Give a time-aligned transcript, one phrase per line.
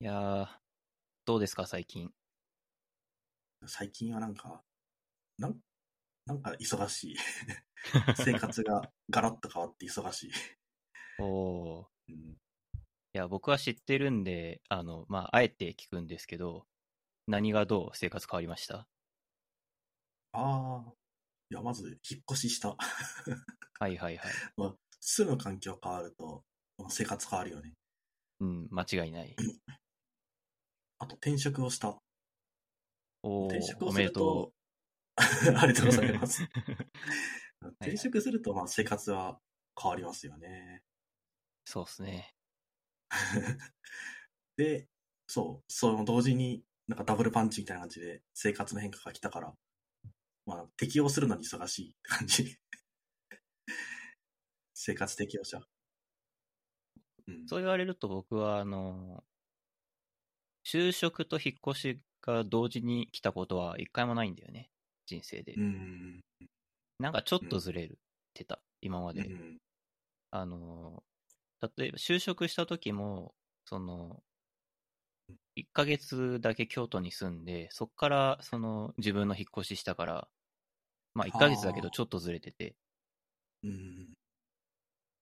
[0.00, 0.46] いやー、
[1.26, 2.10] どうですか、最近？
[3.66, 4.62] 最近はなんか、
[5.38, 5.60] なん、
[6.26, 7.16] なんか忙しい。
[8.16, 10.32] 生活がガラッと変わって忙しい。
[11.18, 11.86] おー。
[12.08, 12.36] うん、い
[13.12, 16.66] や、僕は知ってるんで、あの、まあ、あえて聞くんですけど、
[17.26, 17.96] 何がどう？
[17.96, 18.88] 生活変わりました？
[20.32, 20.92] ああ、
[21.50, 22.76] いや、まず、引っ越しした。
[23.78, 24.32] はいはいはい。
[24.56, 26.44] まあ、住む環境変わると、
[26.88, 27.74] 生活変わるよね。
[28.40, 29.34] うん、間違いない。
[31.00, 31.98] あと、転職をした。
[33.22, 34.52] おー転職、をすると、
[35.16, 36.42] ありがとうございます。
[37.80, 39.40] 転職すると、まあ、生活は
[39.80, 40.82] 変わりますよね。
[41.66, 41.70] う。
[41.70, 42.34] そうっすね。
[44.56, 44.88] で、
[45.26, 49.54] そう、その同時に、なんかダブルパンチみたいな感じで生活の変化が来たから、
[50.44, 52.58] まあ、適応するのに忙しいって感じ。
[54.74, 55.62] 生活適応者。
[57.26, 57.48] うん。
[57.48, 59.24] そう言われると僕は、あの、
[60.72, 64.70] 就職と引っ越しが同時に来たことは一回もないんだよね。
[65.06, 65.54] 人生で。
[65.54, 66.20] うん。
[66.98, 67.96] なんかちょっとずれるっ
[68.34, 69.22] てた、今まで。
[69.22, 69.58] うん。
[70.30, 71.04] あの、
[71.76, 74.22] 例えば就職した時も、その、
[75.56, 80.28] 1ヶ月だけ京都に住んで、そっからその自分の引っ越ししたから、
[81.14, 82.76] まあ1ヶ月だけどちょっとずれてて、
[83.62, 84.14] うん。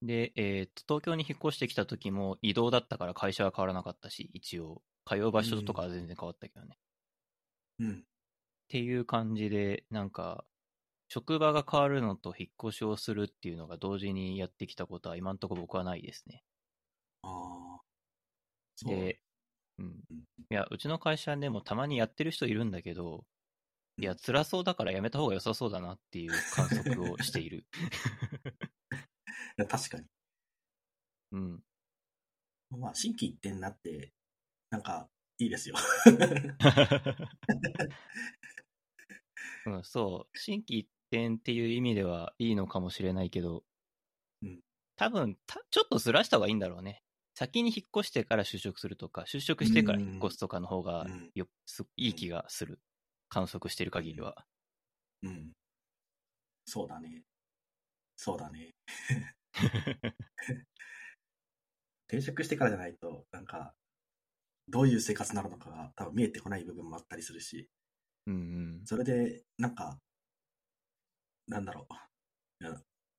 [0.03, 6.79] で、えー東京に引っ越してきた時も移動だったから会社は変わらなかったし、一応、通う場所とかは全然変わったけどね。
[7.83, 8.05] っうん。
[8.69, 10.45] ていう感じで、なんか、
[11.09, 16.45] 職場が変わるのと引っ越しをするっていうのが同時にやってきたことは今んとこ僕はないですね。
[17.23, 17.29] あ
[17.79, 17.81] あ。
[18.77, 18.95] そう。
[18.95, 19.21] で、
[19.79, 19.87] うん。
[19.87, 23.25] うんいや、うちの会社でもたまにやってる人いるんだけど、
[23.99, 27.67] いや、うん辛そうだからやめた方が良さそうだなっていう観測をしている。
[29.59, 30.07] いや確かに。
[31.33, 31.63] うん。
[32.71, 34.13] まあ、心機一転になって、
[34.71, 35.77] なんか、いいですよ。
[39.67, 40.39] うん、そう。
[40.39, 43.65] 心機一転っていう意味ではいいのかもしれないけど、
[44.43, 44.61] うん
[44.97, 47.05] 多分た、ちょっとずらした方がいいんだろうね。
[47.35, 52.81] 先に引っ越してから就職するとか、就職してから引っ越すとかの方がうんよすいい気がする。
[53.29, 54.45] 観測してる限りは。
[55.23, 55.53] うん。
[56.65, 57.23] そうだね。
[58.17, 58.75] そうだね。
[62.09, 63.75] 転職してからじゃないと、なんか、
[64.69, 67.69] どういう生活になるのかが多分見えてこない部分もあったりするし、
[68.27, 68.37] うんう
[68.83, 68.83] ん。
[68.85, 69.99] それで、なんか、
[71.47, 72.65] なんだろう。
[72.65, 72.75] いや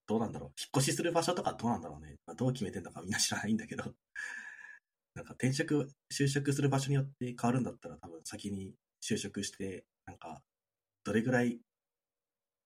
[0.08, 0.50] どうなんだろう。
[0.50, 2.16] 引っ越しする場所とかどうなんだろうね。
[2.26, 3.84] まあ、どう決めてんのかみんな知らないんだけど、
[5.16, 10.44] なんか転職、就職する場所によって変わるんだったら多分先に就職して、なんか、
[11.04, 11.60] どれぐらい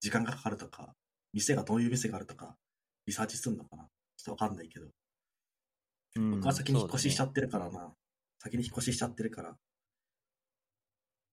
[0.01, 0.95] 時間がかかるとか、
[1.33, 2.57] 店がどういう店があるとか、
[3.05, 3.89] リサーチするのかな。
[4.17, 4.85] ちょっとわかんないけど、
[6.15, 7.93] うん僕は先に引っ越ししちゃってるからな。
[8.43, 9.57] 先に引っ越ししちゃってるから、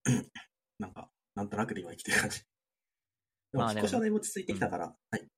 [0.78, 2.40] なんか、なんとなくで今生きてる感じ。
[3.52, 5.28] でも、まあ引っ越しはだいぶ落ち着いてきたから、はい。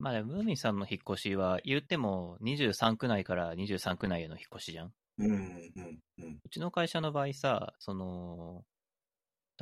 [0.00, 4.92] まあでも、ムーミンさんの引っ越しは、言っても23区内から23区内への引っ越しじゃん。
[5.18, 6.40] うん、うん、うん。
[6.44, 8.64] うちの会社の場合さ、その、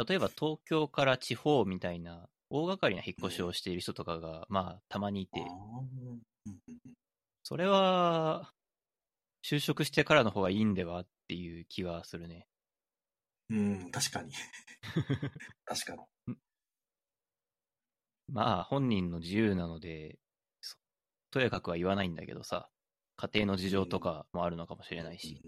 [0.08, 5.42] 例えば東京から地方みたいな、大掛かりな引っ越しをしている人とかが、まあ、たまにいて
[7.42, 8.52] それは、
[9.42, 12.46] 就職してからの方がいいんではっていう気はするね。
[13.50, 14.32] うん、うん確かに。
[15.64, 16.36] 確かに。
[18.28, 20.18] まあ、本人の自由なので、
[20.60, 20.76] そ
[21.30, 22.70] とやかくは言わないんだけどさ、
[23.16, 25.42] 家庭の事情とかもあるのかもしれないし。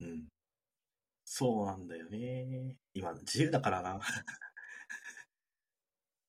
[0.00, 0.08] うん。
[0.08, 0.28] うん。
[1.24, 2.76] そうなんだよね。
[2.94, 4.00] 今、自由だからな。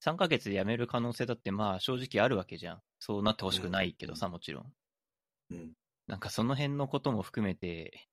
[0.02, 2.84] 3ヶ月で辞める可能性だってまあ正直あるわけじゃん。
[3.00, 4.74] そうなってほしくないけどさ、もちろん。
[5.50, 5.74] うん。
[6.08, 8.08] なんかその辺のことも含めて、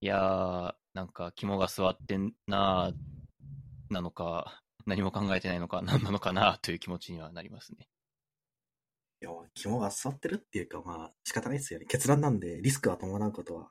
[0.00, 7.88] いやー、なんか肝が据わってんなー、なのか、何も考えてないのか、何なのかなという気持ちにはなりますね。
[9.20, 11.86] いや、肝が座ってるっていうか、まあ、仕方ないですよね。
[11.86, 13.70] 決断なんで、リスクは伴うことは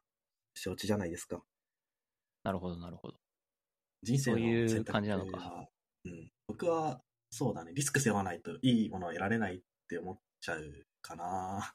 [0.55, 1.41] 承知じゃないですか。
[2.43, 3.19] なるほど、なるほど。
[4.03, 5.67] 人生のそういう選択感じなのかは
[6.05, 6.31] うん。
[6.47, 7.71] 僕は、そうだね。
[7.73, 11.73] リスク背負わないといいものを得られないって思っちゃうかな。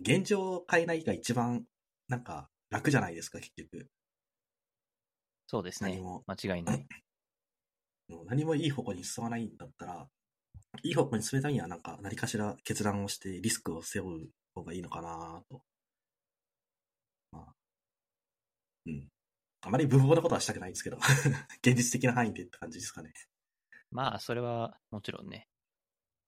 [0.00, 1.64] 現状を変えないが一番、
[2.08, 3.88] なんか、楽じゃないですか、結局。
[5.46, 6.22] そうですね何も。
[6.26, 6.86] 間違いない。
[8.26, 10.08] 何もいい方向に進まないんだったら、
[10.82, 15.62] いい方向に進めためには、なんか、何かしら決断をして、リスクを背負う方がいいのかなと。
[17.32, 17.54] まあ、
[18.86, 19.08] うん。
[19.62, 20.98] あまり無謀なことはしたくないんですけど、
[21.62, 23.12] 現実的な範囲でって感じですかね。
[23.90, 25.48] まあ、それはもちろんね。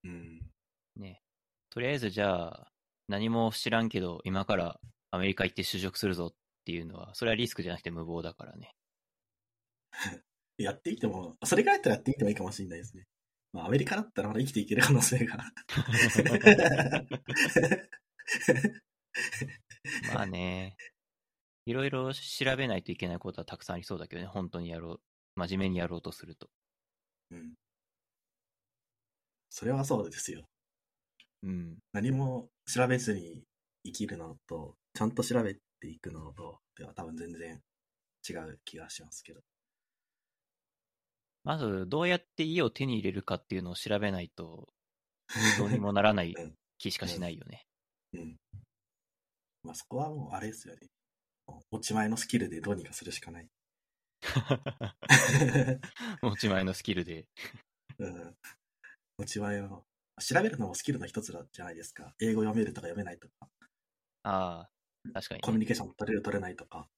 [0.03, 0.51] うん。
[0.97, 1.21] ね。
[1.69, 2.72] とりあえずじゃあ、
[3.13, 4.79] 何も知らんけど、今から
[5.11, 8.73] アメリカ行って就職するぞっていうのは、それはリスクじゃなくて無謀だからね。
[10.57, 13.05] やっていっても、それぐらいだったらやっていってもいいかもしれないですね。
[13.51, 15.37] まあ、アメリカだったらまだ生きていける可能性が。
[20.15, 20.75] まあね、
[21.67, 22.21] いろいろ調
[22.57, 25.01] べないといけないことはたくさんありそうだけどね、本当にやろう、
[25.35, 26.49] 真面目にやろうとすると。
[27.29, 27.53] うん。
[29.51, 30.47] それはそうですよ。
[31.43, 31.77] うん。
[31.91, 33.43] 何も調べずに
[33.85, 37.61] 生きるのと、ちゃんと調べていくのと、では多分全然
[38.27, 39.41] 違う気がしますけど。
[41.43, 44.69] まず、どうやって家を手に入れるかっていうのを調べないと、
[45.59, 47.65] どうにもならないうん気しかしないよね。
[48.13, 48.35] うん。
[49.63, 50.89] まあそこはもうあれですよね。
[51.71, 53.47] 持ち前のスキルでどうにかするしかない。
[56.21, 57.25] 持ち前のスキルで。
[57.99, 58.35] うん。
[59.17, 59.85] 持ち前の。
[60.19, 62.15] 調べるのもスキルの一つだじゃないですか。
[62.19, 63.49] 英語読めるとか読めないとか、
[64.23, 64.71] ああ、
[65.13, 65.61] 確かに、コミュね。
[65.61, 66.89] ニケーション取れる取れないとか。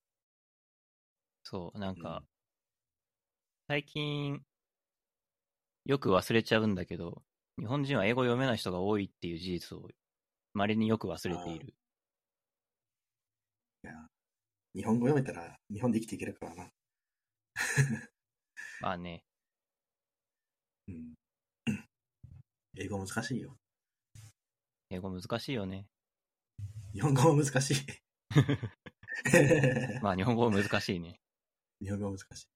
[1.44, 2.28] そう、なんか、うん
[3.68, 4.44] 最近、
[5.86, 7.24] よく忘れちゃうんだけど、
[7.58, 9.88] 日本人は英語読めない人が多いっていう事実を、
[10.54, 11.76] 稀によく忘れている。
[13.84, 13.94] いや、
[14.76, 16.72] 日本語読めたら日本で生きていけるからな。
[18.80, 19.26] まあね、
[20.88, 21.16] うん。
[22.78, 23.58] 英語難しいよ。
[24.90, 25.88] 英語難しいよね。
[26.94, 27.76] 日本語も難しい。
[30.02, 31.22] まあ日本語難しいね。
[31.82, 32.48] 日本語難しい。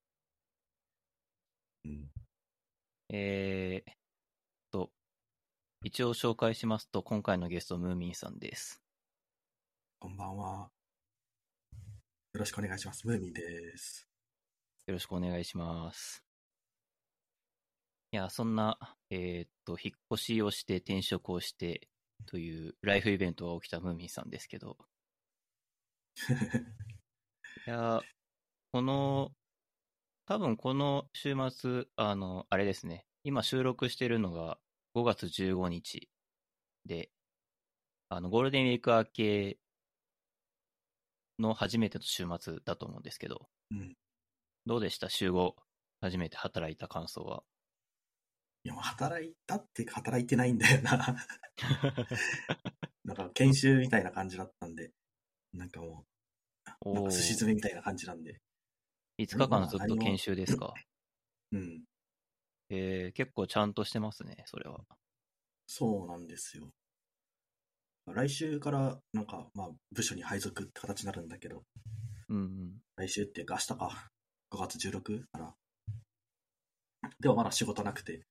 [1.85, 2.11] うん。
[3.09, 3.95] えーっ
[4.71, 4.91] と、
[5.83, 8.81] 一応紹介しますと、今回のゲスト、ムーミンさんです。
[9.99, 10.69] こんばんは。
[12.33, 13.07] よろしくお願いします。
[13.07, 14.07] ムーミンです。
[14.87, 16.28] よろしくお願いします。
[18.11, 18.77] いや、そんな、
[19.11, 21.87] えーっと、引っ越しをして転職をして
[22.25, 24.77] というライフイベントが起きたムーミンさんですけど、
[27.67, 28.01] いや、
[28.71, 29.31] この、
[30.25, 34.59] 多分この週末、あの、あれですね、今収録してるのが
[34.95, 36.09] 5月15日
[36.85, 37.11] で、
[38.09, 39.59] あの、ゴールデンウィーク明け
[41.39, 43.95] の初めての週末だと思うんですけど、うん。
[44.65, 45.09] どうでした？
[45.09, 45.55] 週後、
[46.01, 47.43] 初めて働いた感想は。
[48.63, 51.15] いや、働いたって働いてないんだよな。
[53.05, 54.91] なんか研修みたいな感じだったんで、
[55.53, 56.05] なんかも
[56.85, 58.39] う、なんか寿司詰めみたいな感じなんで。
[59.17, 60.73] 5日間ずっと研修ですか？
[61.51, 61.83] うん。
[62.69, 64.85] えー、結構ちゃんとしてますね、それは。
[65.67, 66.69] そうなんですよ。
[68.07, 71.63] 来週から、なんか、まあ、部署に配属って形になるんだけど、
[72.27, 72.81] うんうん。
[72.95, 74.11] 来週っていうか明日か、
[74.51, 75.55] 5月16から。
[77.19, 78.25] でもまだ仕事なくて、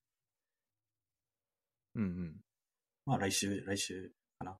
[1.99, 2.37] うんうん。
[3.05, 4.59] まあ来週、来週かな。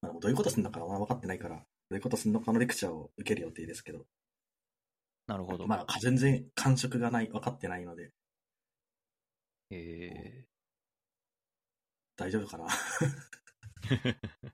[0.00, 4.06] まあ、どういうことするのかは分かってないから、どういうことするのかのレクチャーを受ける予定ですけど、
[5.26, 5.66] なるほど。
[5.66, 8.12] まあ全然感触がない、分かってないので、
[9.70, 10.44] え
[12.16, 12.66] 大丈夫かな？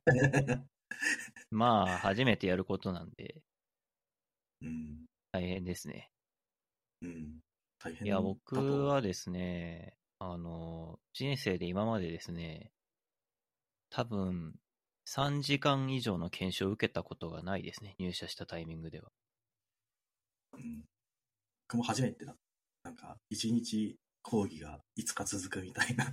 [0.08, 0.62] ー、
[1.50, 3.40] まあ、初めてやることなんで、
[4.62, 6.10] うん、大変ですね。
[7.02, 7.40] うん。
[7.78, 12.70] 大変いや、僕はですね、あの、人生で今までですね、
[13.90, 14.54] 多分、
[15.04, 19.10] 3時間以上の研修を受けたことがないですね、入社したタイミングでは。
[20.52, 20.84] うん。
[21.66, 22.36] 僕も初めてだ。
[22.84, 26.04] なんか、一日講義が5日続くみたいな。
[26.04, 26.12] な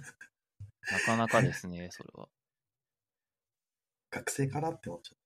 [1.05, 2.29] かなかですね、 それは。
[4.09, 5.17] 学生かなって思っちゃっ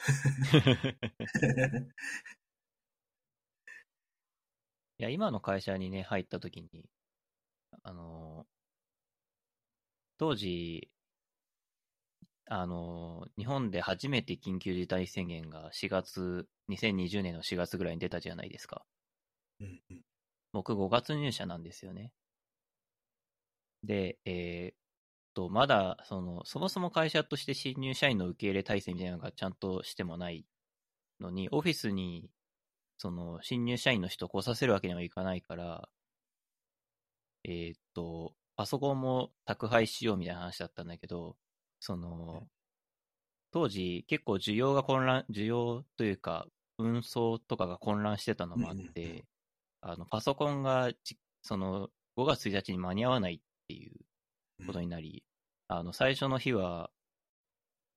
[0.61, 1.77] た。
[4.99, 6.89] いや、今の会社にね、入った時に、
[7.83, 8.45] あの、
[10.23, 10.89] 当時、
[12.45, 18.85] あの、日本で初めて緊急事態宣言が4月、2020年の4月ぐらいに出たじゃないですか。
[19.59, 20.01] うんうん
[20.53, 22.13] 僕5月入社なんですよね。
[23.83, 24.75] で、えーっ
[25.33, 30.45] と、まだ、その、そもそも会社として新入社員の受け入れ体制みたいなのがちゃんとしてもない
[31.19, 32.31] のに、オフィスに、
[32.97, 35.89] その、新入社員の人を来させるわけにはいかないから、
[37.43, 41.35] えーっと、パソコンも宅配しようみたいな話だったんだけど、
[41.79, 42.47] その、
[43.51, 49.25] 当時結構需要が混乱、需要というか、運送とかが混乱してたのもあって、
[49.81, 53.93] あの、パソコンがじ、その、5月1日に間に合わないっていう
[54.65, 55.23] ことになり、
[55.67, 56.89] あの、最初の日は、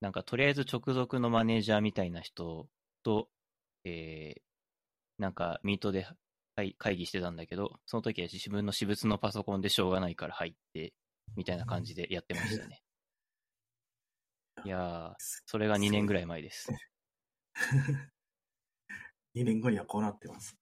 [0.01, 2.67] なんかとりあえず直属のマネージャーみたいな人
[3.03, 3.29] と、
[3.83, 4.41] えー、
[5.21, 6.07] なんかミートで
[6.57, 10.95] 会会議してたんだけど、その時は自分の私物のパソコンでしょうがないから入って、
[11.35, 12.81] みたいな感じでやってましたね。
[14.65, 16.69] いやー、それが2年ぐらい前です。
[19.35, 20.57] 2年後にはこうなってます。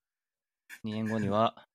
[0.84, 1.66] 2年後には、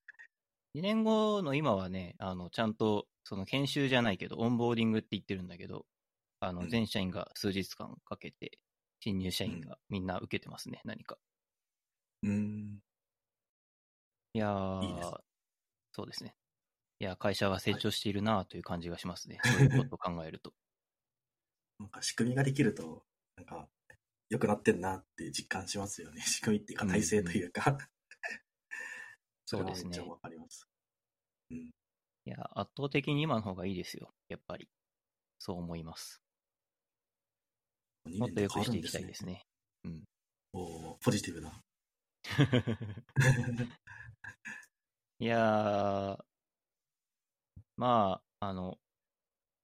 [0.74, 5.86] 2年後の今はね、あの、ちゃんと、その研修じゃないけど、オンボーディングって言ってるんだけど、
[6.40, 8.58] あの、うん全社員が数日間かけて、
[9.00, 11.16] 新入社員がみんな受けてますね、何か。
[12.22, 12.80] うーん。
[14.32, 15.20] いやー、い
[15.92, 16.34] そうですね。
[17.00, 19.38] いや、会社は成長しているなという感じがしますね。
[19.44, 20.52] そういうことを考えると。
[21.78, 23.06] なんか仕組みができると、
[23.36, 23.68] なんか、
[24.28, 26.20] 良くなってんなって実感しますよね。
[26.22, 27.78] 仕組みっていうか、体制というか。
[29.46, 30.68] そうですねわかります。
[31.50, 31.58] うん。
[31.58, 31.72] い
[32.24, 34.14] や、圧倒的に今の方がいいですよ。
[34.28, 34.70] やっぱり。
[35.38, 36.22] そう思います。
[38.04, 39.46] 2もっと良くしていきたいですね。
[39.84, 40.04] うん。
[40.52, 41.64] おーポジティブだ。
[45.20, 46.24] いやー、
[47.76, 48.78] まあ、あの、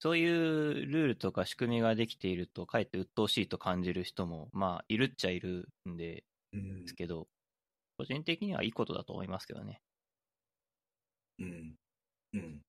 [0.01, 6.95] そういうルールとか仕組みができていると、かえって鬱陶しいと感じる人も、まあ、いるっちゃいるんでうんす。
[6.95, 7.29] けど、
[7.99, 9.83] 個人的にはいいことだと思いますけどね。
[11.39, 11.77] うん。
[12.35, 12.63] うん。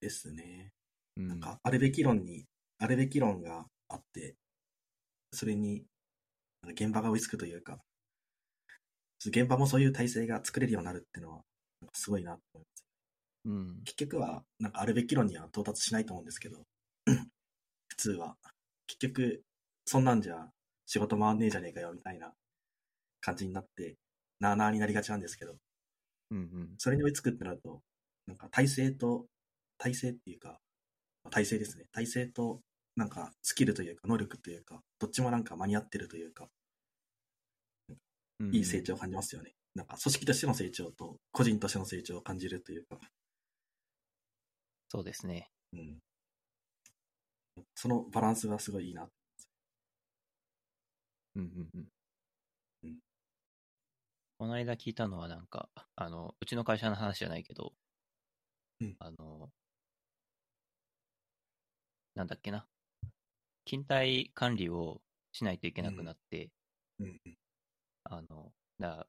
[0.00, 0.72] ですね。
[1.16, 1.28] うん。
[1.28, 2.46] なんか、あるべき論に、
[2.78, 4.36] あるべき論があって、
[5.32, 5.84] それに、
[6.64, 7.80] 現場が追いつくというか、
[9.24, 11.42] 現場もそういう体制が作れるようになるっていうのは、
[11.80, 12.84] なんかすごいなと思います。
[13.46, 13.82] うん。
[13.84, 16.62] 結局は、なんかあるべき論には到達しないと思うんですけど、
[17.88, 18.36] 普通は。
[18.86, 19.42] 結局、
[19.86, 20.50] そんなんじゃ
[20.86, 22.32] 仕事回んねえじゃねえかよみたいな
[23.20, 23.96] 感じになって、
[24.40, 25.56] なあなあになりがちなんですけど、
[26.30, 26.74] うんうん。
[26.78, 27.82] それに追いつくってなると、
[28.26, 29.26] なんか体制と、
[29.78, 30.58] 体制っていうか、
[31.30, 31.86] 体制ですね。
[31.92, 32.60] 体制と、
[32.96, 36.48] なんかスキルというか、能力というか、どっちもなんか間に合ってるというか、
[38.52, 39.54] いい成長を感じますよね。
[39.74, 42.98] なんか組織としての成長と、個人としての成長を感じるというか、
[44.88, 45.50] そうですね。
[45.72, 45.98] うん。
[47.76, 49.08] そのバランスがすごいいいな。
[51.36, 51.88] うんうんうん
[52.84, 52.98] うん。
[54.38, 57.74] この間聞いたのはなんか、あの、うちの会社の話じゃないけど、
[58.80, 59.50] うんあの、
[62.16, 62.66] なんだっけな。
[63.66, 65.02] 勤怠管理を
[65.32, 66.50] しないといけなくなって、
[66.98, 67.38] うんうん。
[68.10, 69.06] あの、だ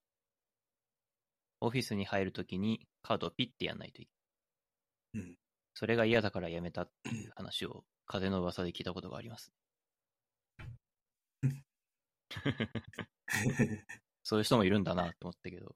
[1.59, 4.05] オフィスに入るときにカードをピッてやんないとい
[5.13, 5.25] けない。
[5.25, 5.35] うん。
[5.73, 9.51] それが嫌だからやめたっていう話を風の噂で聞いたことがあります。
[14.23, 15.75] そういう人もいるんだなと思ったけど。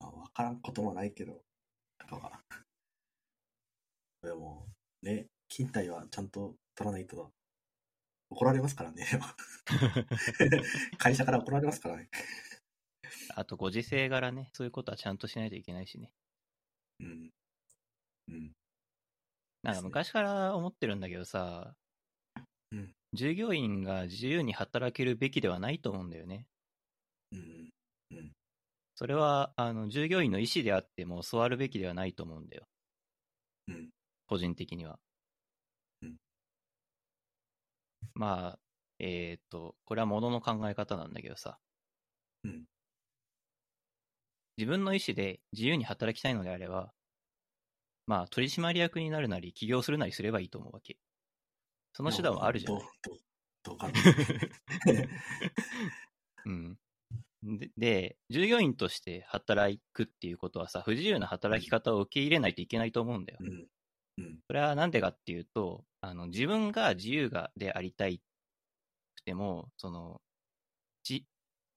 [0.00, 1.44] まあ、わからんこともないけど、
[2.10, 2.42] なんか、
[4.22, 4.66] でも、
[5.02, 7.32] ね、勤怠はちゃんと取らないと、
[8.30, 9.06] 怒られますからね。
[10.98, 12.08] 会社から怒られますからね。
[13.34, 16.12] あと、ご時世柄ね、そういうことはちゃんとしないといけないしね。
[17.00, 17.30] うん。
[18.28, 18.52] うん。
[19.62, 21.74] なんか昔から思ってるんだけどさ、
[22.72, 26.46] うん従業員が自由に働けるべきではないと思うんだよね。
[27.32, 27.70] うん。
[28.12, 28.32] うん。
[28.94, 32.68] それは、あの、従業員の意思であっても教わるべきではないと思うんだよ。
[33.66, 33.90] うん。
[34.26, 35.00] 個人的には。
[38.02, 38.58] うんまあ、
[38.98, 41.58] えっ、と、これはものの考え方なんだけどさ、
[42.44, 42.64] うん。
[44.56, 46.92] 自分の意思で自由に働きたいのであれば、
[48.06, 50.98] まあ、取締役になるなり、起業するなりすればいいと思うわけ。
[51.92, 52.82] その手段はあるじゃない。
[53.62, 53.94] どう、かな。
[56.46, 56.78] うん。
[57.42, 63.38] でで、従業員として働くっていうことはさ、不自由な働き方を受け入れないといけないと思うんだよ。
[63.40, 63.66] うん。
[64.18, 64.40] うん。
[64.48, 68.22] それはなんでかっていうと、あの、自分が自由がでありたい
[69.16, 70.22] くても、その、
[71.04, 71.26] じ、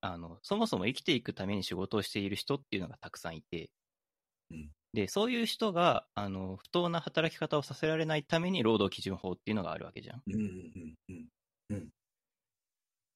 [0.01, 3.71] あの、そもそも生きていくために仕事をしている人っていうのがたくさんいて、
[4.51, 10.23] うんで、そういう人が、あの、不当な働き方をさせられないために労働基準法っていうのがあるわけじゃん。
[10.27, 10.33] うん。
[10.35, 10.95] うん。
[11.09, 11.27] うん。
[11.69, 11.89] うん。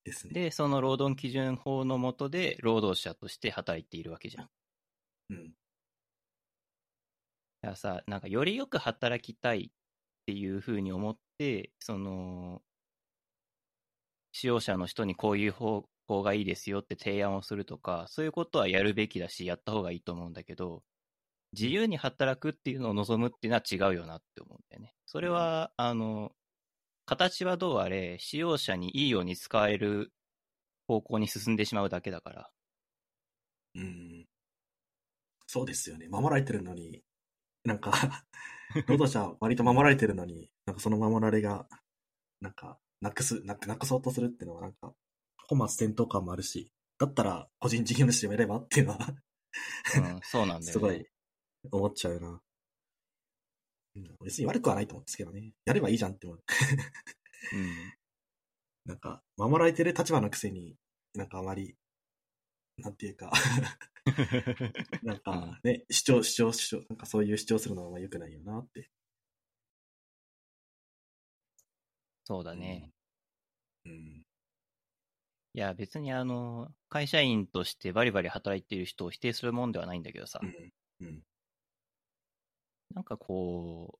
[0.04, 0.34] ですね。
[0.34, 4.46] で、その労働基準法の下で労働者として働いているわけじゃん。
[4.46, 4.52] だ
[5.30, 5.54] うん。
[7.68, 9.72] からさ、なんかよりよく働きたいっ
[10.26, 12.62] ていうふうに思って、その、
[14.32, 20.84] 使用者の人にこういう方法がいいですよって提案をするとか、そういうことはやるべきだし、やった方がいいと思うんだけど、
[21.54, 24.96] 自由に働くっていうのを望むっていうのは違うよなって思うんだよね。
[25.06, 26.32] それは、あの、
[27.06, 30.14] 形はどうあれ、使用者にいいように使える
[30.88, 32.52] 方向に進んでしまうだけだから。
[33.76, 34.28] うん。
[35.48, 36.08] そうですよね。
[36.10, 37.02] 守られてるのに、
[37.64, 37.92] なんか、
[38.88, 41.68] 労働者は割と守られてるのに、なんかその守られが、
[42.42, 44.94] なんか、なくす、なく、なくそうとするっていうのはなんか、
[45.48, 49.00] 本末転倒感もあるし、だったら個人事業主でもやればっていうのは、
[49.96, 50.72] うん、そうなんだよね。
[50.72, 51.06] すごい
[51.72, 52.30] 思っちゃうな。
[52.30, 55.54] うん別に悪くはないと思うんですけどね。
[55.66, 56.44] やればいいじゃんって思う。
[57.54, 57.94] うん。
[58.86, 60.76] なんか、守られてる立場のくせに、
[61.16, 61.76] なんかあまり、
[62.78, 63.32] なんていうか、
[65.04, 68.90] なんかね、主張、主張、主張、なんかそういう主張するのはあんま良くないよなって。
[72.26, 72.92] そうだね。
[73.86, 74.26] うん。
[75.54, 80.74] いや、別にあの、会社員としてバリバリ働いている人を否定するもんではないんだけどさ、うん。
[81.02, 81.24] うん。
[82.94, 84.00] なんかこう、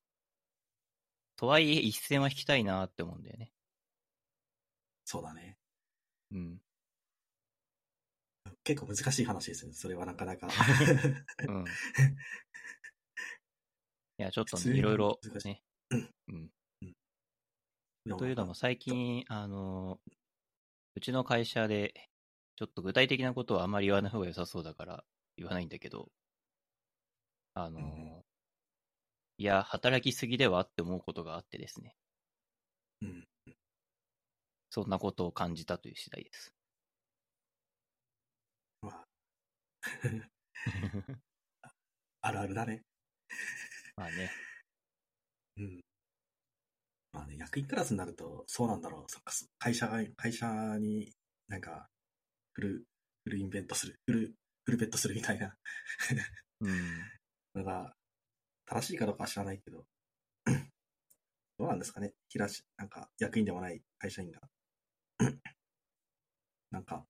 [1.38, 3.52] とはいえ一線は引きたいなって思うんだよね。
[5.06, 5.58] そうだね。
[6.32, 6.62] うん。
[8.68, 9.76] 結構難しい話ですよね。
[9.76, 10.50] それはなかなか。
[11.48, 11.66] うん。
[14.20, 15.64] いや、ちょっとね、いろいろね。
[15.90, 16.14] うん
[16.82, 18.18] うん。
[18.18, 20.02] というのも最近、あの、
[20.96, 21.94] うちの会社で、
[22.58, 25.06] ちょっと具体的なことはあんまり言わない方が良さそうだから
[25.38, 26.12] 言わないんだけど、
[27.54, 28.24] あの、うん
[29.40, 31.96] いや、働きすぎではって思うことがあってですね。
[33.02, 33.28] うん。
[34.72, 36.58] そんなことを感じたという次第です。
[38.82, 39.06] まあ、
[42.22, 42.84] あるあるだね。
[43.96, 44.30] まあね。
[45.58, 45.82] うん。
[47.14, 49.04] まあね、役員クラスになると、そうなんだろう。
[49.08, 50.48] そっか、そ会社が、会社
[50.80, 51.14] に
[51.48, 51.90] なんか、
[52.54, 52.86] フル、
[53.24, 54.34] フルインベントする、フル、
[54.66, 55.56] フルベットするみたいな
[56.62, 56.72] うん。
[57.56, 57.96] のが、
[58.66, 59.86] 正しいかどうかは知らないけど、
[61.58, 62.14] どうなんですかね。
[62.30, 64.42] 平し、なんか、役員でもない会社員が。
[66.72, 67.06] なんか、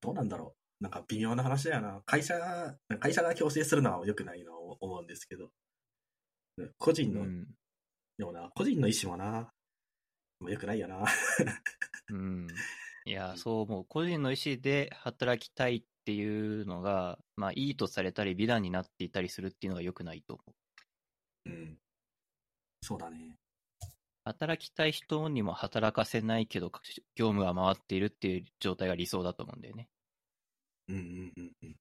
[0.00, 0.57] どうなんだろう。
[0.80, 2.02] なんか微妙な話だよな。
[2.06, 2.34] 会社、
[3.00, 5.50] 会社が強制するのは良くないのは思うんですけど、
[6.78, 7.46] 個人のうん。
[8.16, 9.52] でもな、個人の意思もな、
[10.40, 11.04] もう良くないよな。
[12.10, 12.46] うん。
[13.04, 13.84] いや、そう思う。
[13.84, 20.42] 個人の意思で働きたいっていうのが、まあ、いいとされたり、美談になっていたりするっていうのが良くないと思
[21.46, 21.50] う。
[21.50, 21.78] うん。
[22.82, 23.36] そうだね。
[24.24, 26.70] 働きたい人にも働かせないけど、
[27.14, 29.88] 業務が回っているっていう状態が理想だと思うんだよね。
[30.88, 31.76] うんうんうんうん。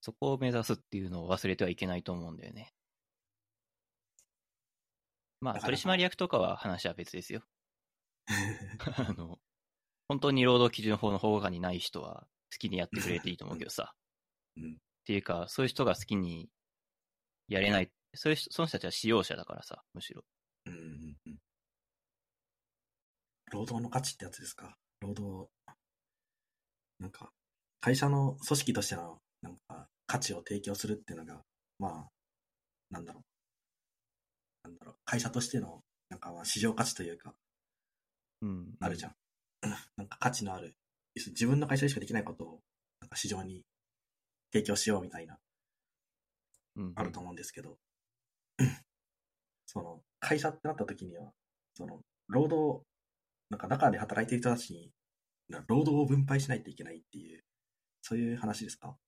[0.00, 2.74] そこを目指すっていうのを忘れてはいけないと思うんだよね。
[5.40, 7.42] まあ、取締役とかは話は別ですよ。
[9.08, 9.38] あの、
[10.08, 13.94] 本当に労働基準法の保護下にない人は好きにやってくれていいと思うけどさ。
[14.56, 16.48] うんっていうか、そういう人が好きに
[17.48, 20.24] やれない、そういう人、その人たちは使用者だからさ、むしろ。
[20.64, 21.38] うんうんうん。
[23.52, 24.78] 労働の価値ってやつですか？
[25.00, 25.50] 労働、
[26.98, 27.30] なんか、
[27.84, 31.42] 会社の組織としての、なんか、価値を提供するっていうのが、
[31.78, 32.08] まあ、
[32.90, 33.20] なんだろ
[34.64, 34.68] う。
[34.68, 34.94] なんだろう。
[35.04, 37.34] 会社としての、なんか、まあ市場価値というか、
[38.40, 38.74] うん。
[38.80, 39.12] あるじゃん。
[39.98, 40.74] なんか価値のある、
[41.14, 42.62] 自分の会社でしかできないことを、
[43.00, 43.66] なんか市場に
[44.50, 45.38] 提供しようみたいな、
[46.76, 46.92] うん。
[46.96, 47.76] あると思うんですけど、
[49.66, 51.34] その、会社ってなった時には、
[51.74, 52.82] その、労働、
[53.50, 54.90] なんか中で働いている人たちに、
[55.50, 57.44] な労働を分配しないといけないっていう、
[58.06, 58.98] そういう話ですか？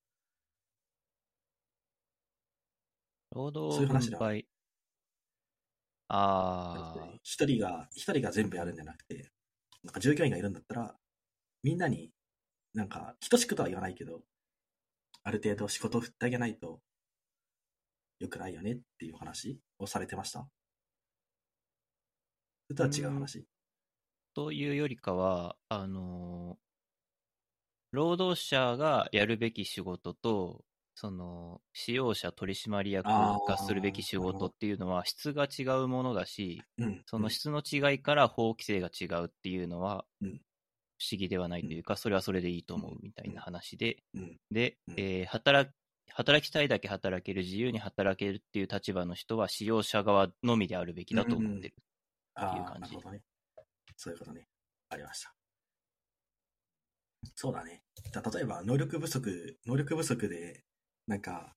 [3.31, 4.19] 労働そういう話だ。
[4.19, 4.47] 分配。
[6.09, 9.33] ああ、一人が、一人が全部やるんじゃなくて、
[9.85, 10.97] なんか従業員がいるんだったら、
[11.63, 12.11] みんなに、
[12.73, 14.23] なんか、等しくとは言わないけど、
[15.25, 16.81] ある程度仕事を振ってあげないと、
[18.19, 20.49] 良くないよねっていう話をされてました？
[22.69, 23.45] それとは違う話。
[24.33, 26.65] というよりかは、あのー
[27.97, 37.03] 労働者がやるべき仕事と、その、使用者取締役がするべき仕事っていうのは質が違うものだし、うん。
[37.07, 40.41] その質の違いから法規制が違うっていうのは、うん
[40.99, 44.37] 不思議ではないというか、それはそれでいいと思うみたいな話で、うん。
[44.51, 45.71] で、うんえー働
[46.15, 51.75] 働きたいだけ働ける、自由に働けるっていう立場の人は、使用者側のみであるべきだと思ってる。
[52.41, 53.23] っていう感じなるほどね。
[53.97, 54.47] そういうことね。
[54.89, 55.36] ありました。
[57.35, 57.83] そうだね。
[58.12, 60.65] じゃあ例えば、能力不足、能力不足で、
[61.07, 61.55] なんか、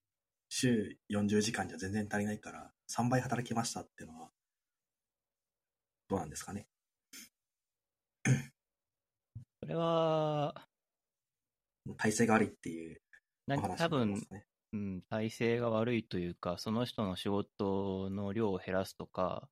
[0.50, 4.32] 週40時間じゃ全然足りないから、3倍働きましたっていうのは、
[6.08, 6.68] どうなんですかね？
[9.62, 10.68] それは、
[11.98, 13.02] 体制が悪いっていう
[13.48, 14.22] おなんか多分。
[14.72, 19.50] うん、体制が悪いというか、その人の仕事の量を減らすとか、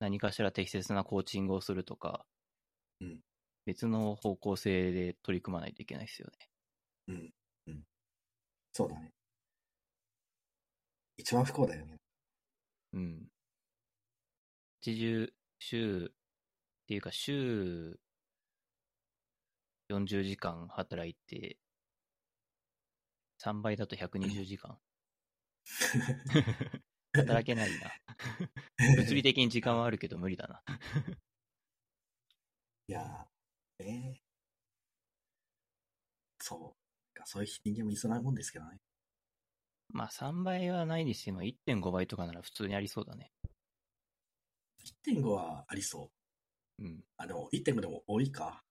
[0.00, 2.24] 何かしら適切なコーチングをするとか、
[3.00, 3.20] うん
[3.68, 6.48] 別の方向性で取り組まないといけないですよね。
[7.08, 7.30] うん。
[7.66, 7.84] うん。
[8.72, 9.12] そうだね。
[11.18, 11.96] 一番不幸だよね。
[12.94, 13.28] うん。
[14.80, 16.08] 一十、週、っ
[16.86, 18.00] ていうか週
[19.90, 21.58] 40時間働いて、
[23.36, 24.78] 3倍だと120時間。
[27.12, 27.92] 働けないな。
[28.96, 30.62] 物理的に時間はあるけど無理だな。
[32.88, 34.20] いやー、えー、
[36.38, 36.78] そう。
[37.24, 38.78] そういう人間もいそうなもんですけどね。
[39.90, 43.32] まあ3倍はないにしても1.5倍とかなら普通にありそうだね。
[45.06, 46.10] 1.5はありそ
[46.78, 46.82] う。
[46.84, 47.04] うん。
[47.16, 48.62] あ、でも1.5でも多いか。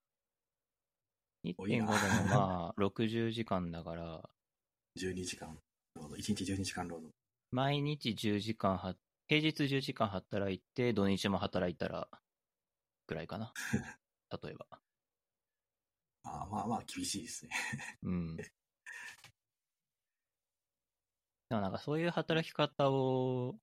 [1.43, 1.91] 1.5多いなでも
[2.25, 4.27] まあ60時間だから、
[4.97, 5.49] 12時間。
[5.49, 6.15] なるほど。
[6.15, 7.13] 1日12時間労働。
[7.51, 8.95] 毎日10時間は、
[9.27, 12.07] 平日10時間働いて、土日も働いたら、
[13.07, 13.53] ぐらいかな。
[14.43, 14.65] 例えば。
[16.27, 17.51] あーまあまあ厳しいですね。
[18.03, 18.37] うん。
[21.49, 23.59] でもなんかそういう働き方を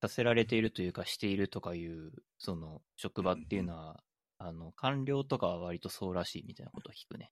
[0.00, 4.02] させられているというかしているとかいう、その職場っていうのは、
[4.38, 7.30] あの、官僚とかは割とそうらしいみたいなことを聞くね。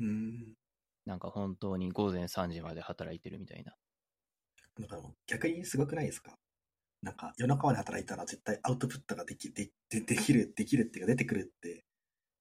[0.00, 0.54] うーん。
[1.06, 3.74] なんか本当に午前3時まで働いてるみたいな。
[4.78, 6.34] なんか逆にすごくないですか？
[7.02, 11.84] なんか夜中まで働いたら絶対アウトプットができででできる、できるっていうか出てくるって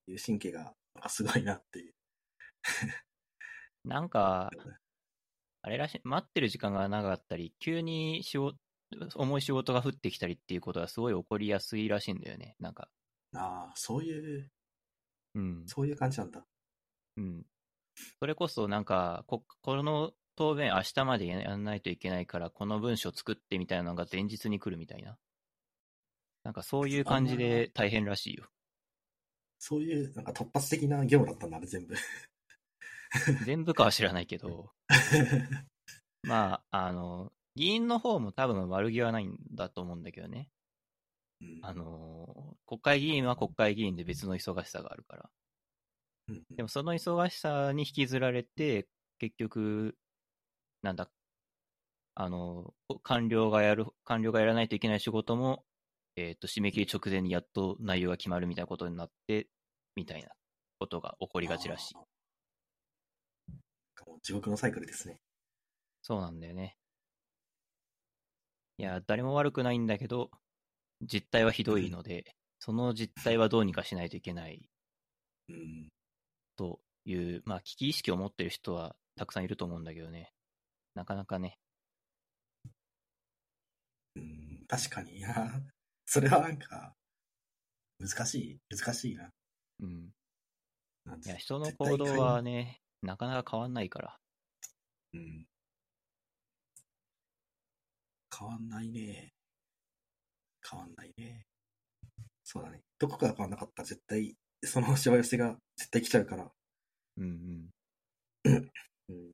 [0.07, 0.73] いう神経が
[1.07, 1.93] すごいなっていう。
[3.85, 4.49] なんか、
[5.61, 8.57] あれらしい、待ってる時間が長かったり、急に仕事、
[9.15, 12.55] 重い仕事が降ってきたりっていうことがすごい起こりやすいらしいんだよね。
[12.59, 12.89] なんか、
[13.33, 14.51] ああ、そういう、
[15.35, 15.63] うん。
[15.67, 16.45] そういう感じなんだ。
[17.17, 17.45] うん。
[18.19, 25.17] それこそなんか、こ、この答弁明日までやらないといけないから、この文章作ってみたいなのが前日に来るみたいな。
[26.43, 28.52] なんかそういう感じで大変らしいよ。
[29.65, 31.95] そういうなんか突発的な業務だったんだ、あれ全部。
[33.45, 34.73] 全部かは知らないけど、
[36.23, 40.49] まあ、あの、議員の方も多分悪気はないんだと思うんだけどね。
[41.39, 45.31] うんあの、国会議員は国会議員で別の忙しさがあるから。
[46.27, 49.97] うんでもその忙しさに引きずられて、結局、
[50.81, 51.09] なんだ、
[52.15, 55.63] あの、官僚がやる、官僚がやらないといけない仕事も、
[56.15, 59.47] えっ、と、締め切り直前にやっと内容が決まるみたいなことになって、
[59.95, 60.29] みたいな
[60.79, 61.95] ことが起こりがちらしい
[64.05, 65.19] もう地獄のサイクルですね。
[66.01, 66.77] そうなんだよね。
[68.77, 70.31] いや、誰も悪くないんだけど、
[71.01, 74.69] 実態はひどいので、その実態はどうにかしないといけない
[75.49, 75.89] うん。
[76.55, 80.33] という、まあ、危機意識を持ってる人はたくさんいると思うんだけどね。
[80.95, 81.57] なかなかね、
[84.15, 85.17] うん、確かに。
[85.17, 85.29] いや、
[86.13, 86.93] それはなんか、
[87.97, 89.31] 難しい、難しいな。
[89.79, 90.11] うん。
[91.05, 94.19] なんいや、人の行動はね、なかなか変わんないから。
[95.13, 95.47] うん。
[98.37, 99.33] 変わんないね。
[100.69, 101.47] 変わんないね。
[102.43, 102.83] そうだね。
[102.99, 106.51] どこかが変わんなかったら絶対、そのしわ寄せが絶対来ちゃうから。
[107.17, 107.69] うんうん。
[109.09, 109.31] うん。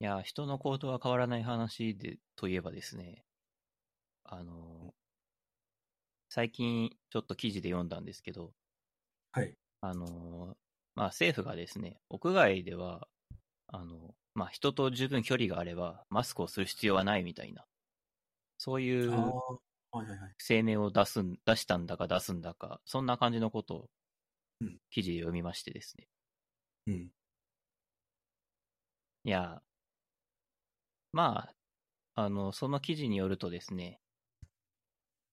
[0.00, 3.24] いや、人の行動は変わらない話で、といえばですね、
[4.32, 4.94] あの、
[6.28, 8.54] 最近ちょっと記事で読んだんですけど、
[9.32, 9.56] はい。
[9.80, 10.56] あの、
[10.94, 13.08] まあ、政府がですね、屋外では、
[13.68, 17.66] あの、まあ、人と十分距離があれば、マスクをする必要はないみたいな、
[18.58, 19.42] そういう。
[20.38, 23.90] 声明を出すん、出したんだか出すんだか、そんな感じのことを
[24.60, 26.08] うん記事で読みましてですね。
[26.86, 27.12] うん。
[29.24, 29.62] いや、
[31.12, 31.54] ま
[32.16, 34.01] あ、あの、その記事によるとですね、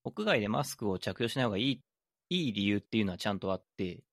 [0.04, 1.82] 屋外でマスクを着用しない方がいい、
[2.30, 4.04] いい理由っていうのはちゃんとあって、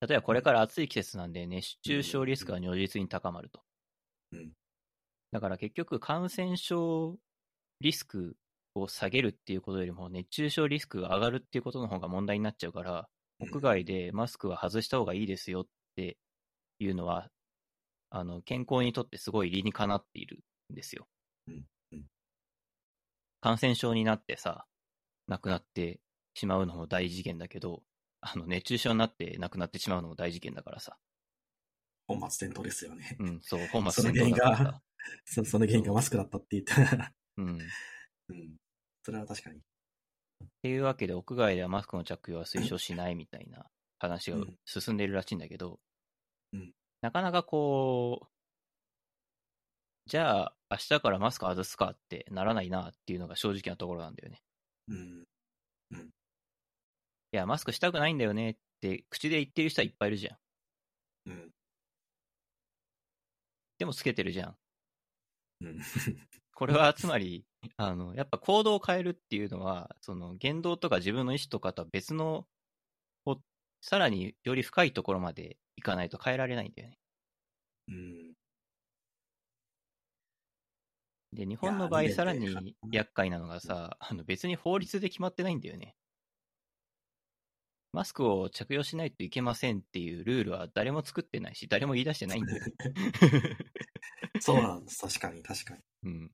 [0.00, 3.62] 例えばこれから暑い季節なんで熱中症リスクが如実に高まると。
[4.32, 4.52] うん。
[5.32, 7.16] だから結局感染症
[7.80, 8.36] リスク
[8.74, 13.08] を下げるっていうことよりも熱中症リスクが上がるっていうことの方が問題になっちゃうから、
[13.40, 16.18] 屋外でマスクは外した方がいいですよって
[16.78, 17.30] いうのは、
[18.10, 20.38] あの、健康にとってすごい理にかなっている
[20.72, 21.08] んですよ。
[23.40, 24.66] 感染症になってさ、
[25.28, 26.00] 亡くなって
[26.34, 27.82] しまうのも大事件だけど、
[28.20, 30.96] あの、熱中症になって亡くなってしまうのも大事件だからさ。
[32.06, 33.16] 本末転倒ですよね。
[33.18, 34.82] うん、そう、本その末転倒だからさ。
[35.24, 37.56] そその原因がマスクだったって言ったら、うん。
[37.56, 37.58] っ
[38.30, 38.56] うん。
[39.02, 39.60] それは確かに。
[40.62, 43.66] ていうわけで、屋外ではマスクの着用は推奨しないみたいな
[43.98, 45.78] 話がうん進んでいるらしいんだけど、
[46.52, 48.26] うんなかなかこう、
[50.06, 54.40] じゃあ、明日からマスク外すかってならないなっていうのが正直なところなんだよね。
[54.88, 55.24] うん。
[57.32, 60.38] いや、マスクしたくないんだよねって口で言ってる人はいっぱいいるじゃん。
[61.30, 61.52] うん。
[63.78, 64.56] でもつけてるじゃん。
[65.60, 65.78] うん。
[66.54, 67.44] これはつまり、
[67.76, 72.46] あの、やっぱ行動を変えるっていうのは、その言動とか自分の意思とかとは別の、
[73.80, 76.98] さらにより深いところまでいかないと変えられないんだよね。
[77.88, 78.34] うん。
[81.34, 85.96] で、日本の場合、さらに厄介なのがさ、あの別に法律で決まってないんだよね。
[87.92, 92.72] マスクを着用しないといけませんっていうルールは誰も作ってないし、誰も言い出してないんだよね。
[94.40, 95.00] そうなんです。
[95.00, 95.80] 確かに、確かに。
[96.04, 96.30] うん。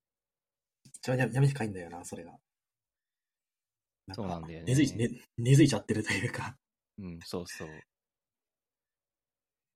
[0.86, 2.32] 一番ややめてかいんだよな、それが。
[2.32, 2.38] か
[4.14, 5.08] そうなんだよね根付い、ね、
[5.38, 6.56] 根付いちゃってるというか、
[6.98, 7.68] うん、そうそう。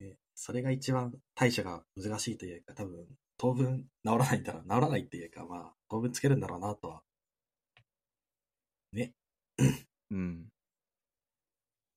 [0.01, 7.01] ねそれが一番対処が難しいというか、多分、当分治らないんだろう、治らないっていうか、まあ、当分つけるんだろうなとは。
[8.93, 9.13] ね。
[10.11, 10.49] うん。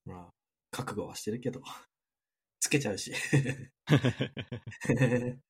[0.05, 0.33] まあ、
[0.71, 1.61] 覚悟はしてるけど、
[2.59, 3.13] つけちゃうし。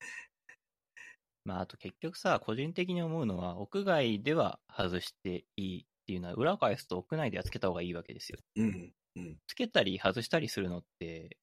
[1.45, 8.39] まあ、あと結局さ、個人的に思うのは、屋外では外していいっていうのは、裏を返すと屋内ではつけた方がいいわけですよ。
[8.55, 9.37] うん、うん。
[9.47, 11.37] つけたり外したりするのって、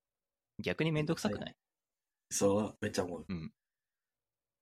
[0.62, 1.56] 逆にめんどくさくない？
[2.30, 3.26] そう、めっちゃ思う。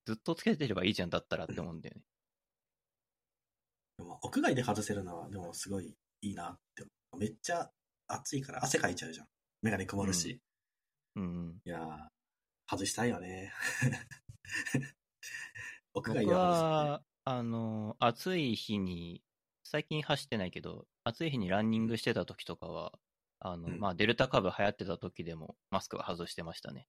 [0.07, 2.03] ずっとつけてればいいじゃんだったらって思うんだよね。
[3.99, 6.85] でも屋外で外せるのは、でもすごいいいなって。
[7.17, 7.71] めっちゃ
[8.09, 9.27] 暑いから汗かいちゃうじゃん。
[9.62, 10.40] メガネ曇るし。
[11.17, 11.61] うん。
[11.64, 12.09] いやー、
[12.69, 13.53] 外したいよね。
[15.95, 19.23] 屋外僕では外は、あの、暑い日に、
[19.62, 22.93] 最近走ってないけど、暑い日にランニングしてた時とかは、
[23.38, 26.87] あの、うんまあ、デルタ株流行ってた時でも、マスクは外してましたね。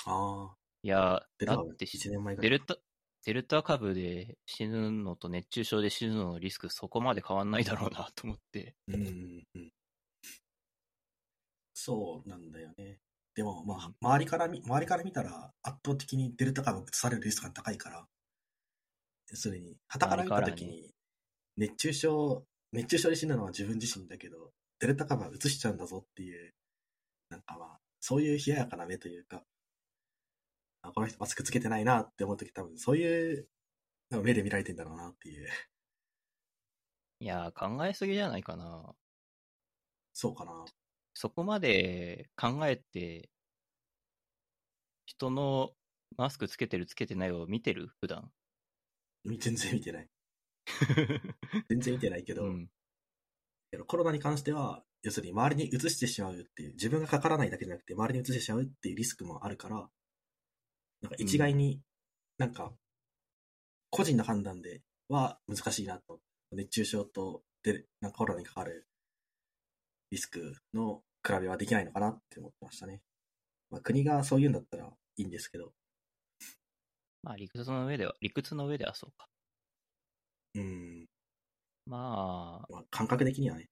[0.00, 0.08] す。
[0.08, 2.50] ああ、いや、だってし1年前ぐらい。
[2.50, 2.76] デルタ、
[3.24, 8.74] デルタ株で死ぬのと熱中症で死ぬののリスクそこまで変わんないだろうなと思って。
[8.88, 9.70] うんうんうん。
[11.72, 12.98] そうなんだよね。
[13.34, 18.06] でも、まあ、周りから見、周りから見たら、圧倒的にデルタ株移されるリスクが高いから、
[19.32, 20.92] それに、旗から見たときに、
[21.56, 26.52] 熱中症、熱中症で死ぬのは自分自身だけど、デルタ株は移しちゃうんだぞっていう、
[27.30, 29.42] なんかまあ、そういう冷ややかな目というか、
[30.84, 33.48] あこの人マスクつけてないなって思うとき多分、そういう
[34.10, 35.48] 目で見られてんだろうなっていう。
[37.20, 38.94] いやー、考えすぎじゃないかな。
[40.12, 40.64] そうかな。
[41.14, 43.30] そこまで考えて、
[45.06, 45.72] 人の
[46.18, 47.88] マスクつけてるつけてないを見てる？
[48.00, 48.30] 普段。
[49.24, 50.08] 全然見てない。
[51.70, 52.70] 全然見てないけど、 うん。
[53.70, 59.90] けどコロナに関しては、要するに周りに移してしまうっていう、自分がかからないだけじゃなくて、周りに移してしまうっていうリスクもあるから、
[61.04, 61.82] なんか一概に、
[62.38, 62.72] なんか、
[63.90, 66.20] 個人の判断では難しいなと。
[66.52, 68.86] 熱中症とでなんかコロナにかかる
[70.10, 73.02] リスクの比べはできないのかなって思ってましたね。
[73.70, 75.72] まあ、国がそういうんだったらいいんですけど、
[77.22, 79.26] まあ理屈の上では、理屈の上ではそうか。
[80.54, 81.06] うん、
[81.86, 83.68] まあ、まあ、感覚的にはね、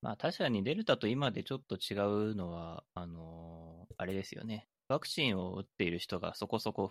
[0.00, 1.94] まあ確かにデルタと今でちょっと違
[2.30, 4.66] うのは、あのーあれですよね。
[4.90, 6.90] ワクチンを打っている人がそこそこ、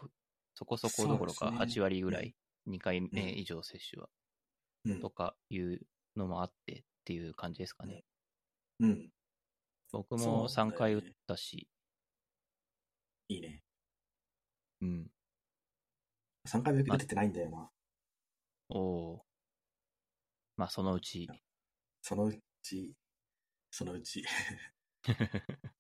[0.56, 2.34] そこそこどころかそうですね8割ぐらい、
[2.70, 4.08] 2回うん目以上接種は、
[4.86, 5.82] うんと、かいう
[6.16, 8.06] のもあってっていう感じですかね。
[8.80, 9.10] うん、
[9.92, 11.68] 僕も3なんだよね回打ったし、
[13.28, 13.62] いいね。
[14.82, 15.08] うん。
[16.48, 17.70] 3回目受けてないんだよな。
[18.70, 19.26] おお。
[20.56, 21.28] まあそのうち、
[22.02, 22.96] そのうち、
[23.72, 24.24] そのうち。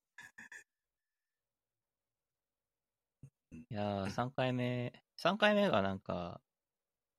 [3.71, 6.41] いやー、3回目、3回目がなんか、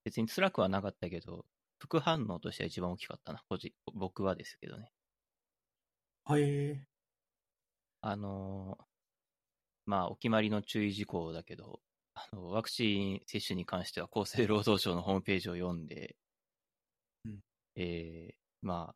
[0.05, 1.47] 別に辛くはなかったけど、
[1.79, 4.93] 副反応としては一番大きかったな、個人僕はですけどね。
[6.25, 6.87] はい、え
[8.03, 8.85] あのー
[9.87, 11.81] まあ、お決まりの注意事項だけど、
[12.15, 16.17] あのワクチン接種に関しては厚生労働省のホームページを読んで、
[17.25, 17.41] うん
[17.77, 18.95] えーまあ、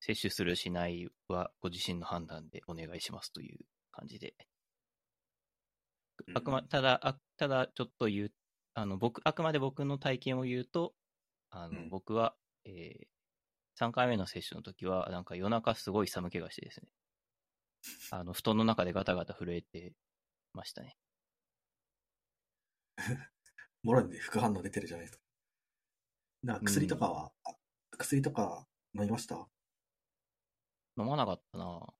[0.00, 3.58] 接種するしないはご自身の判断でお願いしますという
[3.92, 4.34] 感じで。
[6.34, 8.32] あくま、ただ、あただ、ちょっと言う、
[8.74, 10.94] あの、僕、あくまで僕の体験を言うと、
[11.50, 13.06] あの、うん僕は、えー、
[13.76, 16.88] 3回目の接種の時は、なんか夜中すごい寒気がしてですね、
[18.10, 19.94] あの、布団の中でガタガタ震えて
[20.52, 20.96] ましたね。
[23.82, 25.22] もろにで副反応出てるじゃないですか。
[26.42, 27.54] な薬とかは、あ
[27.98, 29.48] 薬とか飲みました？
[30.98, 31.94] 飲まなかったな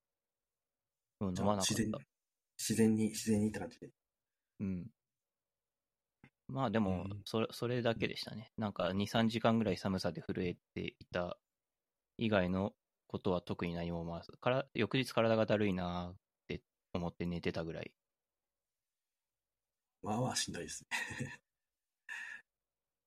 [1.20, 1.98] うん、飲まなかっ自然た。
[2.58, 3.90] 自然に、自然にって感じで。
[4.60, 4.90] うん。
[6.48, 8.52] まあでもうん、それ、それだけでしたね。
[8.56, 11.36] なんか2、3時間ぐらい寒さで震えていた
[12.18, 12.72] 以外の
[13.08, 16.16] ことは特に何も思わず、から翌日体がだるいなーっ
[16.48, 16.62] て
[16.94, 17.92] 思って寝てたぐらい。
[20.02, 20.88] まあまあしんどいですね。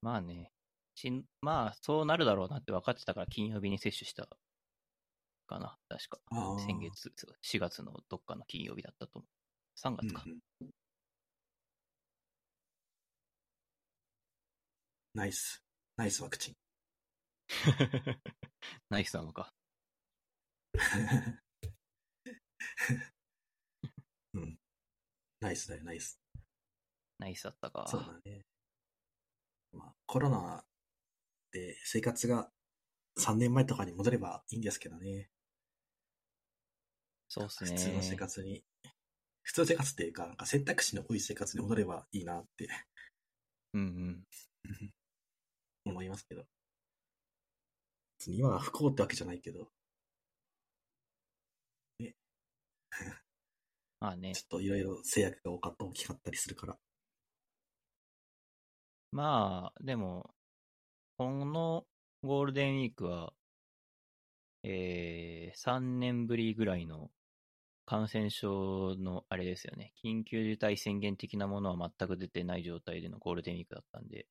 [0.01, 0.51] まあね、
[0.95, 4.27] しんまあそうなるだろうなって分かってたから金曜日に接種した
[5.47, 6.19] かな、確か。
[6.59, 6.79] 先。
[6.79, 9.29] 月、4月のどっかの金曜日だったと思う。
[9.75, 10.23] 3月か。
[10.25, 10.31] うん
[10.61, 10.78] うん
[15.15, 15.63] ナイス。
[15.97, 16.55] ナイスワクチン。
[18.89, 19.51] ナイスなのか。
[24.33, 24.59] うん。
[25.39, 26.19] ナイスだよ、ナイス。
[27.17, 27.87] ナイスだったか。
[27.89, 28.45] そうだね。
[29.71, 30.63] まあ、コロナ
[31.51, 32.51] で生活が
[33.17, 35.31] 3年前とかに戻ればいいんですけどね。
[37.27, 37.71] そうっすね。
[37.71, 38.63] 普通の生活に。
[39.41, 42.69] 普通の生活っていうか、なんか選択肢の多い生活に戻ればいいなって
[43.73, 44.27] うんうん。
[45.89, 46.45] 思いますけど。
[48.19, 49.71] 別に今は不幸ってわけじゃないけど、
[53.99, 54.43] まあねちょ。
[54.45, 56.77] っといろいろ制約が多かった、大きかったりするから。
[59.11, 60.29] まあ、でも、
[61.17, 61.85] この
[62.23, 63.33] ゴールデンウィークは、
[64.63, 67.09] えー、3年ぶりぐらいの
[67.85, 69.93] 感染症のあれですよね。
[70.03, 74.27] 緊急事態宣言的なものは全く出てない状態でのゴールデンウィークだったんで、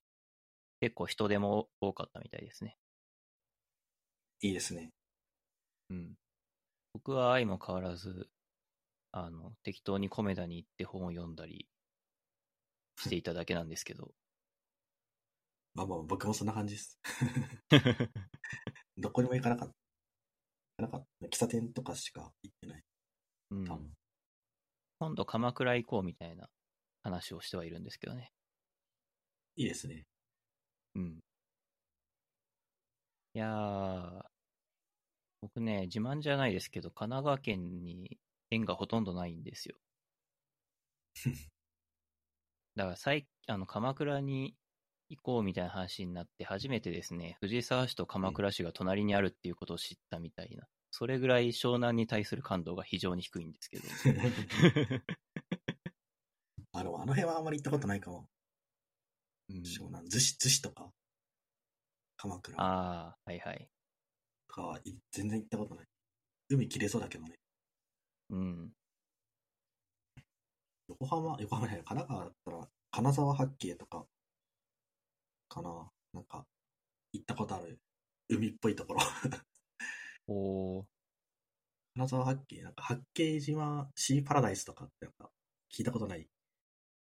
[0.81, 2.77] 結構人手も多かったみたいですね。
[4.41, 4.93] いいですね。
[5.91, 6.15] うん。
[6.93, 8.29] 僕は相も変わらず、
[9.13, 11.69] あの、適当にコメダに行って本を読んだり
[12.99, 14.13] していただけなんですけど。
[15.75, 16.99] まあまあ、僕もそんな感じです。
[18.97, 19.75] どこにも行かなかった。
[20.85, 21.27] 行かなかった。
[21.27, 22.85] 喫茶店とかしか行ってない。
[23.51, 23.97] うん。
[25.01, 26.51] 今度鎌倉行こうみたいな
[27.03, 28.33] 話をしてはいるんですけどね。
[29.57, 30.07] いいですね。
[30.95, 31.21] うん。
[33.35, 34.23] いやー、
[35.41, 38.19] 僕ね、自慢じゃないですけど、神奈川県に
[38.51, 39.77] 縁がほとんどないんですよ。
[42.77, 44.57] だから最、あの、鎌倉に
[45.09, 50.67] 行こうみたいな話になって、初めてですね、藤沢市と鎌倉市が隣にあるっていうことを知ったみたいな。
[50.91, 53.85] それぐらい湘南に対する感度が非常に低いんですけど。
[56.73, 58.29] あの、あの辺はあんまり行ったことないかも。
[59.51, 60.93] うん、湘南、逗子、逗子とか、
[62.17, 63.69] 鎌倉とああ、はいはい。
[64.49, 65.87] かはい全然行ったことない。
[66.51, 67.39] 海綺麗そうだけどね。
[68.31, 68.73] うん。
[70.89, 74.07] 横浜、横浜じゃない、神奈川だったら、金沢八景とか、
[75.49, 75.91] かな。
[76.15, 76.47] なんか、
[77.13, 77.79] 行ったことある、
[78.29, 79.01] 海っぽいところ。
[80.27, 80.85] おー、
[81.95, 85.31] 金沢八景、なんか八景島シーパラダイスとかってなんか、
[85.71, 86.27] 聞いたことない？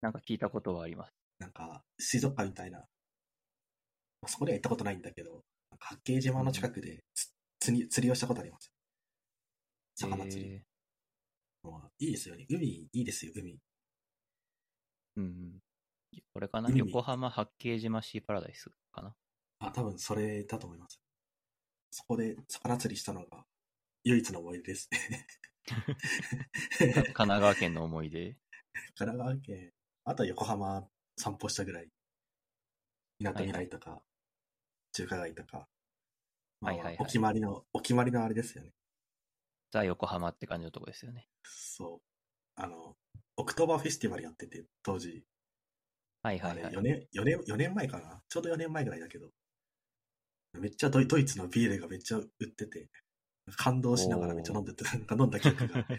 [0.02, 1.17] なんか聞いたことはあります。
[1.40, 2.86] なんか、水族館みたいな。
[4.26, 8.72] そこでは行ったことないんだけど、なんか八景島の近くでつ釣り釣りをしたことあります。
[9.96, 10.52] 魚釣り。
[10.52, 10.64] え
[11.64, 12.46] まあいいですよね。
[12.50, 13.54] 海、いいですよ、海。
[13.54, 13.58] ー
[15.18, 15.60] うんうん。
[16.34, 16.70] これかな？
[16.70, 19.14] 海横浜八景島シーパラダイスかな？
[19.60, 21.00] あ、多分それだと思います。
[21.92, 23.46] そこで魚釣りしたのが
[24.04, 25.28] 唯一の思い出ですね。
[26.78, 28.36] 神奈川県の思い出？
[28.96, 29.72] 神奈川県、
[30.06, 31.90] あとは横浜散歩したぐらい。
[33.20, 34.02] みなとみらいとか、
[34.94, 35.68] 中華街とか。
[36.62, 38.72] まあはいはいはいお決まりの、お決まりのあれですよね。
[39.72, 41.28] ザ・横浜って感じのとこですよね。
[41.44, 42.02] そう。
[42.56, 42.96] あの、
[43.36, 45.24] オクトーバーフェスティバルやってて、当時。
[46.24, 46.74] あれ、はいはいはい。
[46.74, 48.22] 4年、4年、4年前かな？
[48.30, 49.30] ちょうど4年前ぐらいだけど。
[50.54, 52.90] めっちゃドイドイツのビールがめっちゃ売ってて、
[53.58, 55.86] 感動しながらめっちゃ飲んでて、なんか飲んだ記憶が。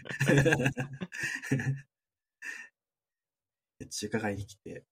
[3.79, 4.85] で中華街に来て、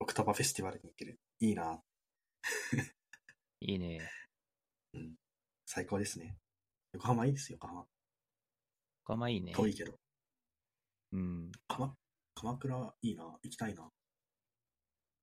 [0.00, 1.18] オクトーバーフェスティバルに行ける。
[1.40, 1.80] いいな。
[3.60, 4.10] いいね。
[5.66, 6.36] 最高ですね。
[6.92, 7.80] 横浜いいですよ、横浜。
[9.04, 9.52] 横浜いいね。
[9.52, 9.92] 遠いけど。
[11.12, 11.52] うん。
[11.66, 11.94] 鎌
[12.34, 13.24] 鎌倉いいな。
[13.42, 13.90] 行きたいな。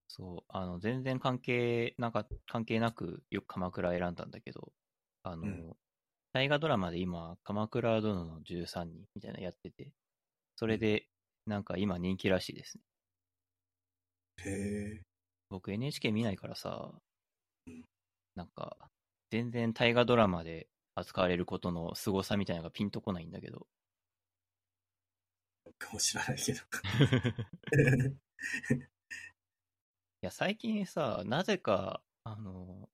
[0.07, 0.43] そう。
[0.49, 4.71] あの、全然関係、なんか、関係なく、よく鎌倉選んだんだけど、
[5.23, 5.75] あの、うん
[6.33, 9.93] 大河ドラマで今、鎌倉殿の13人みたいなのやってて、
[10.57, 11.07] それで、
[11.45, 12.83] なんか今人気らしいですね。
[14.43, 14.49] へ
[14.99, 15.01] え。
[15.49, 16.91] 僕 NHK 見ないからさ
[17.67, 17.83] うん、
[18.35, 18.77] なんか、
[19.31, 23.67] 全然大河ドラマで扱われることの凄さみたいなのがピンとこないんだけど。
[25.65, 26.59] 僕も知らないけど。
[30.21, 32.89] いや、最近さ、なぜか、あの、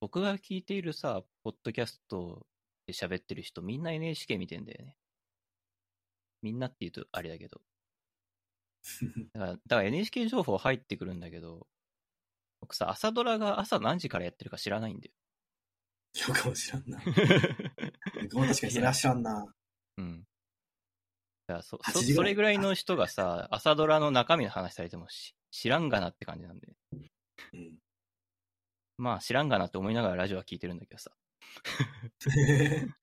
[0.00, 2.46] 僕が聞いているさ、ポッドキャスト
[2.86, 4.96] で喋ってる人、みんな NHK 見てんだよね。
[6.42, 7.60] みんなって言うとあれだけど。
[9.32, 11.66] だから、だから NHK 情報入ってくるんだけど、
[12.60, 15.12] 僕さ、朝ドラが朝何時からやってるか知らないんだよ。
[16.28, 16.98] よくも知らんな。
[18.22, 19.54] 僕も確かにそれは知らんな。
[19.96, 20.24] うん。
[21.46, 26.74] だそ8そそれぐらいの人がさ、朝ドラの中身の話されてもし知らんがなって感じなんで。
[27.52, 27.78] うん。
[28.96, 31.10] まあ知らんがなって思いながらラジオは聞いてるんだけどさ。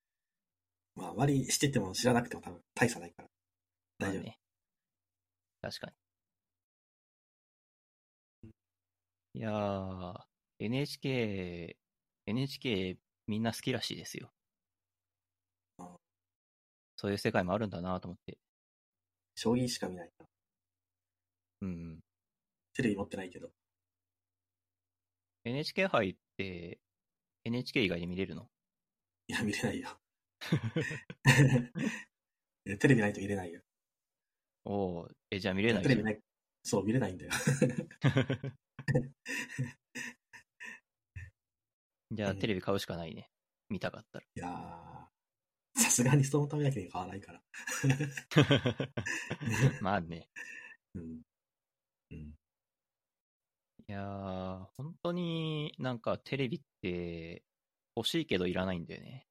[0.95, 3.29] まあ、あまり知ってても知らなくても多分大差ないから。
[3.99, 4.23] 大丈夫。
[4.23, 4.40] まあね。
[5.61, 5.93] 確かに。
[9.33, 10.13] いやー、
[10.59, 11.77] NHK、
[12.25, 12.97] NHK
[13.27, 14.31] みんな好きらしいですよ
[15.77, 15.97] あ。
[16.97, 18.37] そういう世界もあるんだなと思って。
[19.35, 20.25] 将棋しか見ないな。
[21.61, 21.99] うん。
[22.73, 23.49] テレビ持ってないけど。
[25.45, 26.79] NHK 杯って、
[27.45, 28.49] NHK 以外で見れるの？
[29.27, 29.99] いや、見れないよ。
[32.79, 33.61] テレビないと見れないよ。
[34.65, 36.19] おーえ、じゃあ見れないない。
[36.63, 37.31] そう、見れないんだよ。
[42.11, 43.29] じゃあうんテレビ買うしかないね。
[43.69, 44.25] 見たかったら。
[44.25, 47.41] いやー、さすがにそのためだけに買わないから。
[49.81, 50.29] まあね。
[50.93, 51.21] うん。
[52.11, 52.17] うん。
[52.17, 52.33] い
[53.87, 57.43] やー、本当になんかテレビって
[57.95, 59.27] 欲しいけどいらないんだよね。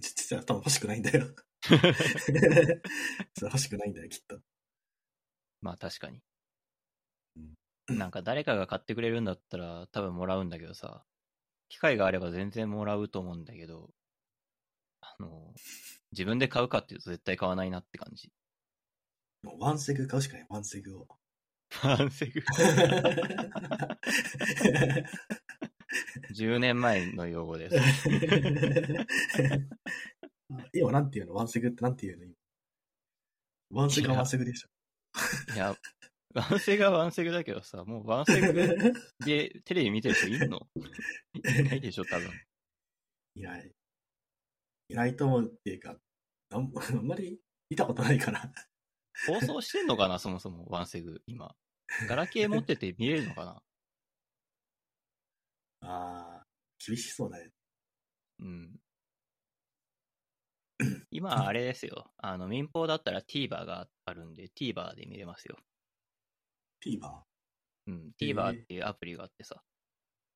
[0.00, 1.34] 実は多分欲しくないんだよ。
[3.42, 4.40] 欲しくないんだよ、きっと。
[5.60, 6.22] まあ確かに
[7.36, 7.98] うん。
[7.98, 11.04] なんか誰かが買ってくれるんだったら多分もらうんだけどさ、
[11.68, 13.90] 機会があれば全然もらうと思うんだけど、
[15.00, 15.54] あの、
[16.12, 18.32] 自分で買うかっていうと絶対買わないなって感じ。
[19.42, 21.08] もうワンセグ買うしかない、ワンセグを。
[21.82, 22.42] ワンセグ。
[26.34, 27.76] 10年前の用語です。
[30.72, 31.34] 今なんていうの？
[31.34, 32.24] ワンセグってなんていうの？
[32.24, 32.34] 今。
[33.70, 34.68] ワンセグはワンセグでしょ。
[35.54, 35.76] いや、
[36.34, 38.52] ワンセグはワンセグだけどさ、もうワンセグ
[39.24, 40.68] で テレビ見てる人いるの？
[41.34, 42.30] いないでしょ、多分。
[43.36, 43.72] いない。
[44.88, 45.96] いないと思うっていうか、
[46.50, 48.52] あん あんまり見たことないから。
[49.26, 51.54] 放送してんのかな、そもそも、ワンセグ、今。
[52.08, 53.62] ガラケー持ってて見れるのかな？
[55.88, 56.46] ああ、
[56.84, 57.52] 厳しそうだね。
[58.40, 58.80] うん。
[61.10, 62.12] 今、あれですよ。
[62.16, 65.56] あの、民放だったら TVer があるんで、TVer で見れますよ。
[66.80, 67.24] TVer？
[67.86, 68.12] うん。
[68.18, 69.62] TVer っていうアプリがあってさ、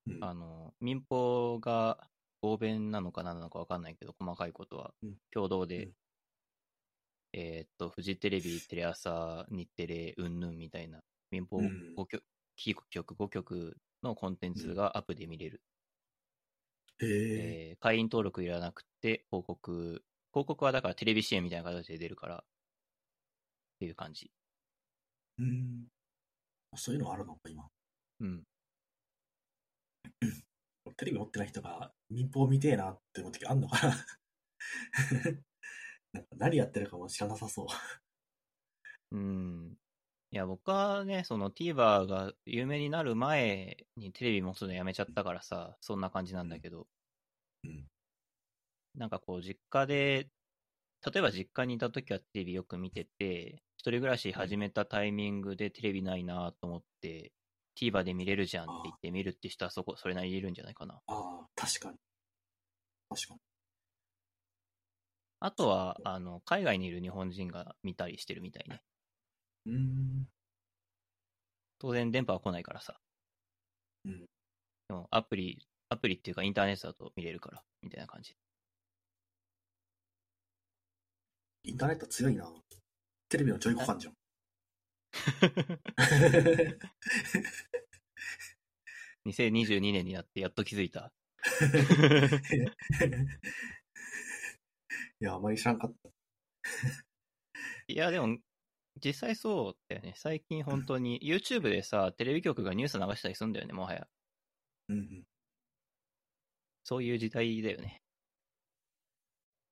[0.06, 0.20] うん。
[0.20, 2.10] あの、民放が
[2.42, 5.94] 合弁なのか何なのか分かんないけど、細かいことはうん共同で、うん
[7.32, 12.24] えーっと、フジテレビ、テレ朝、日テレ、うんぬんみたいな、民放うん5局、
[12.56, 15.62] キー局5局のコンテンツがアップで見れる。
[17.00, 20.04] えー会員登録いらなくて、広告、
[20.34, 22.40] 広告はだからテレビ CM みたいな形で出るから、っ
[23.78, 24.32] ていう感じ。
[25.38, 25.84] うん。
[26.74, 27.68] そういうのあるのか、今。
[28.18, 28.42] うん。
[30.96, 33.94] テレビ持ってない人が民放見てえなって思う時あんのかな
[36.12, 37.66] なんか何やってるかも知らなさそ
[39.12, 39.16] う。
[39.16, 39.78] うん。
[40.32, 46.88] いや、僕はね、その TVer が有名になる前にテレビ持つのやめちゃったからさ、そんな感じなんだけど、
[47.64, 47.86] うん。
[48.94, 50.28] なんかこう、実家で、
[51.04, 57.32] 例えば実家にいた時はテレビよく見てて、一人暮らし始めたタイミングでテレビないなと思って、
[57.76, 60.94] TVer で見れるじゃんって言って見るって人はそこ、それなりにいるんじゃないかな。
[60.94, 61.98] ああ、確かに。
[63.10, 63.40] 確かに。
[65.40, 68.80] あとは、あの、海外にいる日本人が見たりしてるみたいね。
[69.66, 70.28] うーん。
[71.78, 72.98] 当然電波は来ないからさ。
[74.06, 74.20] うん。
[74.88, 78.36] でもアプリ、アプリっていうかインターネットだと見れるから、みたいな感じ。
[81.64, 82.46] インターネット強いな。
[83.30, 84.14] テレビのジョイコ感じゃん。
[89.26, 91.10] 2022年になってやっと気づいた。
[95.20, 96.10] いや、あまり知らんかった。
[97.88, 98.36] いや、でも、
[99.02, 100.12] 実際そうだよね。
[100.16, 104.06] 最近本当に、YouTube でさ、テレビ局がニュース流したりするんだよね、もはや。
[104.88, 105.24] うんうん。
[106.84, 108.03] そういう時代だよね。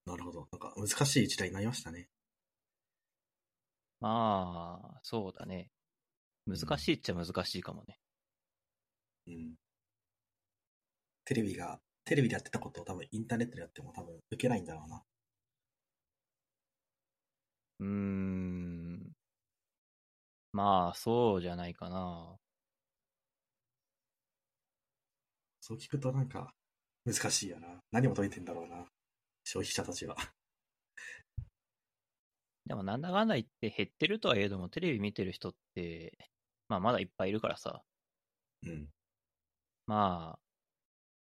[0.06, 0.48] なるほど。
[0.52, 2.08] なんか難しい時代になりましたね。
[4.00, 5.70] まあ、そうだね。
[6.46, 7.98] 難しいっちゃ難しいかもね。
[9.26, 9.54] うん。
[11.24, 15.02] テレビが、テレビでやってたことを多分インターネットでやっても多分受けないんだろうな。
[17.80, 19.12] うーん。
[20.52, 22.38] まあ、そうじゃないかな。
[25.60, 26.52] そう聞くとなんか
[27.06, 27.68] 難しいよな。
[27.90, 28.84] 何求めてんだろうな。
[29.44, 30.16] 消費者たちは。
[32.66, 36.16] でも、なんだかんだ言って減ってるとはいえども、テレビ見てる人って、
[36.68, 37.82] まあ、まだいっぱいいるからさ。
[38.62, 38.88] うん。
[39.86, 40.40] まあ、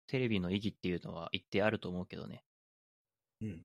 [0.06, 2.44] テレビの意義っていうのは一定あると思うけどね。
[3.40, 3.62] うん。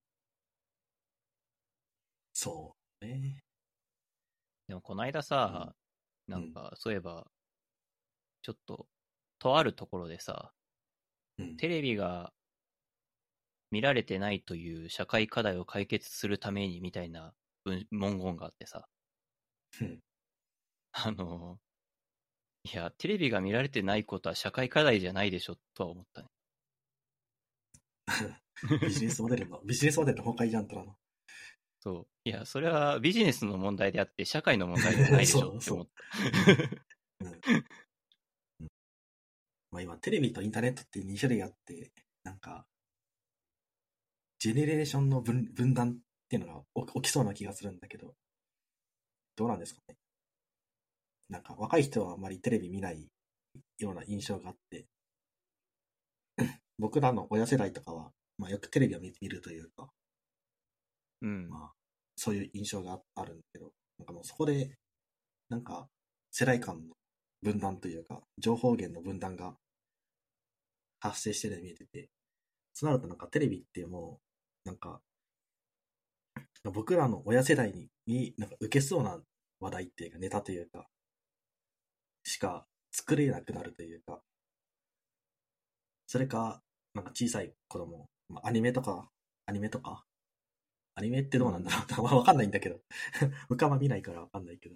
[2.34, 3.43] そうね。
[4.68, 5.74] でもこの間さ、
[6.28, 7.28] なんかそういえば、
[8.41, 8.88] ちょっと、
[9.39, 10.53] とあるところでさ、
[11.38, 11.58] うん。
[11.58, 12.34] テレビが
[13.72, 17.34] 見られてないという社会課題を解決するためにみたいな
[17.65, 18.88] 文文言があってさ、
[19.82, 19.99] うん
[20.93, 21.59] あの、
[22.63, 26.28] いや、テレビが見られてないことは社会課題じゃないでしょ、とは思ったね。
[28.82, 30.97] ビジネスモデルの、ビジネスモデルの崩壊じゃんとなの。
[31.80, 32.07] そう。
[32.24, 35.91] いや、それはビジネスの問題であって、社会の問題じゃないでしょって思った。
[37.22, 38.68] うんうん
[39.70, 41.91] まあ、今、テレビとインターネットって2種類あって、
[42.24, 42.65] なんか、
[44.40, 45.98] ジェネレーションの分分断っ
[46.30, 48.14] ていうのが起起きそうな気がするんだけど、
[49.36, 49.96] どうなんですかね？
[51.30, 53.08] なんか、若い人はあまりテレビ見ない
[53.80, 54.86] ような印象があって、
[56.78, 59.90] 僕らの親世代とかは、まあ、よくテレビを見見るというか、
[61.22, 61.50] うん。
[61.50, 61.72] まあ、
[62.16, 64.78] そういう印象があるんだけど、なんかもうそこで、
[65.50, 65.90] なんか、
[66.32, 66.96] 世代間の
[67.42, 69.56] 分断というか、情報源の分断が
[71.00, 72.10] 発生してるように見えてて、
[72.74, 74.27] そうなるとなんかテレビってもう、
[74.68, 74.99] なんか、
[76.65, 79.18] 僕らの親世代に、になんか受けそうな
[79.61, 80.88] 話題っていうか、ネタというか、
[82.24, 84.22] しか作れなくなるというか、
[86.05, 86.61] それか、
[86.93, 89.09] なんか小さい子供、まあ、アニメとか、
[89.45, 90.03] アニメとか、
[90.95, 92.82] アニメってどうなんだろうと、 わかんないんだけど。
[93.47, 94.76] 僕はあんま見ないからわかんないけど。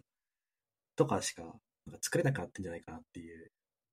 [0.96, 3.52] とかしか、なんか作れなくなってんじゃないかなっていう。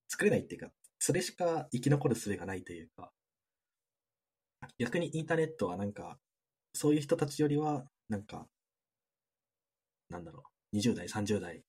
[0.08, 0.70] 作れないっていうか、
[1.00, 3.12] それしか生き残る術がないというか。
[4.78, 6.18] 逆にインターネットはなんか、
[6.72, 8.46] そういう人たちよりは、なんか、
[10.08, 10.42] なんだろ
[10.72, 11.62] う、20代、30代、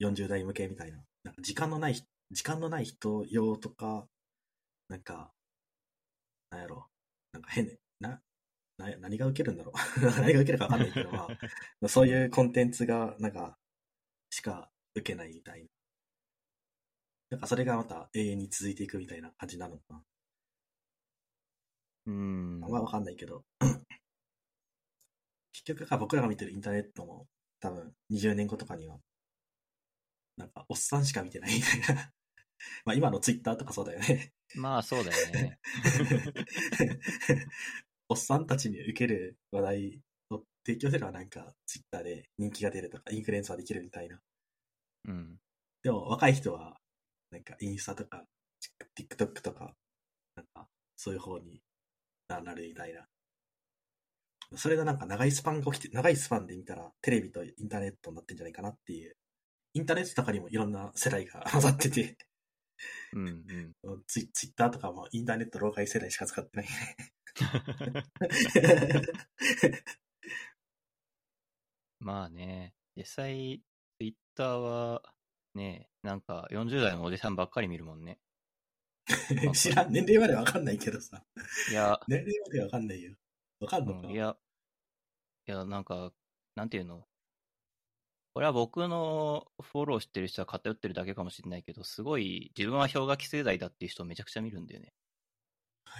[0.00, 4.06] 40代向けみたいな、なんか時間のない人、時間のない人用とか、
[4.88, 5.32] なんか、
[6.50, 6.86] なんやろ、
[7.32, 8.20] なんか変ね、な、
[8.78, 11.28] な何が受けるんだろう 何が受けるかわかんないけど、ま
[11.82, 13.58] あ、 そういうコンテンツが、なんか、
[14.30, 15.68] しか受けないみたいな。
[17.30, 20.04] なんかそれがまた永遠に続いていくみたいな感じなのかな。
[22.06, 23.44] うんまわかんないけど。
[25.52, 27.26] 結局、僕らが見てるインターネットも、
[27.60, 28.98] 多分20年後とかには、
[30.36, 32.12] なんか、おっさんしか見てないみたいな。
[32.84, 34.32] まあ今のツイッターとかそうだよね。
[34.54, 35.58] まあ、そうだよね。
[38.08, 44.20] おっさんたちに受ける話題を提供すればなんか、ツイッターで人気が出るとか、インフルエンサーできるみたいな。
[45.04, 45.38] うん。
[45.82, 46.80] でも若い人は、
[47.30, 48.26] なんかインスタとか、
[48.98, 49.76] TikTok とか、
[50.34, 51.62] なんか、そういう方に
[52.40, 53.06] なるみたいな。
[54.56, 59.16] それがなんか長いスパンが起きて、長いスパンで見たら、テレビとインターネットになってんじゃないかなっていう。
[59.74, 62.16] インターネットとかにもいろんな世代が 混ざってて、
[63.12, 64.04] うんうん。
[64.06, 66.96] ツイツイッターとかもインターネット老害世代しか使ってないね。
[72.00, 73.62] まあね、実際、
[73.98, 75.02] ツイッターは、
[75.54, 78.18] ね、なんか40代のおじさんばっかり見るもんね。
[79.54, 81.24] 知らん、年齢までわかんないけどさ。
[81.70, 83.14] いや、年齢までわかんないよ。
[83.60, 84.36] わかんのか、うん、いや、
[85.46, 86.12] いや、なんか、
[86.54, 87.06] なんていうの？
[88.32, 94.92] これは僕のフォローしてる人は偏ってるだけかもしれないけど、すごい自分は氷河期世代だっていう人をめちゃくちゃ見るんだよね。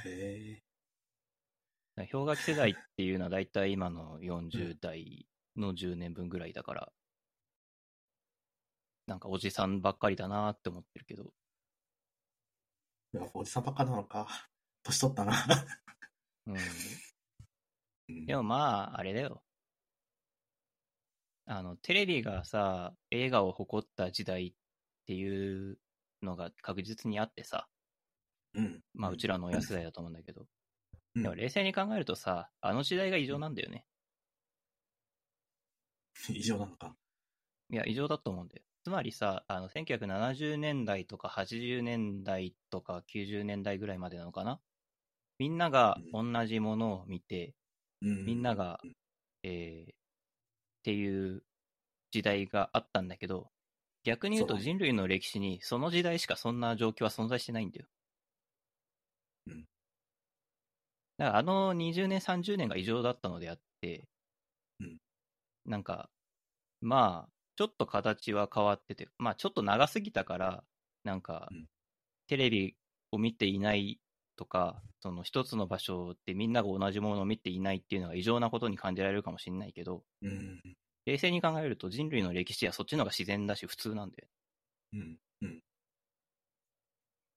[0.04, 0.62] へ
[1.96, 6.92] 氷河期世代っていうのは大体今の40代の10年分ぐらいだから、
[9.06, 11.39] なんかおじさんばっかりだなって思ってるけど、え。
[13.12, 14.28] やっぱおじさんばっかなのか。
[14.82, 15.34] 年取ったな。
[16.46, 16.56] うん。
[16.56, 19.42] うんでもまあ、あれだよ。
[21.46, 24.52] あの、テレビがさ、映画を誇った時代っ
[25.06, 25.78] ていう
[26.22, 27.68] のが確実にあってさ、
[28.54, 28.80] うん。
[28.94, 33.84] まあ、うちらの親世代だと思うんだけど、うんでも冷静に考えるとさ、あの時代が異常なんだよね。
[36.28, 36.94] 異常なのか。
[37.70, 38.62] いや、異常だと思うんだよ。
[38.84, 44.60] つまりさ、あの、1970年代とか80年代とか90年代ぐらいまでなのかな？
[45.38, 47.54] みんなが同じものを見て、
[48.02, 48.24] うん。
[48.26, 48.80] みんなが、
[49.42, 49.92] えー
[50.80, 51.42] っていう
[52.10, 53.50] 時代があったんだけど、
[54.04, 57.86] 逆に言うと人類の歴史にその時代しかそんな状況は存在してないんだよ。
[59.46, 59.66] うん。
[61.18, 64.08] だからあの20年、30年が異常だったのであって、
[64.80, 64.98] うん。
[65.64, 66.10] なんか、
[66.80, 70.64] まあ、ちょっと形は変わってて、まあちょっと長すぎたから、
[71.04, 71.66] なんかうん、
[72.26, 72.74] テレビ
[73.12, 74.00] を見ていない
[74.36, 80.62] とか、その一つの場所でみんなが同じものを見ていないっていうのが異常なことに感じられるかもしれないけど、うん。
[81.04, 84.26] 冷静に考えると人類の歴史はそっちの方が自然だし普通なんで。
[84.94, 85.18] うん。
[85.42, 85.60] うん。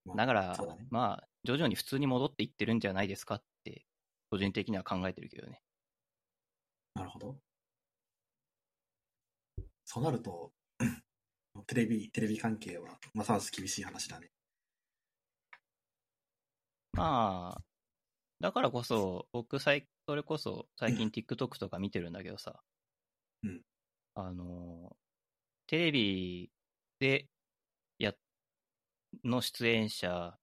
[0.05, 0.87] まあだから、ね。
[0.89, 3.85] まあ、徐々に普通に戻っていってるんじゃないですかって、
[4.29, 5.61] 個人的には考えてるけどね。
[6.95, 7.35] なるほど。
[9.85, 10.51] そうなると、
[11.67, 14.31] テレビ、テレビ関係は、ますます厳しい話だね。
[16.93, 17.61] まあ、
[18.39, 22.61] だからこそ、僕最、それこそ最近 TikTok とか見てるんだけどさ、
[23.43, 23.61] うん。
[24.15, 24.95] あの、
[25.67, 26.51] テレビ
[26.99, 27.27] で
[27.99, 28.17] やっ
[29.23, 30.37] の出演者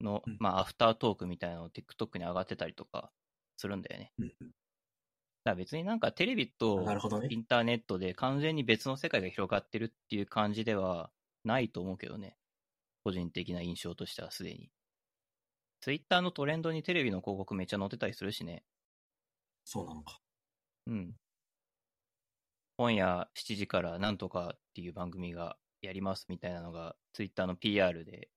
[0.00, 0.36] の、うん。
[0.40, 3.10] まあ、アフタートークみたいなのを TikTok に上がってたりとか
[3.56, 4.12] するんだよね。
[4.18, 4.32] うん
[5.44, 6.86] だから別になんかテレビと
[7.28, 11.10] インターネットで完全に別の世界が広がってるっていう感じでは
[11.44, 12.36] ないと思うけどね。
[13.02, 14.70] 個人的な印象としてはすでに。
[15.80, 18.64] Twitter のトレンドにテレビの広告めっちゃ載ってたりするしね。
[19.64, 20.20] そうなのか。
[20.86, 21.14] うん。
[22.76, 28.28] 今夜7時からなんとかっていう番組がやりますみたいなのが Twitter の PR で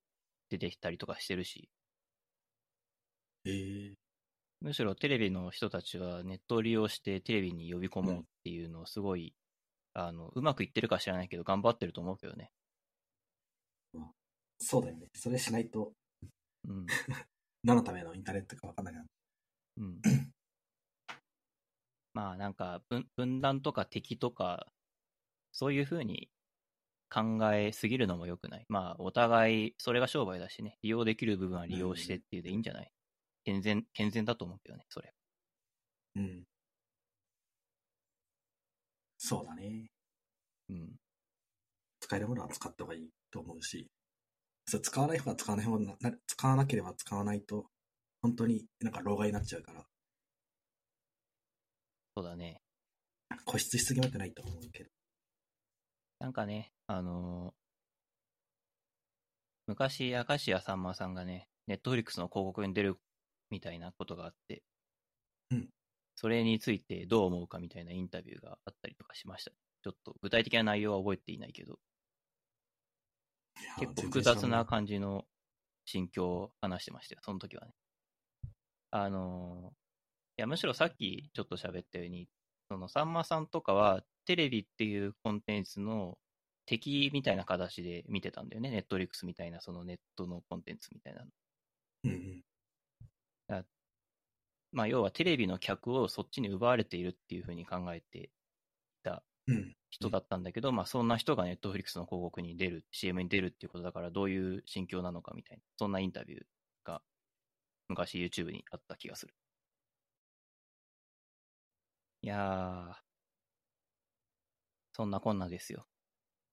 [0.50, 1.70] 出てきたりとかしてるし、
[3.46, 3.94] えー、
[4.64, 9.34] むしろテレビの人たちはネットを利用してテレビに呼び込もうっていうのをすごい、
[9.94, 12.50] あの、うまくいってるか知らないけど頑張ってると思うけどね。
[14.60, 15.08] そうだよね。
[15.14, 15.92] それしないと、
[16.66, 16.86] うん。
[17.66, 19.06] 何のためのインターネットかわかんないな。
[19.78, 20.02] うん。
[22.14, 24.72] まあなんか分分断とか敵とか、
[25.52, 26.30] そういうふうに
[27.10, 28.66] 考えすぎるのも良くない。
[28.70, 32.92] まあお互い、それが商売だしね、利用できる部分は利用してっていうでいいんじゃない、
[33.44, 35.14] 健全、健全だと思うけどね、それ。
[36.16, 36.44] うん。
[39.18, 39.90] そうだね。
[40.70, 40.96] うん。
[42.02, 43.88] 使えるものは使った方がいいと思うし、
[44.68, 47.68] それ使わない方は使わない方な、な使わなければ使わないと、
[48.22, 49.86] 本当になんか老害になっちゃうから、
[52.16, 52.62] そうだね。
[53.46, 54.90] 固執しすぎまでないと思うけど。
[56.20, 57.64] なんかね、あのー
[59.68, 62.98] 昔、明石家さんまさんがね、ネットフリックスの広告に出る
[63.54, 64.64] みたいなことがあって、
[65.52, 65.70] うん
[66.16, 69.52] それについてどう思うかみたいなインタビューがあったりとかしました。
[69.84, 71.80] ちょっと具体的な内容は覚えていないけど、
[73.80, 75.26] 結構複雑な感じの
[75.86, 77.74] 心境を話してましたよ、その時はね。
[78.92, 79.84] あのー
[80.38, 82.28] いや、むしろさっきちょっと喋ったように、
[82.70, 86.18] そのさんまさんとかはテレビっていうコンテンツの
[86.66, 88.72] 敵みたいな形で見てたんだよね。
[88.72, 91.28] ネットリックスみたいなそのネットのコンテンツみたいなの。
[92.06, 92.42] うん
[93.48, 93.66] うん。
[94.72, 98.30] まあ要はテレビの客をそっちに奪われているっていうふうに考えてい
[99.04, 99.76] たうん。
[99.92, 106.44] 人だったんだけど、まあそんな人がネットフリックスの広告に出る、CM に出るっていうことだからどういう心境なのかみたいな、そんなインタビュー
[106.86, 107.02] が
[107.90, 109.36] 昔 YouTube にあった気がする。
[112.22, 112.96] いやー、
[114.94, 115.88] そんなこんなですよ。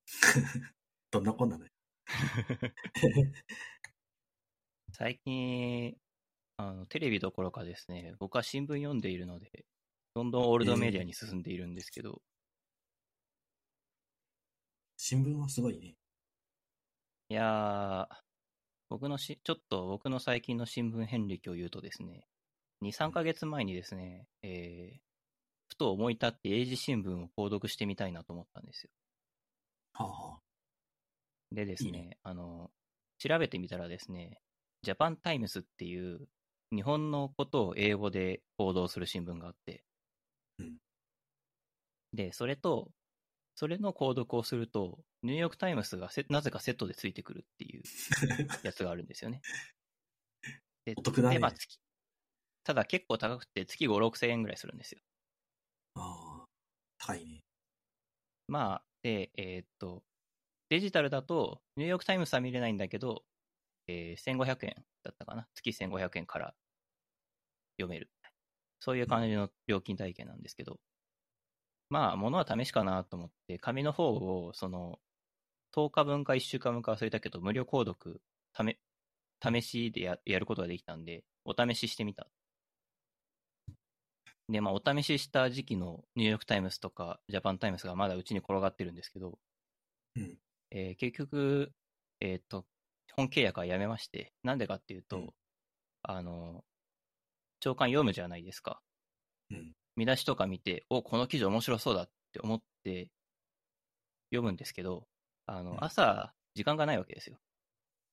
[1.11, 1.73] どんなこんなだよ。
[4.93, 5.97] 最近、
[6.63, 9.65] あのテレビどころかですね、僕は新聞読んでいるので、
[10.15, 12.21] どんどんオールドメディアに進んでいるんですけど、
[14.99, 15.97] 新聞はすごいね。
[17.31, 18.15] いやー、
[18.91, 22.27] 僕のし、ちょっと僕の最近の新聞遍歴を言うとですね、
[22.83, 24.99] 2、3ヶ月前にですね、えー、
[25.69, 28.91] ふと思い立って英字新聞を購読してみたいなと思ったんですよ。
[29.95, 30.39] はあはあ。
[31.53, 32.71] でですね、いいねあの、
[33.19, 34.43] 調べてみたらですね、
[34.83, 36.29] ジャパンタイムスっていう
[36.73, 39.85] 日本のことを英語で報道する新聞があって、
[40.59, 40.77] うん
[42.13, 42.91] で、それと、
[43.55, 47.83] それの購読をすると、ニューヨークタイムスがせなぜかセットでついてくるっていう
[48.65, 49.43] やつがあるんですよね。
[50.85, 51.79] でお得だねでまあ月
[52.65, 55.01] ただ結構高くて月5、6千円ぐらいするんですよ。
[55.95, 56.47] ああ、
[56.99, 57.41] 高いね。
[58.49, 60.03] まあ、で、えーっと、
[60.69, 63.25] デジタルだと、ニューヨークタイムズは見れないんだけど、
[63.91, 65.47] えー1500円だったかな？
[65.55, 66.55] 月1500円から
[67.79, 68.11] 読める。
[68.81, 70.79] そういう感じの料金体系なんですけど、
[71.91, 75.01] まあ、ものは試しかなと思って、紙の方を、その、
[75.73, 78.23] 10日分か1週間分か忘れたけど、無料購読、
[78.53, 78.79] ため、
[79.43, 82.29] 試しでややることができたんで、お試ししてみた。
[84.49, 89.39] で、まあ、お試しした時期のニューヨークタイムズとか、ジャパンタイムズがまだうちに転がってるんですけど、
[90.17, 90.39] うん
[90.71, 91.73] えー結局、
[92.21, 92.67] えっ、と、
[93.17, 95.31] 本契約はやめまして、なんでかっていうと、うん
[96.03, 96.65] あの、
[97.61, 98.81] 朝刊読むじゃないですか。
[99.51, 99.73] うん。
[99.97, 103.11] 見出しとか見て、お、この記事面白そうだって思って
[104.31, 105.07] 読むんですけど、
[105.47, 107.39] あの、うん朝、時間がないわけですよ。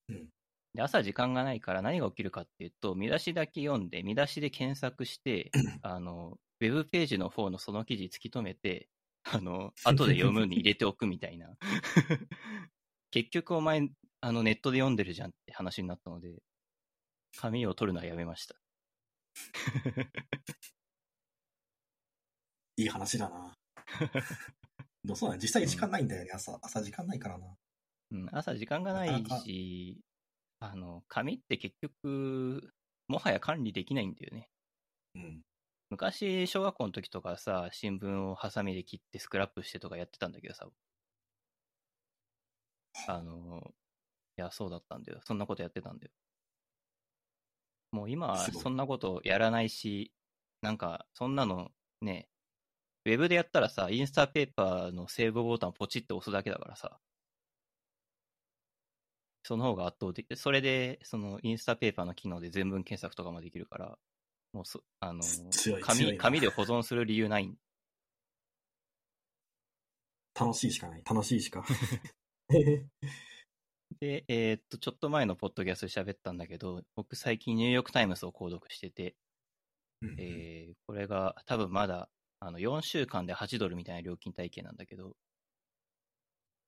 [0.09, 0.27] うん
[0.73, 8.87] で、朝時間がないから何が起きるかっていうと、見出しだけ読んで、見出しで検索して、あの、ウェブページの方のその記事突き止めて、
[9.23, 11.49] あの、後で読むに入れておくみたいな。
[13.09, 13.89] 結局お前、
[14.27, 16.43] あの、ネットで読んでるじゃんって話になったので、
[17.37, 18.57] 紙を取るのはやめました。
[22.75, 23.53] いい話だな。
[25.05, 25.41] でもそうだね。
[25.41, 26.59] 実際時間ないんだよね、朝。
[26.61, 27.55] 朝時間ないからな。
[28.11, 29.97] うん、朝時間がないし、
[30.59, 32.73] あの、紙って結局、
[33.07, 34.49] もはや管理できないんだよね。
[35.15, 35.41] うん。
[35.89, 40.67] 昔、小学校の時とかさ、新聞をハサミで切ってスクラップしてとかやってたんだけどさ、
[43.07, 43.73] あの、
[44.41, 45.19] や、そうだったんだよ。
[45.23, 46.11] そんなことやってたんだよ。
[47.91, 50.11] もう今はすごいそんなことやらないし、
[50.61, 51.71] なんか、そんなの
[52.01, 52.29] ね、
[53.05, 56.99] ウェブでやったらさ、インスタペーパーのセーブボタンをポチって押すだけだからさ、
[59.43, 60.35] その方が圧倒的。
[60.35, 63.97] それで、そのインスタペーパーの機能で全文検索とかもできるから、
[64.51, 67.49] もうそ、あの、強い強い紙、な紙で保存する理由ない。
[70.37, 71.01] 楽しいしかない。
[71.09, 71.63] 楽しいしか。
[73.99, 79.15] で、えーっと、ちょっと前のポッドキャストで喋ったんだけど、僕最近ニューヨークタイムズを購読してて、
[80.01, 80.15] うんうん。
[80.19, 82.09] えーこれが多分まだ
[82.39, 85.15] あの4週間で8ドルみたいな料金体系なんだけど、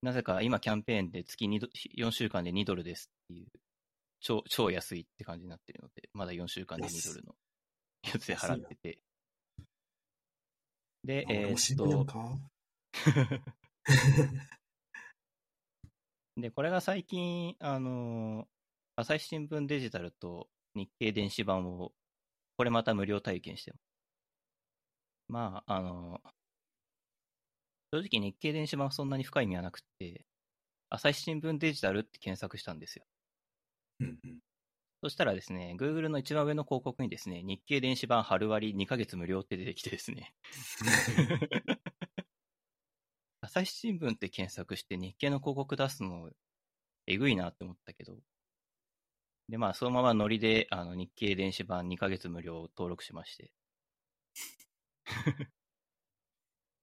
[0.02, 1.68] なぜか今キャンペーンで月2ド
[1.98, 3.48] 4週間で2ドルですっていう、
[4.22, 7.36] 超超安いって感じになってるので、まだ4週間で2ドルの
[8.04, 9.00] やつで払ってて。
[11.04, 12.06] で、えーっと、
[16.42, 18.48] で、これが最近、あのー
[18.96, 21.94] 朝日新聞デジタルと日経電子版を、
[22.58, 23.82] これまた無料体験してます。
[25.30, 26.32] まあ、あのー
[27.94, 30.26] 正直日経電子版はそんなに深い意味はなくって、
[30.90, 33.06] 朝日新聞デジタルって検索したんですよ。
[34.00, 34.40] うんうん
[35.02, 40.36] そしたらですね、Google の一番上の広告にですね、日経電子版春割2ヶ月無料って出てきてですね、
[43.50, 46.30] 朝日新聞って検索して日経の広告出すの、
[47.08, 48.16] えぐいなって思ったけど、
[49.50, 53.52] で、まあ、そのままノリで、あの、日経電子版2ヶ月無料登録しまして。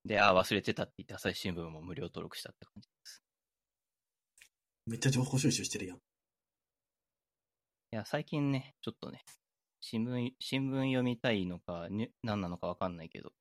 [0.04, 3.22] で、ああ、忘れてたって言って、朝日新聞も無料登録したって感じです。
[4.86, 5.98] めっちゃ情報収集してるやん。
[5.98, 6.00] い
[7.92, 9.24] や、最近ね、ちょっとね、
[9.80, 13.32] 新聞、新聞読みたいのか、に何なのかわかんないけど、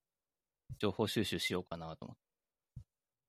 [0.77, 2.24] 情報収集しようかなと思って。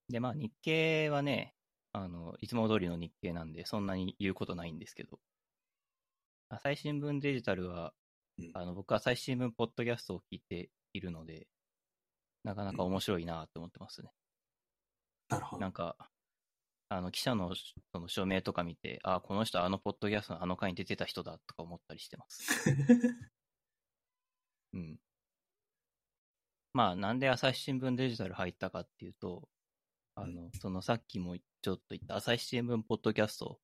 [0.09, 1.55] で、まあ、日経はね、
[1.93, 5.19] あの、いつも通りの日経なんで、そんなに言うことないんですけど、
[6.49, 7.93] 朝日新聞デジタルは、
[8.39, 11.49] うんあの、僕、朝日新聞ポッドキャストを聞いているので、
[12.45, 14.13] なかなか面白いなと思ってますね。
[15.29, 15.73] なるほどなん。
[15.73, 15.97] か、
[16.89, 17.55] あの、記者の
[17.93, 22.71] その署名とか見て、あ、この人あのポッドキャストのあの回に出てた人だとか思ったりしてます。
[24.73, 25.01] うん。
[26.73, 29.49] まあ、なんで朝日新聞デジタル入ったかっていうと、
[30.17, 33.61] あの、そのさっきもちょっと言った朝日新聞ポッドキャスト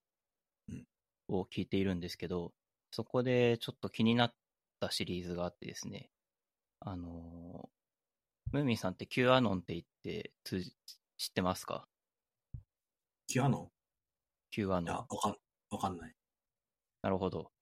[0.69, 0.87] うん
[1.29, 2.55] を聞いているんですけど、
[2.91, 4.35] そこでちょっと気になっ
[4.81, 6.11] たシリーズがあってですね、
[6.81, 10.77] あのームーミンさんって Q アノンって言って通じ
[11.19, 11.89] 知ってますか？
[13.27, 13.73] キュアノ
[14.53, 15.09] ?Q アいや、ノン。
[15.09, 15.37] わかん、
[15.71, 16.15] わかんない。
[17.03, 17.53] なるほど。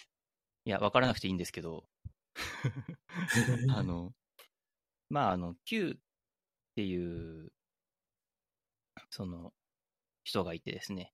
[0.67, 1.89] いや、わからなくていいんですけど、
[3.69, 4.15] あの、
[5.11, 5.97] まあ、あの、Q っ
[6.77, 7.53] ていう、
[9.11, 9.53] その、
[10.25, 11.13] 人がいてですね。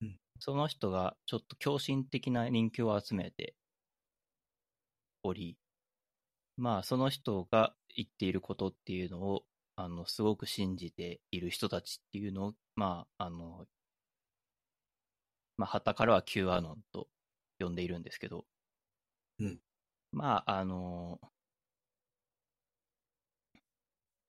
[0.00, 0.16] うん。
[0.38, 3.54] その人がちょっと狂信的な人気を集めて
[5.22, 5.56] おり、
[6.56, 9.44] まあ、その人が言っていることっていうのを、
[9.76, 13.66] あの、すごく信じている人たちっていうのを、まあ、あの、
[15.56, 17.08] まあ、旗からは Q アノンと
[17.58, 18.44] 呼んでいるんですけど、
[19.40, 19.60] うん。
[20.12, 21.20] まあ、あの、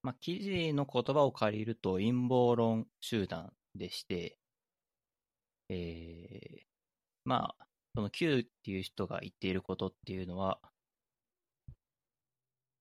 [0.04, 4.38] まあ、記事の言葉を借りると陰謀論集団でして、
[5.70, 6.62] えー、
[7.24, 10.60] まあ、その Q っていう人が言っていることっていうのは、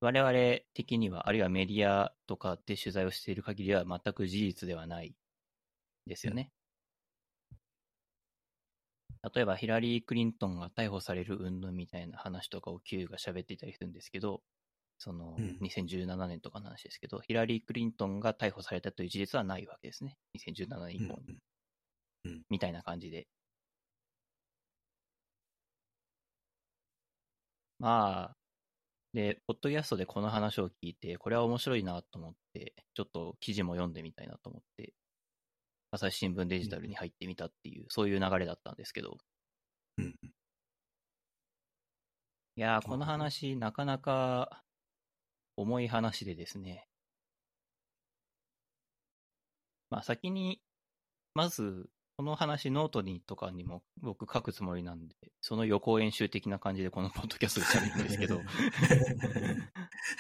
[0.01, 5.15] 我々的には、あるいはメディアとかで取材をしている限りは全く事実ではない
[6.05, 6.51] ですよね。
[9.34, 14.41] 例えば、ヒラリー・クリントンが逮捕される云々みたいな話とかを Q が喋っていたりするんですけど、
[15.03, 20.15] そのうん2017年とかの話ですけど、ヒラリー・クリントンが逮捕されたという事実はないわけですね。
[20.37, 21.37] 2017年以降に。
[22.25, 23.27] うんみたいな感じで。
[27.79, 28.37] まあ、
[29.13, 34.93] で、ポッドキャストでこの話を聞いて、これは面白いなと思って、ちょっと記事も読んでみたいなと思って、
[35.91, 39.17] 朝日新聞デジタルに入ってみたっていう、そういう流れだったんですけど、
[39.97, 40.15] うん
[42.55, 44.62] いやー、この話、なかなか
[45.57, 46.87] 重い話でですね。
[49.89, 50.61] まあ先に、
[51.35, 58.41] まず、この話ノートにとかにも僕書くつもりなんで、その予行演習的な感じでこのポッドキャストで喋るんですけど、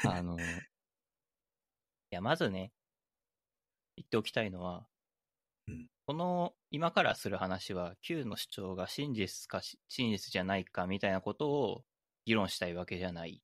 [0.09, 0.41] あの、い
[2.09, 2.71] や、まずね、
[3.95, 4.87] 言っておきたいのは、
[5.67, 5.87] うん。
[6.07, 11.85] この今からする話は、Q の主張が真実かし真実じゃないかみたいなことを
[12.25, 13.33] 議論したいわけじゃない。
[13.33, 13.42] うん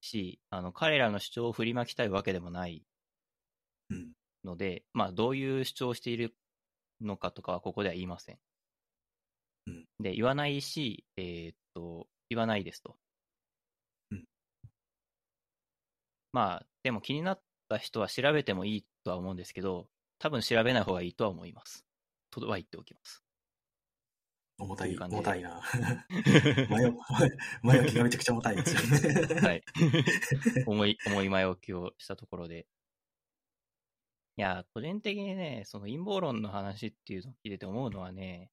[0.00, 2.84] し、あの彼らの主張を振りまきたいわけでもない
[3.90, 4.12] うん
[4.44, 6.34] ので、まあ、どういう主張をしている
[7.00, 8.38] のかとかはここでは言いません。
[9.66, 12.96] うんで、言わないし、えーっと、言わないですと。
[14.10, 14.24] うん
[16.32, 19.88] まあ、でも気になった人は調べてもいいとは思うんですけど、
[20.18, 21.84] 多分調べない方がいいとは思います。
[22.30, 23.25] とは言っておきます。
[24.58, 25.60] 重たい、い重たいな。
[26.70, 26.98] 前置
[27.62, 29.40] 前置きがめちゃくちゃ重たいですよね。
[29.40, 29.62] はい。
[30.66, 32.66] 重い、重い前置きをしたところで。
[34.38, 38.50] いや、個人的にね、その陰謀論の話っていうのを聞いてて思うのはね、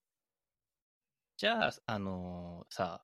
[1.38, 3.04] じゃあ、あのさ、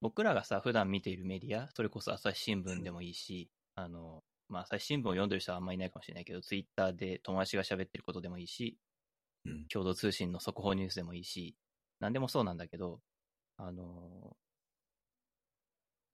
[0.00, 8.78] 僕らがさ、普段見ているメディア、それこそ朝日新聞でもいいし、あの、まあ、朝日新聞を読んでる人はあんまりいないかもしれないけど、ツイッターで友達が喋ってることでもいいし、
[9.44, 11.56] うん共同通信の速報ニュースでもいいし、
[12.00, 13.00] 何でもそうなんだけど、
[13.56, 14.36] あの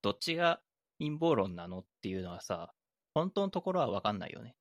[0.03, 0.61] どっちが
[0.99, 2.73] 陰謀論なのっていうのはさ、
[3.15, 4.57] 本当のところは分かんないよね。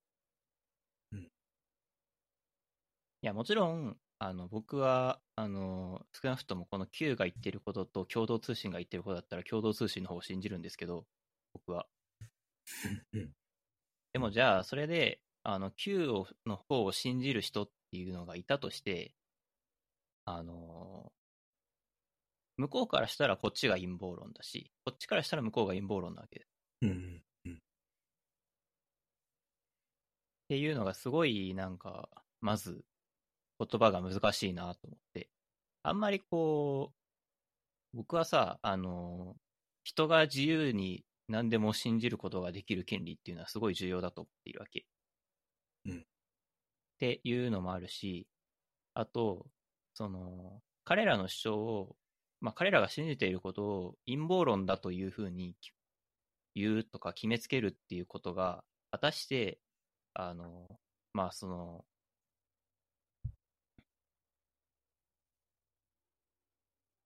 [1.12, 1.30] うん
[3.22, 11.06] いや、もちろん、あの、僕は、あの、少なくともこの Q が言ってることと共同通信が言ってることだったら共同通信の方を信じるんですけど、
[11.54, 11.88] 僕は。
[13.14, 13.32] うん
[14.14, 19.14] でもじゃあ、それで、あの、Q をの方を信じる人っていうのがいたとして、
[20.26, 21.14] あの、
[22.58, 26.52] 向こうからしたらこっちが陰謀論だし、こっちからしたら向こうが陰謀論なわけです。
[26.82, 27.22] うんうん
[30.46, 32.08] っていうのがすごいなんか、
[32.40, 32.86] まず
[33.58, 35.30] 言葉が難しいなと思って。
[35.82, 36.92] あんまりこ
[37.94, 39.36] う、僕はさ、あの、
[39.84, 44.86] 人が自由に何でも信じることができる権利っていうのはすごい重要だと思っているわけ。
[46.96, 48.28] っていうのもあるし、
[48.94, 49.48] あと、
[49.94, 51.96] その、彼らの主張を、
[52.42, 55.56] まあ彼らが信じていることを陰謀論だというふうに
[56.56, 59.60] 言うとか決めつけるっていうことが、果たして
[60.16, 60.68] あの、
[61.14, 61.86] まあその、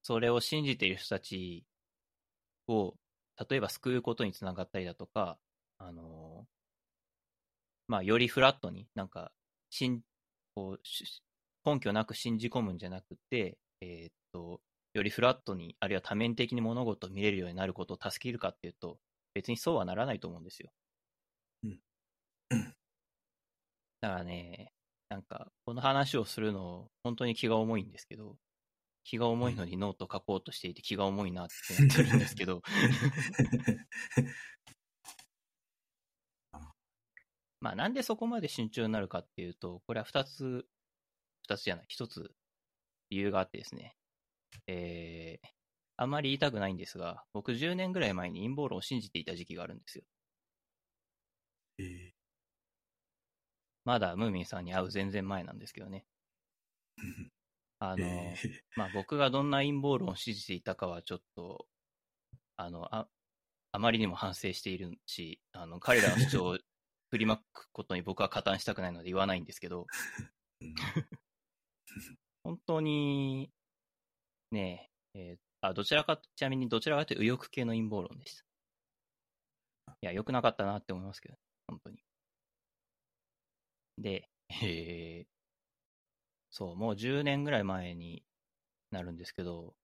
[0.03, 1.65] それを信じている人たち
[2.67, 2.95] を、
[3.49, 5.39] 例えば救うことにつながったりだとか、
[5.79, 6.47] あの、
[7.87, 9.31] まあよりフラットになんか、
[9.69, 10.01] しん
[10.55, 11.21] こうし
[11.65, 14.61] 根拠なく信じ込むんじゃなくて、えーっと、
[14.93, 18.99] よりフラットに、あるいは多面的に物事を見れるようになることを助けるかっていうと、
[19.33, 20.71] 別にそうはならないと思うんですよ。
[24.01, 24.71] だからね、
[25.09, 28.37] なんか、この話をするの、本当に気が重いんですけど、
[29.03, 32.61] 気が重いのにノート書こうとしていて気が重いなってなってるんですけど、
[37.61, 40.65] まあなんでそこまで慎重になるかっていうと、これは二つ、
[41.43, 42.31] 二つじゃない、一つ
[43.09, 43.95] 理由があってですね、
[44.67, 45.47] えー、
[45.97, 50.03] あんまり言いたくないんですが、僕10年ぐらい前に陰謀論を信じていた時期があるんですよ。
[51.79, 52.19] えー
[53.85, 56.05] まだムーミンさんに会う全然前なんですけどね。
[57.79, 61.67] あの、えーまあ僕がどんな陰謀論を支持していたかはちょっと、
[62.55, 63.09] あの、あ、
[63.71, 66.59] あまりにも反省しているし、あの、彼らの主張を
[67.09, 69.87] 振りまくことに僕は加担したくないので言わないんですけど、
[70.61, 70.73] うん
[72.43, 73.51] 本当に、
[74.51, 79.93] ねえ、えーあ、どちらか、ちなみにどちらかというと右翼系の陰謀論でした。
[80.01, 81.35] いや、良くなかったなって思いますけど、
[81.67, 81.99] 本当に。
[83.97, 84.29] で、
[84.63, 85.27] えー、
[86.49, 88.23] そう、もう10年ぐらい前に
[88.91, 89.75] なるんですけど、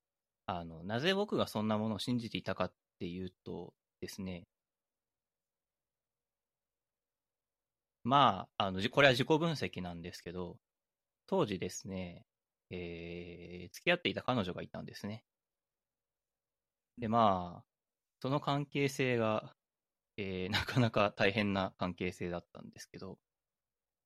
[0.46, 4.48] あの、なぜ僕がそんなものを信じていたかっていうとですね、
[8.06, 10.58] まあ、あの、これは自己分析なんですけど、
[11.28, 12.26] 当時ですね、
[12.70, 15.24] えー、付き合っていた彼女がいたんですね。
[17.00, 17.66] で、まあ、
[18.22, 19.54] その関係性が、
[20.18, 23.18] えー、なかなか大変な関係性だったんですけど、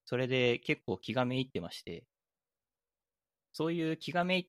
[0.05, 2.05] それで結構気がめいってまして、
[3.53, 4.47] そういう気がめいっ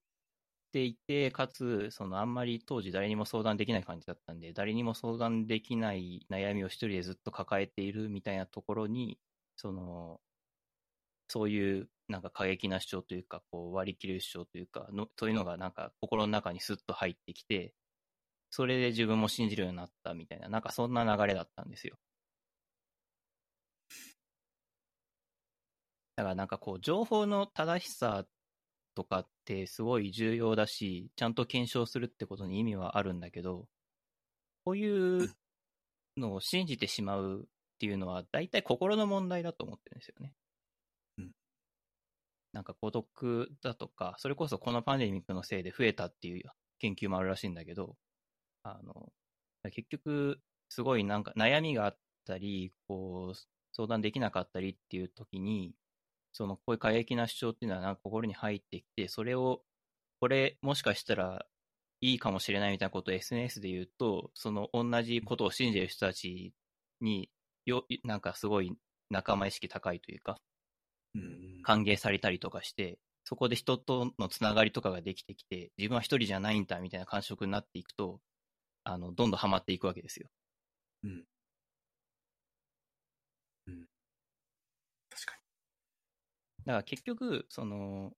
[0.72, 9.18] ていて、かつ、そのあんまり当時誰にも相談できない感じだったんで、誰にも相談できない悩みを一人でずっと抱えているみたいなところに、
[9.60, 10.20] その、
[11.28, 17.74] そういうなんか過激な主張というか、こう割り切る主張というかの、そういうのがなんか心の中にスッと入ってきて、
[18.50, 21.96] それで自分も信じるようになったみたいな、なんかそんな流れだったんですよ。
[26.16, 28.26] だからなんかこう、情報の正しさ
[28.94, 33.68] とかってすごい重要だし、ちゃんと検証するってことに意味はあるんだけど、
[34.64, 35.34] こういう
[36.16, 37.48] のを信じてしまう
[37.80, 40.34] っていうのは、大体心の問題だと思ってるんですよね。
[41.18, 41.30] うん
[42.52, 46.42] なんか孤独だとか、それこそこのパンデミックのせいで増えたっていう
[46.78, 47.96] 研究もあるらしいんだけど、
[48.64, 49.12] あの、
[49.70, 53.38] 結局、すごいなんか悩みがあったり、こう、
[53.72, 55.74] 相談できなかったりっていう時に、
[56.32, 59.62] そのこういう過激な主張っていうのはなんか心に入ってきて、それを
[60.20, 61.46] これもしかしたら
[62.00, 66.52] いいかもしれないみたいなことを SNS で言うと、その同じことを信じる人たち
[67.00, 67.30] に
[67.70, 68.72] よ、なんかすごい
[69.10, 70.40] 仲間意識高いというか、
[71.14, 71.62] うん。
[71.62, 78.20] 歓迎されたりとかして、そこで人とのつながりとかができてきて、自分は一人じゃないんだみたいな感触になっていくと、
[78.84, 80.28] あの、どんどんハマっていくわけですよ。
[81.04, 81.24] うん。
[83.66, 83.86] うん。
[85.08, 85.40] 確か
[86.66, 88.12] だから結局、その、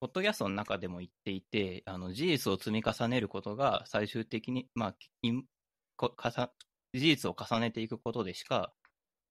[0.00, 5.32] ポッドキャストの中でも言っていて、あの、事実を積み重ねることが最終的に、まあ、い
[5.96, 6.52] こかさ
[6.94, 8.72] 事実を重ねていくことでしか、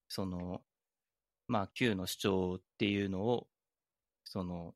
[0.09, 0.61] その、
[1.47, 3.47] まあ、Q の主張っていうのを、
[4.23, 4.75] その、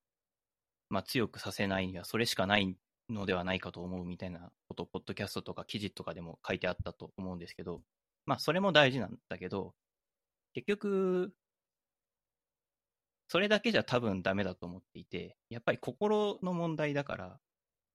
[0.89, 2.75] まあ、強くさせないにはそれしかない
[3.09, 7.81] のではないかと思うみたいなこと、ポッドキャストとか記事とかでも書いてあったと思うんですけど、
[8.25, 9.73] まあ、それも大事なんだけど、
[10.53, 11.33] 結局、
[13.27, 17.39] それだけじゃ多分ダメだと思っていて、やっぱり心の問題だから、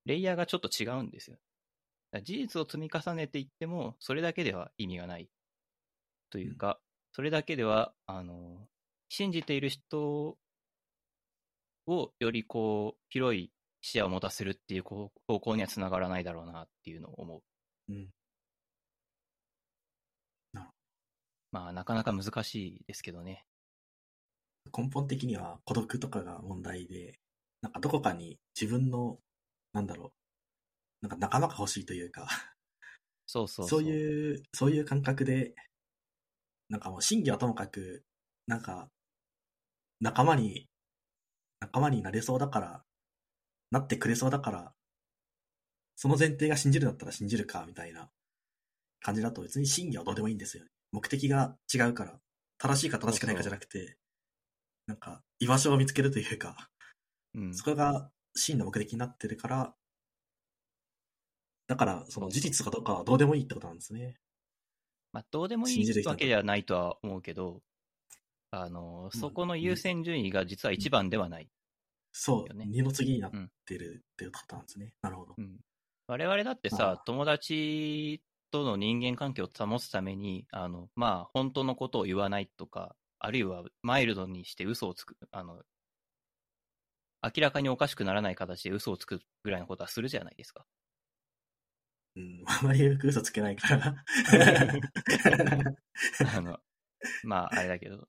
[0.07, 1.37] レイヤーがちょっと違うんですよ。
[2.23, 5.29] 事実を積み重ねていっても、それだけでは意味がない。
[6.31, 6.81] というか、
[7.13, 8.69] それだけでは、あの、
[9.09, 10.37] 信じている人
[11.87, 13.51] をよりこう、広い
[13.81, 17.39] 視野を持たせるっていうこう方向にはつながらないだろうなっていうのを思
[17.89, 17.93] う。
[17.93, 17.99] に。
[17.99, 18.11] うん。
[21.53, 23.47] まあ、なかなか難しいですけどね。
[24.77, 27.19] 根本的には孤独とかが問題で、
[27.63, 29.19] なんかどこかに自分の、
[29.73, 30.13] なんだろう、
[31.03, 32.29] なんか仲間が欲しいというか、
[33.27, 35.55] そうそうそういう、そういう感覚で、
[36.69, 38.05] なんかもう真偽はともかく、
[38.47, 38.89] なんか、
[40.01, 40.69] 仲間に、
[41.61, 42.85] 仲間になれそうだから、
[43.71, 44.73] なってくれそうだから、
[45.97, 48.11] その前提が信じるんだったら信じるか、みたいな
[49.01, 50.71] 感じだと別に真偽はどうでもいいんですよね。
[50.93, 52.21] 目的が違うから、
[52.59, 53.97] 正しいか正しくないかじゃなくて、
[54.87, 56.69] なんか、居場所を見つけるというか、
[57.35, 57.55] うん。
[57.55, 59.75] そこが真の目的になってるから、
[61.67, 64.17] だから、その事実かどうかはどうでもいいってことなんですね。
[65.12, 67.62] まあ、どうでもいいわけではないとは思うけど、
[68.51, 71.49] あの、うんそこの優先順位が実は一番ではない。
[72.12, 73.31] そう、よね二の次になっ
[73.67, 74.95] てるっていうことなんですね。
[75.03, 75.35] なるほど。
[75.37, 75.57] うん
[76.09, 85.62] 我々だってさ友達との人間関係を保つために、あの、まあ、本当のことを言わないとか、あるいはマイルドにして嘘をつく、あの、
[87.23, 90.64] 明らかにおかしくならない形で嘘をつくぐらいのことはするじゃないですか。
[92.17, 94.05] うん、あまり嘘つけないから。
[96.35, 96.59] あの、
[97.25, 98.09] まあ、あれだけど。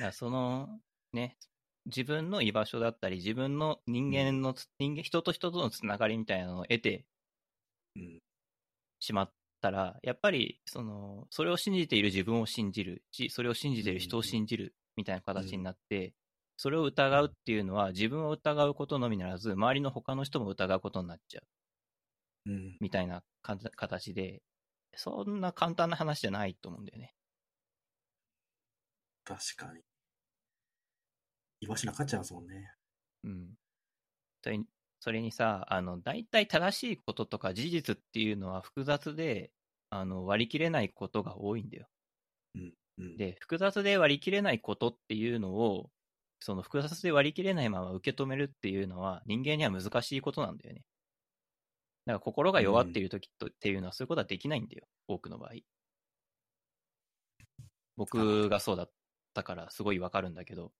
[0.00, 0.80] だその、
[1.12, 1.36] ね、
[1.86, 7.04] 自分の居場所だったり、自分の人間のつ、人間、人と人とのつながりみたいなのを得て
[7.96, 8.20] うん、
[9.00, 16.14] しまったら、やっぱり、その、それを信じている自分を信じるし、それを信じている人を信じるみたいな形になって、
[16.56, 21.44] それを疑うっていうのは、自分を疑うことのみならず、周りの他の人も疑うことになっちゃう。
[21.44, 21.53] うん、
[22.80, 24.42] みたいなか形で、
[24.94, 27.14] そんな簡単な話じゃないと思うんだよね。
[29.24, 29.80] 確かに。
[31.60, 32.70] 居場所なかっちゃいますもんね。
[33.24, 33.54] うん。
[34.42, 34.66] それに
[35.00, 39.50] それにさ、あの、大体正しいこととか事実っていうのは複雑で、
[39.90, 41.88] あの、割り切れないことが多いんだよ。
[42.54, 45.90] うん、で、複雑で割り切れないことっていうのを、
[46.40, 50.82] その複雑で割り切れないまま受け止めるっていうのは人間には難しいことなんだよね。
[52.06, 54.86] だから心が弱っている時とっていうのはそういうことはできないんだよ。
[55.08, 55.52] 多くの場合。
[57.96, 58.90] 僕がそうだっ
[59.34, 60.72] たからすごいわかるんだけど。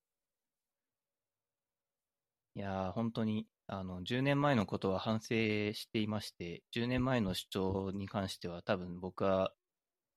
[2.57, 5.29] いやー、本当に、あの、10年前のことは反省
[5.75, 9.53] していまして、10年前の主張に関しては多分僕は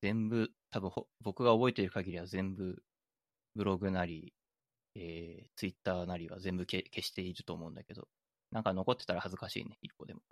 [0.02, 2.82] 全部、多分ほ僕が覚えている限りは全部、
[3.56, 4.34] ブログなり、
[4.94, 8.08] えー、ツイッターなりは全部消消していると思うんだけど、
[8.52, 10.22] なんか残ってたら恥ずかしいね、一個でも。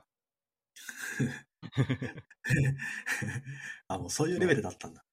[3.88, 5.04] あ、もうそういうレベルだったんだ。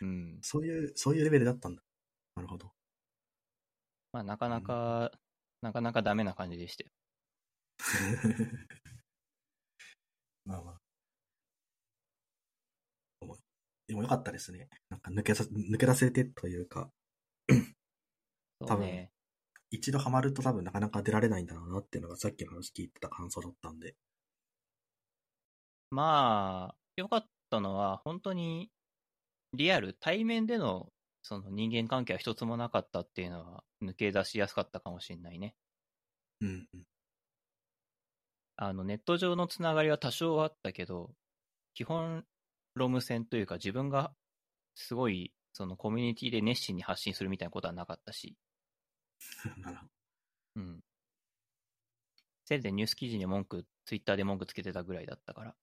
[0.00, 0.38] うん。
[0.42, 1.82] そういう、そういうレベルだったんだ。
[2.36, 2.72] なるほど。
[4.12, 5.12] まあ、なかなか、
[5.62, 6.90] なかなかダメな感じでしたよ。
[10.44, 10.80] まあまあ。
[13.86, 14.68] でもよかったですね。
[14.88, 16.90] なんか抜けさ、抜け出せてというか、
[18.60, 19.12] そうね。
[19.70, 23.96] 一度ハマると多分なかなか出られないんだろうなっていうのがさっきの話聞いてた感想だったんで。
[25.90, 28.70] まあ、良かったのは、本当に、
[29.52, 35.54] リアル、対面での、その人間関係は一つもなかったっていうのは、抜け出しやすかったかもしれないね。
[36.40, 36.84] うんうん。
[38.56, 41.14] あの、ネット上のつながりは多少あったけど、
[41.74, 42.24] 基本、
[42.74, 44.14] ロム線というか、自分が、
[44.74, 48.36] すごい、そのコミュニティで熱心に発信するみたいなことはなかったし。
[50.56, 50.80] うん。
[52.46, 55.56] せいぜいニュース記事に文句、ツイッターで文句つけてたぐらいだったから。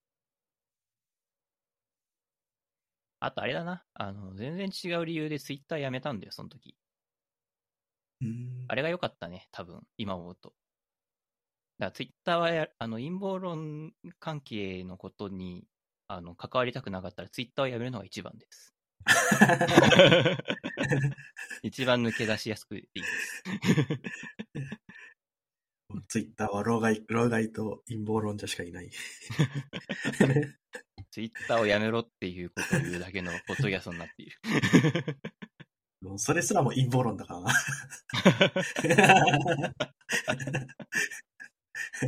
[3.24, 3.82] あとあれだな。
[3.94, 6.76] あの、全然違う理由でツイッターやめたんだよ、その時。
[8.20, 8.66] うん。
[8.68, 10.52] あれが良かったね、多分、今思うと。
[11.78, 15.66] だからツイッターはや、あの、陰謀論関係のことに、
[16.06, 18.74] あの、関わりたくなかったらツイッターをやめるのが一番です。
[21.62, 23.42] 一番抜け出しやすくていいです。
[26.08, 28.90] ツイッターは老害、老害と陰謀論者しかいない。
[31.10, 34.36] ツイッターをやめろっていうことを言うだけのポッドキャストになっている。
[36.04, 37.52] もうそれすらも陰謀論だからな。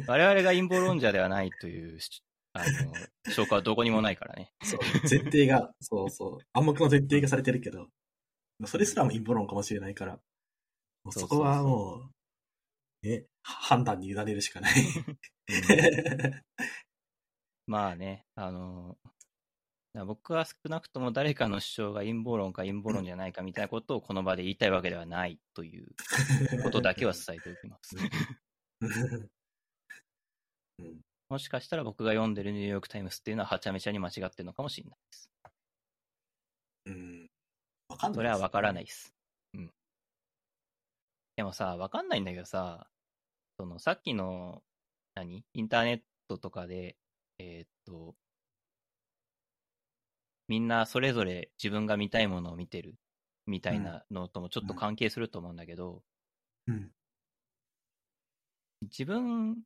[0.06, 1.98] 我々が陰謀論者ではないという、
[2.52, 2.66] あの、
[3.32, 4.52] 証拠はどこにもないからね。
[4.62, 7.88] そう、前提が、そうそう、暗黙の前提がされてるけど、
[8.66, 10.20] それすらも陰謀論かもしれないから、
[11.10, 12.10] そこはもう、
[13.06, 14.72] ね、判断に委ねるしかない。
[14.74, 15.18] うん
[17.66, 18.96] まあね、あの、
[20.04, 25.88] 僕は少なくとも誰かの主張が陰謀論か陰謀論じゃないかみたいなことをこの場で言いたいわけではないという
[26.62, 27.96] ことだけは伝えておきます。
[30.78, 31.00] うん、
[31.30, 35.30] もしかしたら僕が読んでるニューヨークタイムズっていうのははちゃめちゃに間違ってるのかもしれないです。
[36.84, 37.30] うん。
[37.88, 38.16] わかんない。
[38.16, 39.14] それはわからないいです。
[39.54, 39.72] うん。
[41.36, 42.86] でもさ、わかんないんだけどさ、
[43.58, 44.62] そのさっきの、
[45.14, 45.44] 何？
[45.54, 46.96] インターネットとかで、
[47.38, 48.14] えーっと、
[50.48, 52.94] みんなそれぞれ自分が見たいものを見てる
[53.46, 56.02] みたいなのともちょっと関係すると思うんだけど、
[56.66, 56.90] うん。
[58.82, 59.56] 自分、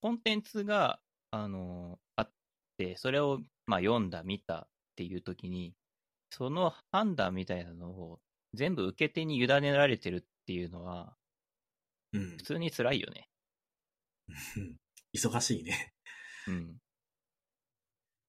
[0.00, 1.00] コンテンツが、
[1.30, 2.30] あの、あっ
[2.76, 5.74] て、それを、まあ、読んだ、見たっていう時に、
[6.30, 8.20] その判断みたいなのを
[8.54, 11.16] 全部受け手に委ねられてるっていうのは、
[12.12, 12.42] うん普。
[12.42, 13.28] 通に辛いよね。
[14.56, 14.76] うん
[15.14, 15.92] 忙しいね。
[16.48, 16.76] うん。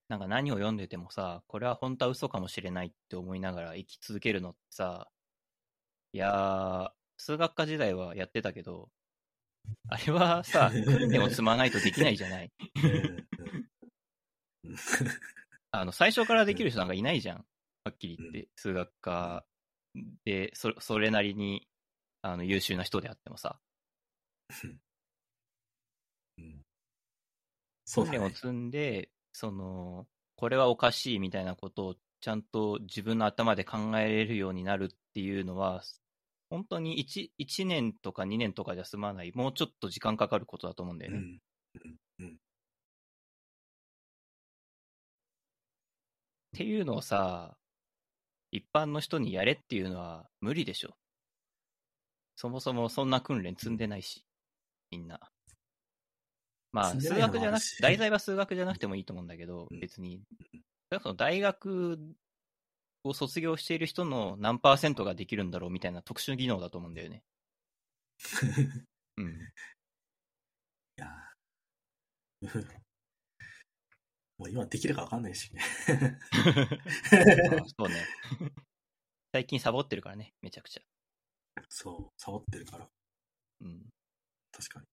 [0.10, 5.10] なんか何を読んでてもさ、これは本当は嘘かもしれないって思いながら生き続けるのってさ、
[6.12, 8.90] いやー、数学科時代はやってたけど、
[9.88, 12.52] あれはさ、訓練を積まないとできないじゃない。
[15.72, 17.38] あの、最初からできる人なんかいないじゃん。
[17.86, 18.50] はっきり言って。
[18.56, 19.46] 数学科
[20.26, 21.68] で、そそれなりに、
[22.22, 23.60] あの、優秀な人であってもさ、
[26.38, 26.64] うん
[27.86, 28.18] そうだね。
[28.18, 35.84] 訓練を積んで、その、これはおかしいみたいなことをちゃんと自分の頭で考えれるようになるっていうのは、
[36.50, 41.18] 本当に 1, 1年とか2年とかじゃ済まない、もうちょっと時間かかることだと思うんだよね。
[41.18, 41.24] うん。
[41.24, 42.38] うんうん
[46.54, 47.58] っていうのをさ、
[48.52, 50.96] 一般の人にやれっていうのは無理でしょ。
[52.36, 54.24] そもそもそんな訓練積んでないし、
[54.94, 55.20] みんな。
[56.72, 60.22] まあ、数学じゃなく題材は数学じゃなくてもいいと思うんだけどうん、別に。
[61.02, 61.98] その大学
[63.04, 67.24] を卒業している人の何パーセントができるんだろうみたいな特殊技能だと思うんだよね。
[69.18, 69.26] うん。
[70.98, 72.48] いやー
[74.38, 75.62] もう今できるかわかんないしね。
[75.90, 75.96] あ
[77.78, 77.96] そうね。
[79.32, 80.82] 最近サボってるからね、めちゃくちゃ。
[81.70, 82.88] そう、サボってるから、
[83.62, 83.90] うん。
[84.54, 84.86] 確かに。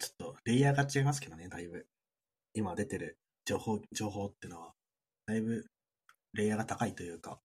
[0.00, 1.86] ちょっと、レイヤーが違いますけどね、だいぶ。
[2.54, 4.72] 今出てる情報、情報ってのは、
[5.26, 5.66] だいぶ、
[6.32, 7.40] レイヤーが高いというか、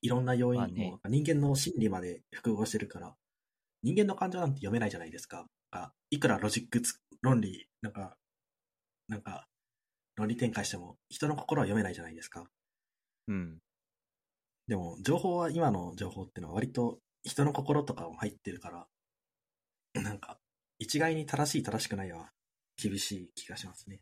[0.00, 3.14] いろんな要因、まあねもう人間の心理まで複合してるから、
[3.82, 5.46] 人間の感情なんて読めないじゃないですか。
[5.70, 8.16] あいくらロジックつ、論理、なんか、
[9.08, 9.46] なんか、
[10.16, 12.44] 論理展開しても、人の心は読めないじゃないですか。
[13.28, 13.58] うん。
[14.66, 18.86] でも、情報は、今の情報ってのは割と人の心とかも入ってるから、
[20.02, 20.38] なんか、
[20.78, 22.30] 一概に正しい正しくないは
[22.76, 24.00] 厳しい気がしますね。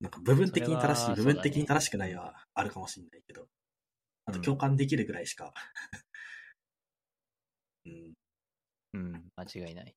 [0.00, 3.46] なんか部分的に正しい、それは部分的に正しくないはあるかもしれないけど、
[4.26, 5.52] あと共感できるぐらいしか。
[7.86, 8.14] うん。
[8.94, 9.28] うん。
[9.36, 9.94] 間違いない。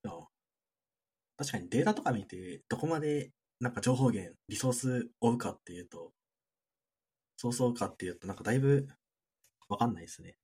[1.38, 6.14] 確かにデータとか見て、どこまでなんか情報源、リソースを追うかっていうと、
[7.38, 8.88] そうそうかっていうと、なんかだいぶ
[9.70, 10.38] わかんないですね。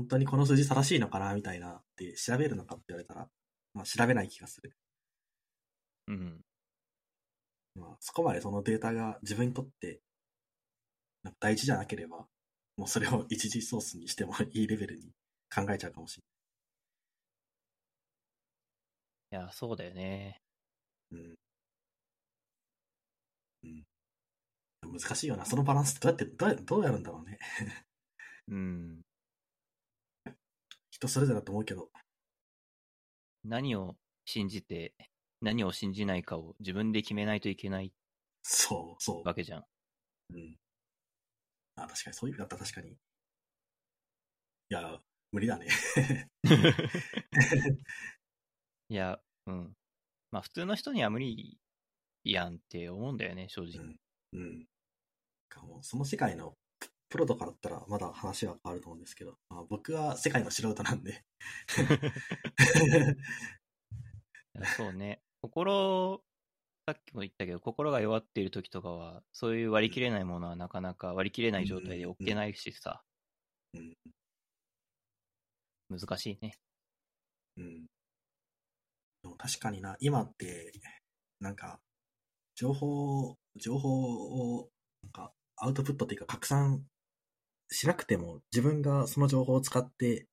[0.00, 3.28] 本当にこの数字正しいのかなみたいなって調べるのかって言われたら、
[3.74, 4.74] まあ調べない気がする。
[6.08, 6.40] うん。
[7.74, 10.00] まあそこまでそのデータが自分にとって
[11.22, 12.26] なんか大事じゃなければ、
[12.76, 15.12] もうそれを一時ソースにしてもいいレベルに
[15.54, 16.20] 考えちゃうかもしい
[19.30, 20.40] や、そうだよね。
[21.12, 21.36] れない。
[23.62, 23.76] うん。
[24.82, 24.98] うん。
[24.98, 25.44] 難しいよな。
[25.44, 27.38] そのバランスってどうやって、どうやどうやるんだろうね。
[28.48, 29.02] うん。
[31.00, 31.88] 人それぞれだと思うけど。
[33.42, 33.96] 何を
[34.26, 34.94] 信じて、
[35.40, 37.94] 何を信じないかを自分で決めないといけない
[38.42, 39.60] そう、そわけじゃん。
[39.60, 39.64] う。
[40.34, 40.56] うん。
[41.76, 42.90] あ、確かに、そういう意味だったら確かに。
[42.90, 42.96] い
[44.68, 45.00] や、
[45.32, 45.68] 無理だね。
[48.90, 49.74] いや、うん。
[50.30, 51.58] まあ普通の人には無理
[52.24, 53.96] やんって思うんだよね、正直。
[54.32, 54.66] うん。
[55.48, 56.56] かもうその世界の
[57.10, 61.24] プロとかだったらまだ話は変わると思うんですけど、まあ、僕は世界の素人なんで。
[64.76, 65.20] そうね。
[65.42, 66.22] 心、
[66.86, 73.02] さっきも言ったけど、心が弱っている時とかは、そういう割り切れないものはなかなか割り切れない状態で置けないしさ、
[73.74, 73.96] うん。
[75.88, 76.54] 難しいね。
[77.56, 77.86] うん。
[79.22, 80.72] でも確かにな、今って、
[81.40, 81.80] なんか、
[82.54, 84.70] 情報、情報を、
[85.02, 86.82] なんか、アウトプットっていうか拡散
[87.70, 90.26] しなくても、自分がその情報を使って、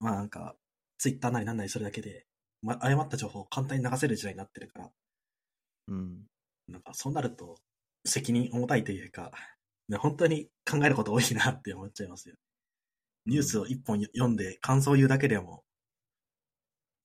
[0.00, 0.56] まあなんか、
[0.98, 2.26] ツイッターなりなんなりそれだけで、
[2.62, 4.90] ま、誤った情報を簡単に流せる時代になってるから、
[5.88, 6.26] うん。
[6.68, 7.56] なんかそうなると、
[8.04, 9.32] 責任重たいというか、
[9.88, 12.36] ね本当に考えること多いなって思っちゃいますよ。
[13.26, 15.64] ニュースを一本読んで感想を言うだけでも、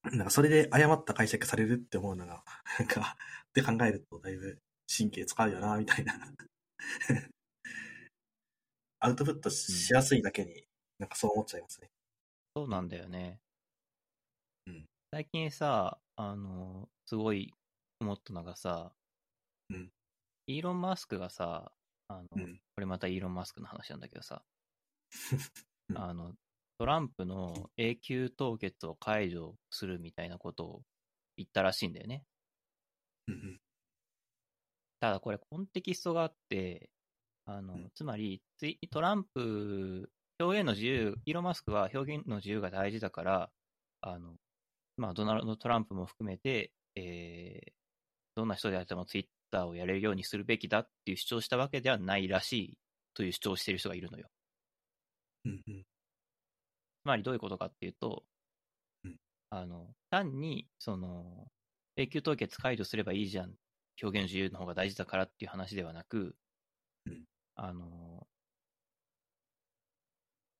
[0.03, 2.43] なんかそれで誤った解釈されるって思うのが、
[2.79, 3.17] なんか、
[3.49, 4.59] って考えるとだいぶ
[4.95, 6.13] 神経使うよな、みたいな。
[9.03, 10.63] アウトプットししやすいだけに、
[10.99, 11.89] なんかそう思っちゃいますね。
[12.55, 13.39] そうなんだよね。
[14.67, 17.51] うん最近さ、あの、すごい
[17.99, 18.93] 思ったのがさ、
[19.69, 19.89] うん
[20.45, 21.71] イーロン・マスクがさ、
[22.09, 24.43] あの、うんこれまたイーロン・マスクの話なんだけどさ、
[25.89, 26.35] うんあの、
[26.77, 30.83] トランプの永久凍結を解除するみたいなことを
[31.37, 32.23] 言ったらしいんだよね。
[34.99, 36.89] ただこれコンテキストがあって、
[37.45, 37.91] あの、うん。
[37.95, 43.51] つまりツイトランプ、表現の自由、イーロン・マスクは表現の自由が大事だから、
[44.01, 44.35] あの、
[44.97, 47.73] まあ、ドナルド・トランプも含めて、えー
[48.35, 52.77] どんな人であってもツイッターをやれるようにするべきだっていう主張したわけではないらしい
[53.13, 54.29] という主張をしている人がいるのよ。
[55.45, 55.83] うんうん。
[57.03, 58.23] つまりどういうことかっていうと、
[59.03, 59.17] うん。
[59.49, 61.47] あの、単に、その、
[61.97, 63.55] 永久凍結解除すればいいじゃん、
[64.01, 66.35] 表現の自由の方が大事だからっていう話ではなく、
[67.05, 67.25] うん
[67.55, 68.27] あの、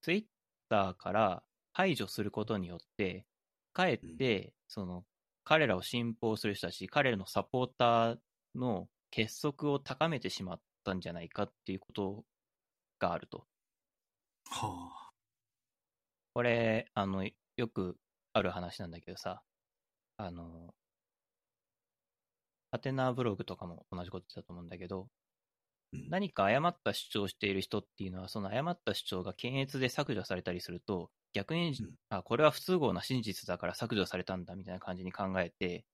[0.01, 0.25] ツイッ
[0.69, 1.43] ターから
[1.73, 3.25] 排除することによって、
[3.73, 5.05] かえって、その、
[5.43, 8.17] 彼らを信奉する人たち、彼らのサポーター
[8.55, 12.25] の結束を高めてしまったんじゃないかっていうこと
[12.99, 13.45] があると。
[14.49, 15.11] はあ。
[16.33, 17.27] これ、あの、
[17.57, 17.97] よく
[18.33, 19.43] ある話なんだけどさ、
[20.17, 20.73] あの、
[22.71, 25.09] ハテナブログとかも同じことだと思うんだけど、うん
[25.93, 35.85] 何か誤った主張をしている人っていうのは、その誤った主張が検閲で削除されたりすると、逆に、うんあ、これは不都合な真実だから削除されたんだみたいな感じに考えて、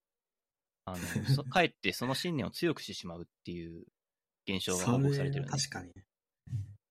[0.86, 0.98] あの、
[1.36, 3.86] そかえってその信念を強くしてしまうっていう
[4.48, 5.49] 現象が報告されてるね。
[5.49, 5.91] 確かに。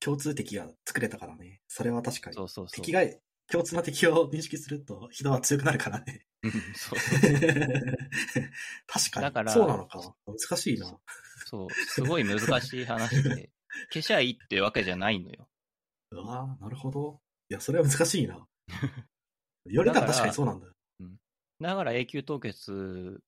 [0.01, 1.63] 共通敵が作れたからね。
[1.69, 2.37] それは確かに。
[2.37, 2.75] そうそうそう。
[2.75, 3.03] 敵が、
[3.49, 6.27] 共通な敵を認識すると人は強くなるからね。
[6.43, 6.99] うんそう
[8.87, 9.23] 確かに。
[9.23, 10.17] だからそうなのか。
[10.27, 10.99] 難しいな。
[11.37, 13.51] そう、すごい難しい話で、
[13.93, 15.49] 消しゃいいってわけじゃないのよ。
[16.11, 17.21] うわーなるほど。
[17.49, 18.47] いや、それは難しいな。
[19.67, 20.73] よりたら確かにそうなんだよ。
[21.61, 23.23] だから永久凍結、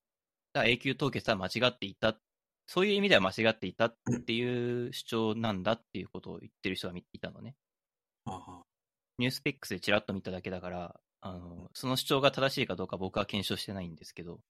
[0.54, 2.18] 永久凍結は間違っていた、
[2.66, 7.56] そういう意味では間違っていたっていう主張なんだっていうことを言ってる人がいたのね。
[8.24, 8.62] はあはあ
[9.18, 14.40] ニュースペックスでチラッと見ただけだから、あの、その主張が正しいかどうか僕は検証してないんですけど、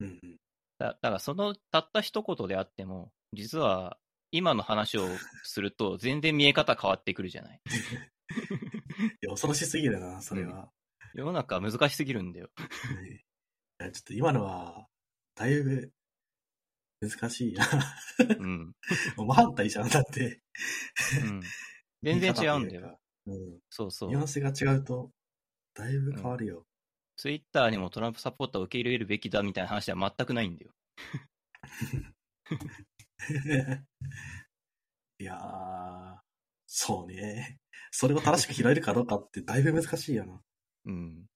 [0.00, 0.36] うんうん。
[0.78, 3.98] だだからそのたった一言であっても、実は
[4.30, 5.06] 今の話を
[5.44, 7.60] すると全然見え方変わってくるじゃない。
[7.70, 10.70] いや、恐ろしすぎるな、それは。
[11.14, 12.50] 世の中は難しすぎるんだよ。
[13.02, 13.24] ね
[13.80, 14.88] いやちょっと今のは、
[15.34, 15.92] だいぶ、
[17.00, 17.68] 難しいな。
[18.38, 18.74] うん。
[19.16, 20.42] もう真反対じゃん、だって。
[21.22, 21.42] うん。
[22.02, 23.00] 全然違うんだよ。
[23.26, 23.60] うん。
[23.70, 24.20] そうそうニュ。
[24.20, 25.12] アンスが違うと、
[25.74, 26.66] だいぶ変わるよ。
[27.16, 30.72] ツイッターにもトランプサポーターを受け入れるべきだみたいな話は全くないんだよ。
[35.18, 36.16] いやー、
[36.66, 37.58] そうね。
[37.90, 40.40] それを正しく拾えるかどうかってだいぶ難しいよな。
[40.86, 41.26] うん。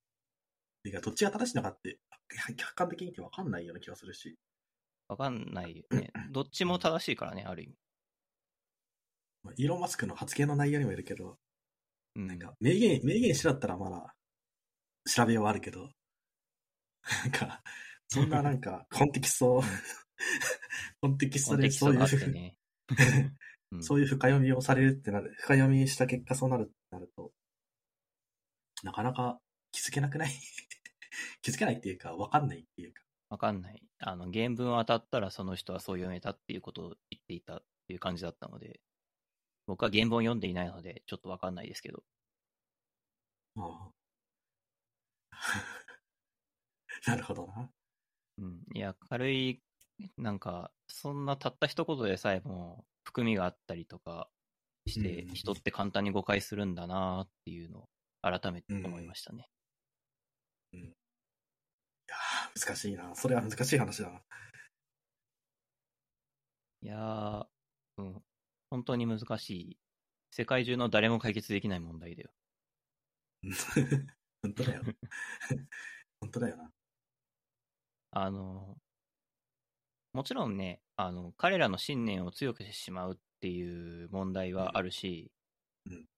[0.84, 2.00] いや、どっちが正しいのかって、
[2.56, 4.36] 客観的にって分かんないような気がするし。
[5.06, 6.12] わかんないよね。
[6.32, 7.74] どっちも正しいからね、ある意味。
[9.44, 11.38] まあイーロン・マスクの発言の内容にもよるけど、
[12.16, 12.26] うん。
[12.26, 14.14] なんか、明言、明言しだったらまだ、
[15.08, 15.90] 調べようはあるけど、
[17.24, 17.62] なんか、
[18.08, 19.62] そんななんか、 コンテキスト、
[21.00, 22.58] コンテキストでそういう、ね。
[23.70, 27.32] うんそういう深読みをされるってなる、深読みした結果そうなるってなると、
[28.82, 29.40] なかなか
[29.72, 30.30] 気づけなくない？
[31.42, 33.02] 気づけないっていうか、わかんないっていうか。
[33.28, 33.82] わかんない。
[33.98, 38.80] あの、原文当たったらその人はそう読めたっていうことを言っていたっていう感じだったので、
[39.66, 42.02] 僕は原文を読んでいないので、ちょっとわかんないですけど。
[43.56, 43.97] ああ
[47.06, 47.70] なるほどな。
[48.38, 48.64] うん。
[48.74, 49.62] いや、軽い、
[50.16, 54.30] なんか、そんなたった一言でさえも含みがあったりとか
[54.86, 57.88] して、うん人って簡単に誤解するんだなっていうのを
[58.22, 59.48] 改めて思いましたね。
[60.72, 63.14] いやー難しいな。
[63.14, 64.20] それは難しい話だな。
[66.82, 67.46] いやー、
[67.98, 68.22] うん。
[68.70, 69.78] 本当に難しい。
[70.30, 72.30] 世界中の誰も解決できない問題だよ。
[74.42, 74.82] うん本当だよ。
[76.20, 76.72] 本当だよな。
[78.12, 78.78] あの、
[80.12, 85.30] もちろんね、あの、彼らの信念を強くしてしまうっていう問題はあるし、
[85.86, 86.08] うんうん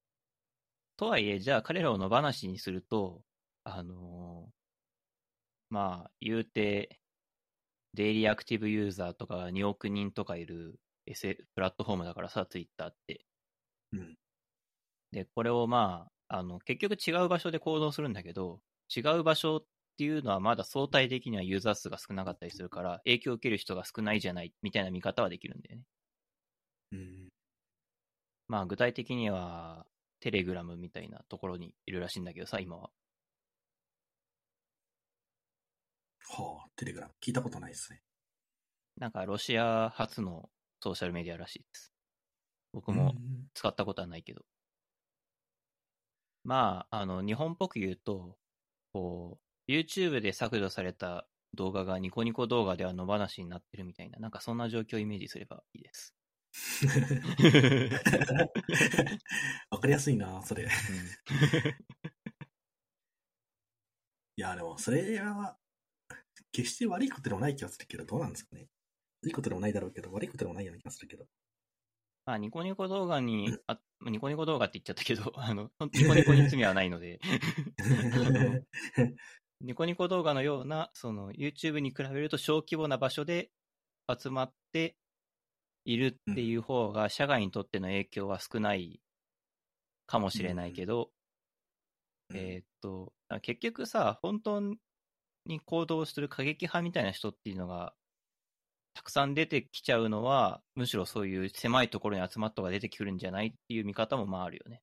[0.97, 3.25] とはいえ、じゃあ彼らを野放しにすると、
[3.65, 4.53] あの
[5.71, 7.01] まあ、言うて、
[7.95, 13.25] デイリーアクティブユーザーとか2億人とかいる S プラットフォームだからさ、ツイッターって。
[13.93, 14.17] うん。
[15.13, 18.63] で、これをまあ、あの、結局違う場所で行動するんだけど、
[18.95, 19.65] 違う場所っ
[19.99, 25.83] ていうのはまだ相対的にはユーザー数が少なかったりするから、影響を受ける人が少ないじゃない、みたいな見方はできるんだよね。
[26.93, 27.29] うん。
[28.47, 29.87] まあ、具体的には、
[30.21, 32.91] テレグラムみたいなところにいるらしいんだけどさ、今は。
[36.29, 37.15] はあ、テレグラム。
[37.21, 38.03] 聞いたことないですね。
[38.99, 40.49] なんか、ロシア初の
[40.81, 41.93] ソーシャルメディアらしいです。
[42.73, 44.43] 僕もうん使ったことはないけど。
[46.45, 48.39] まあ、あの、日本っぽく言うと、
[48.93, 49.39] こ
[49.69, 56.15] う、YouTube で削除された動画がニコニコ動画では野放しになってるみたいな、なんかそんな状況をイメージすればいいです。
[59.71, 60.65] わかりやすいな、それ。
[60.65, 60.71] いうん
[64.37, 65.57] や、でも、それは、
[66.53, 68.69] 決して悪いことでもない気がするけど、どうなんですかね。
[69.25, 71.27] いいことでもないだろうけど、悪いことでもないような気がするけど。
[72.27, 77.21] まあ、ニコニコ動画に、あニコニコ動画って言っちゃったけど、 あの、ニコニコに罪はないので、
[77.79, 78.65] の
[79.61, 83.51] ニコニコ動画のような、その YouTube に比べると小規模な場所で
[84.09, 84.97] 集まって
[85.85, 89.03] いるっていう方が、社外にとっての影響は少ない
[90.07, 91.13] かもしれないけど、
[92.33, 93.13] えーっと、
[93.43, 94.61] 結局さ、本当
[95.47, 97.95] に行動する過激派みたいな人っていうのが、
[98.95, 104.83] たくさん出てきちゃうのは、むしろそういう狭いところに集まった方が出てくるんじゃないっていう見方もまああるよね。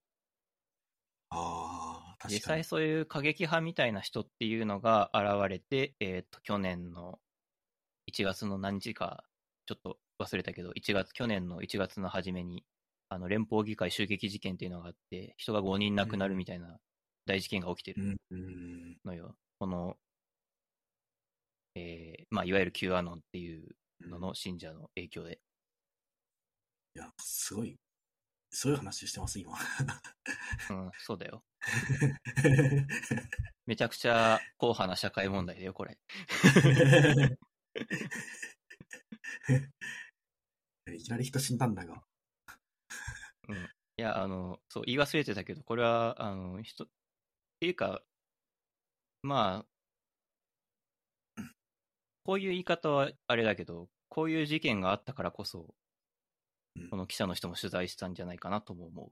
[1.29, 2.34] ああ、確かに。
[2.35, 7.19] 実際そういう過激派みたいな人っていうのが現れて、えーっと、去年の
[8.11, 9.23] 1月の何日か、
[9.65, 12.63] ちょっと忘れたけど、1月、去年の1月の初めに、
[13.09, 16.79] あの、連邦議会襲撃事件っていうのがあって、人が5人亡くなるみたいな
[17.25, 18.97] 大事件が起きてるうん、うん。
[19.05, 19.35] のよ。
[19.59, 19.97] この、
[21.75, 25.39] えーまあ、いわゆる Q アノンっていうのの信者の影響で。
[26.95, 27.77] いや、すごい、
[28.49, 29.53] そういう話してます、今。
[30.69, 31.43] うん、そうだよ。
[33.65, 35.97] めちゃくちゃ硬派な社会問題だよ、これ。
[40.93, 42.03] いきなり人死んだんだが。
[43.49, 43.57] うん。
[43.57, 46.87] いや、あの、そう、言い忘れてたけど、これは、あの、人、っ
[47.59, 48.03] ていうか、
[49.21, 49.76] まあ、
[52.27, 55.73] こういう言い方はあれだけど、こういう事件があったからこそ
[56.75, 59.11] うん、この記者の人も取材したんじゃないかなとも思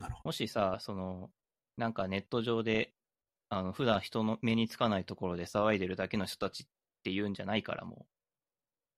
[0.00, 0.06] う。
[0.24, 1.30] もしさ、その、
[1.76, 2.92] なんかネット上で、
[3.48, 6.66] あの、普段人の目につかないところで騒いでるだけの人たちっ
[7.04, 8.06] ていうんじゃないからも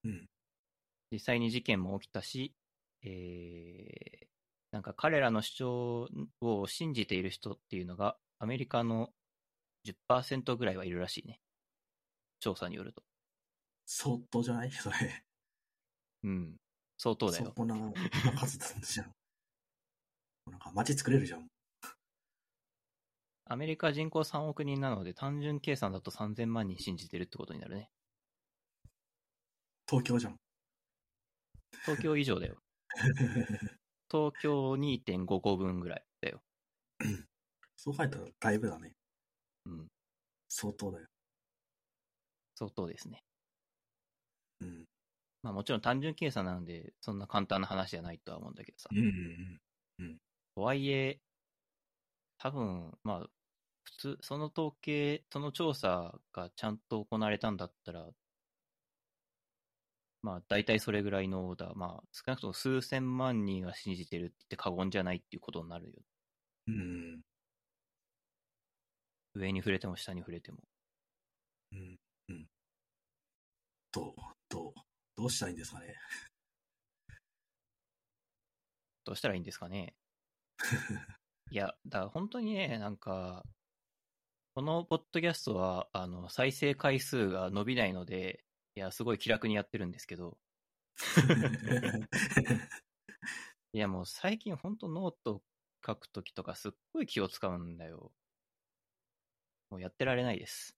[0.04, 0.26] う、うん
[1.12, 2.52] 実際に事件も起きたし、
[3.04, 4.26] えー、
[4.72, 6.08] なんか彼らの主張
[6.40, 9.10] を信じている人っていうのが、アメリカの
[10.10, 11.38] 10%ぐらいはいるらしいね。
[12.40, 13.02] 調査によると。
[13.86, 14.70] 相当じゃない？
[14.70, 14.96] それ。
[16.24, 16.56] うん。
[16.98, 17.44] 相当だよ。
[17.44, 17.92] 相当な
[18.38, 19.12] 数なんじゃん。
[20.50, 21.46] なんか街作れるじゃん。
[23.48, 27.90] アメリカ人口3億人なので、単純計算だと3000万人信じてるってことになるね。
[29.88, 30.36] 東京じゃん。
[31.84, 32.56] 東京以上だよ。
[34.10, 36.40] 東京2.5個分ぐらいだよ。
[37.76, 38.92] そう書いたらだいぶだね。
[39.66, 39.86] うん。
[40.48, 41.06] 相当だよ。
[42.56, 43.22] 相当ですね。
[44.60, 44.84] うん。
[45.42, 48.88] まあもちろん単純計算なので、そんな簡単な話じゃないとは思うんだけどさ。
[48.92, 48.98] うん
[50.00, 50.18] うん
[50.56, 51.20] とはいえ、
[52.38, 53.30] 多分、まあ、
[53.84, 58.10] 普通、その統計、その調査がちゃんと行われたんだったら、
[60.22, 65.92] まあ、大体それぐらいのオーダー、まあ、少なくとも数千万人が信じてるって言って過言じゃないっていうことになるよ。
[66.68, 66.74] うん。
[66.74, 66.78] う
[67.18, 67.22] ん。
[69.34, 70.58] 上に触れても下に触れても。
[71.72, 71.96] うん。
[73.96, 74.04] うん。
[74.04, 74.14] どう、
[74.48, 74.74] どう、
[75.16, 75.94] どうしたらいいんですかね？
[79.04, 79.94] どうしたらいいんですかね？
[81.50, 83.42] いや、だから本当にね、なんか、
[84.54, 88.44] このポッドキャストは、あの、再生回数が伸びないので、
[88.74, 90.38] いや、すごい気楽にやってるんですけど、
[93.72, 95.42] いや、もう最近本当ノート
[95.86, 98.12] 書くときとかすっごい気を使うんだよ。
[99.70, 100.76] もうやってられないです。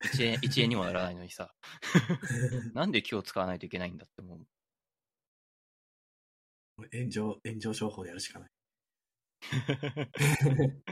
[0.00, 1.54] 1円、 一円にもならないのにさ、
[2.74, 4.46] なんで気を使わないといけないんだって思う。
[6.92, 8.50] 炎上、炎上商法でやるしかない。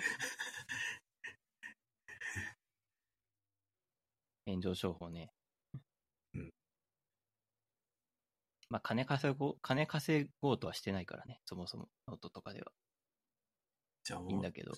[4.47, 5.33] 炎上商法ね。
[6.35, 6.53] うん。
[8.69, 12.73] まあ、金稼ごう、金稼ごうとはしてないからね、そもそも、ノートとかでは。
[14.05, 14.73] じゃあもういいんだ、けど、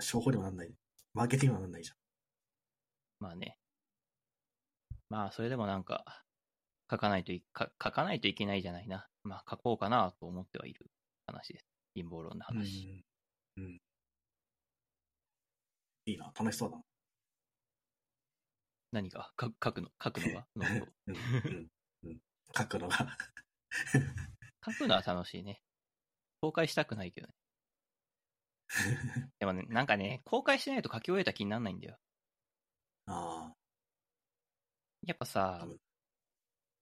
[0.00, 0.72] 商法にもなんない。
[1.12, 1.92] マーケティングにもなんないじ
[3.20, 3.58] まあね。
[5.08, 6.04] まあ、それでもなんか、
[6.90, 9.08] 書かないといか、書かないといけないじゃないな。
[9.22, 10.90] まあ、書こうかなと思ってはいる
[11.26, 11.66] 話です。
[11.94, 12.44] 陰謀論の。
[12.44, 13.04] 話。
[13.56, 13.64] うん。
[13.64, 13.80] うん。
[16.06, 16.82] いいな、楽しそうだな。
[18.92, 19.32] 何が？
[19.36, 19.88] か書くの？
[20.02, 20.46] 書くのが？
[21.06, 21.70] うん。
[22.04, 22.20] うん。
[22.56, 23.18] 書くのが。
[24.64, 25.60] 書くのは楽しいね。
[26.40, 27.34] 公開したくないけどね。
[29.38, 31.98] でもね、なんかね、公開しないと書き終えた気にならないんだよ。
[33.06, 33.63] ああ。
[35.06, 35.78] やっぱさうん、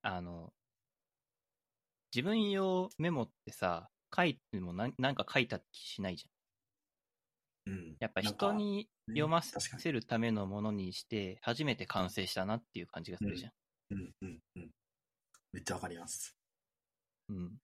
[0.03, 0.53] あの、
[2.15, 7.73] 自分用メモってさ、書いてもなんなんか書いた気しないじゃん。
[7.73, 7.97] うん。
[8.01, 8.77] やっぱなんか人に
[9.09, 13.53] ね読ま確かにせるためのものにして、初めて完成したなっていう感じがするじゃん。
[13.91, 14.13] うん。
[14.21, 14.39] うん。
[14.57, 14.71] うん。
[15.53, 16.37] めっちゃわかります。
[17.29, 17.47] うん。
[17.47, 17.57] だか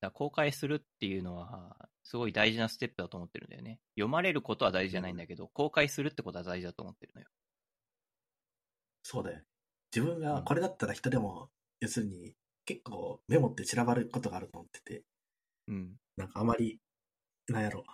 [0.00, 3.78] ら公開するっていうのは、すごい大事なステップだと思ってるんだよね。
[3.94, 7.28] 読まれることは大事じゃないんだけど、公開するってことは大事だと思ってるのよ。
[9.02, 9.42] そうだよ。
[9.94, 11.48] 自分がこれだったら人でも、
[11.80, 15.02] 要するに結構メモって散らばることがあると思ってて、
[15.68, 15.96] うん。
[16.16, 16.78] なんかあまり、
[17.48, 17.84] なんやろ。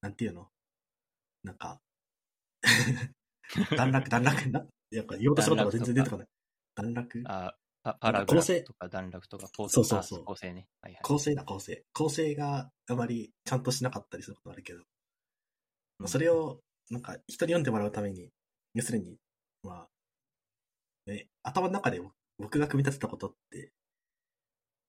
[0.00, 0.48] なんていうの
[1.44, 1.80] なんか、
[3.76, 6.28] 段落、段落な、なんか言おうとしたことが全然出てこない。
[6.74, 10.66] 段落あパパラグラ構成フとか段落とか構そうそうそうあ構成ね。
[10.80, 11.02] はいはい。
[11.02, 11.84] 構成だ、構成。
[11.92, 16.60] 構成があまりちゃんとしなかったりすることあるけど、うんそれを、
[16.90, 18.30] なんか、人に読んでもらうために、
[18.74, 19.16] 要するに、
[19.62, 19.88] まあ、
[21.06, 22.00] ね、頭の中で
[22.38, 23.72] 僕が組み立てたことって、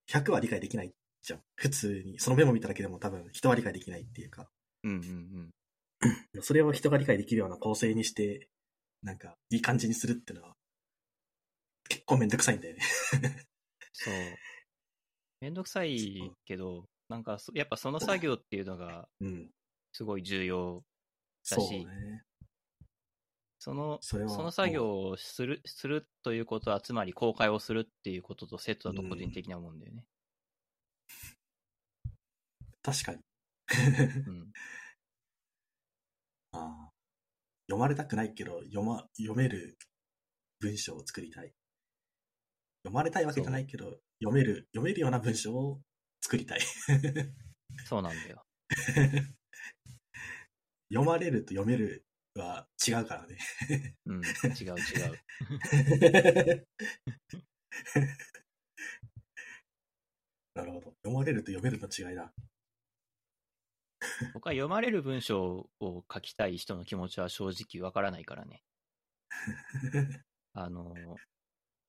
[0.10, 0.91] 100は理解できない
[1.22, 1.41] じゃん。
[1.56, 2.19] 普通に。
[2.19, 4.49] そのメモ見ただけでも多分人は理解できないっていうか、
[4.84, 5.52] うんうん
[6.35, 6.41] うん。
[6.41, 8.48] それを人が理解できるような構成にして、
[9.03, 10.56] なんか、いい感じにするっていうのは、
[11.89, 12.81] 結構めんどくさいんだよね。
[13.94, 14.14] そう。
[15.41, 19.52] めんどくさいけど、なんかそ、やっぱその作業っていうのがうん。
[19.94, 20.84] すごい重要。
[21.49, 22.23] だそうしね。
[23.59, 30.05] その、そその作業をする、するということは、つまり公開をするっていうこととセットだと個人的には思うんだよね。
[32.84, 33.19] 確かに。
[34.27, 34.51] うん。
[36.53, 36.91] ああ
[37.67, 39.77] 読まれたくないけど、読ま、読める
[40.59, 41.53] 文章を作りたい。
[42.84, 45.81] 読まれたいわけじゃないけど、読める、読めるような文章を
[46.21, 46.61] 作りたい。
[47.85, 48.45] そうなんだよ。
[50.89, 52.06] 読まれると読める
[52.41, 53.38] は違うからね。
[54.05, 54.22] うん。
[54.23, 54.27] 違
[54.69, 56.68] う違う。
[60.55, 60.91] なるほど。
[61.03, 62.34] 読まれると読めるの違いだ。
[64.34, 68.64] 僕は読まれる文章を書きたい人の気持ちは正直わからないからね。
[70.53, 70.95] あの、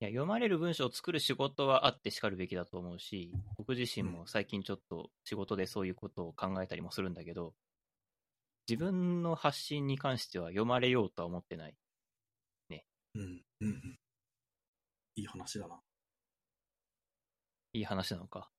[0.00, 7.54] いや、読まれる文章を作る仕事はあってしかるべきだと思うし、僕自身も最近ちょっと仕事でそういうことを考えたりもするんだけど、
[8.68, 11.74] 自分の発信に関しては読まれようとは思ってない。
[13.14, 13.22] うん、
[13.60, 13.98] うん、うん。
[15.16, 15.80] いい話だな。
[17.72, 18.50] いい話なのか。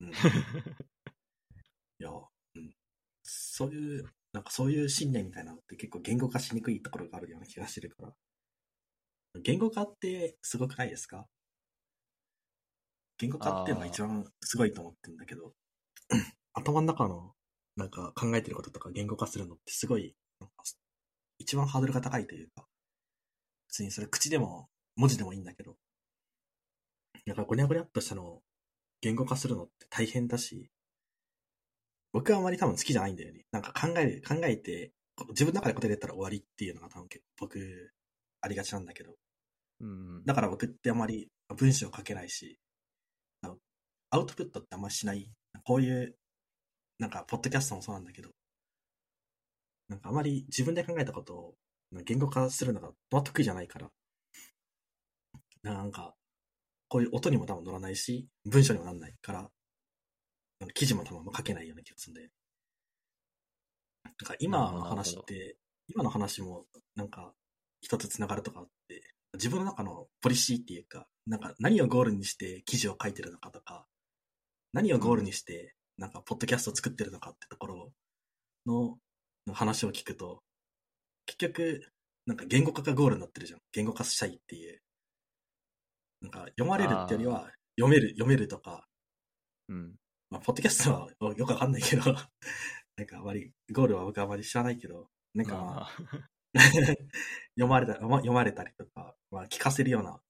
[0.00, 0.12] うん、うん。
[0.12, 0.14] い
[1.98, 2.74] や、うん。
[3.22, 8.12] そういう、なんかそういう信念みたいなのって結構言語化しにくいところがあるような気がしてるから。
[9.42, 11.26] 言語化ってすごくないですか？
[13.18, 15.52] 言語化っていうのが一番すごいと思ってるんだけど、
[16.54, 17.34] 頭の中の
[17.76, 20.14] なんか考えてることとか言語化するのってすごい、
[21.38, 22.66] 一番ハードルが高いというか、
[23.68, 25.76] 普通にそれ口でも文字でもいいんだけど、
[27.26, 28.42] なんかごにゃごにゃっとしたのを
[29.00, 30.70] 言語化するのって大変だし、
[32.12, 33.44] 僕はあまり多分好きじゃないんだよね。
[33.52, 37.92] なんか考える、考えて、こ自分の中で答え出たら終わりっていうのが多分結構僕、
[38.40, 39.14] ありがちなんだけど。
[39.80, 40.24] うん。
[40.24, 42.58] だから僕ってあまり文章を書けないし、
[44.10, 45.30] アウトプットってあんまりしない。
[45.64, 46.16] こういう、
[46.98, 48.30] なんか、ポッドキャストもそうなんだけど、
[49.88, 51.54] なんかあまり自分で考えたことを
[52.04, 53.90] 言語化するのがま得意じゃないから、
[55.62, 56.14] なんか、
[56.88, 59.50] こういう音にも多分乗らないし、文章にもなんないから、
[60.60, 62.30] なんか記事も多分書けないような気がするんで。
[64.04, 65.56] なんか今の話って、
[65.88, 67.34] 今の話もなんか
[67.80, 69.02] 一つ繋がるとかあって、
[69.34, 73.86] 自分の中のポリシーっていうか、なんか何をゴールにして記事を書いてるのかとか、
[74.72, 77.92] 何をゴールにして、なんかポッドキャストを作ってるのかってところ
[78.66, 78.98] の
[79.46, 80.42] の話を聞くと、
[81.26, 81.82] 結局、
[82.26, 83.60] なんか言語化がゴールになってるじゃん。
[83.72, 84.80] 言語化したいっていう。
[86.22, 88.86] なんか読まれるってよりは、読める、読めるとか、
[89.68, 89.94] うん。
[90.30, 92.02] まあ、ポッドキャストはよくわかんないけど、
[92.96, 95.90] なんかあまり、ゴールは僕はあまり知らないけど、なんかまあ、
[96.52, 100.20] まあ、読まれた、ま読まれたりとか、まあ、聞かせるような、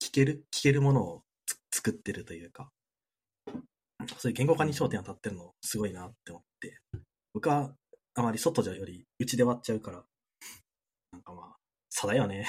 [0.00, 2.70] 聞ける、聞けるものをつ作ってるというか、
[4.18, 6.78] そういう言語化に焦点を当たってるのすごいなって思って、
[7.32, 7.74] 僕は
[8.14, 10.04] あまり外じゃより内で割っちゃうから、
[11.12, 11.56] なんかまあ、
[11.90, 12.46] 差だよね。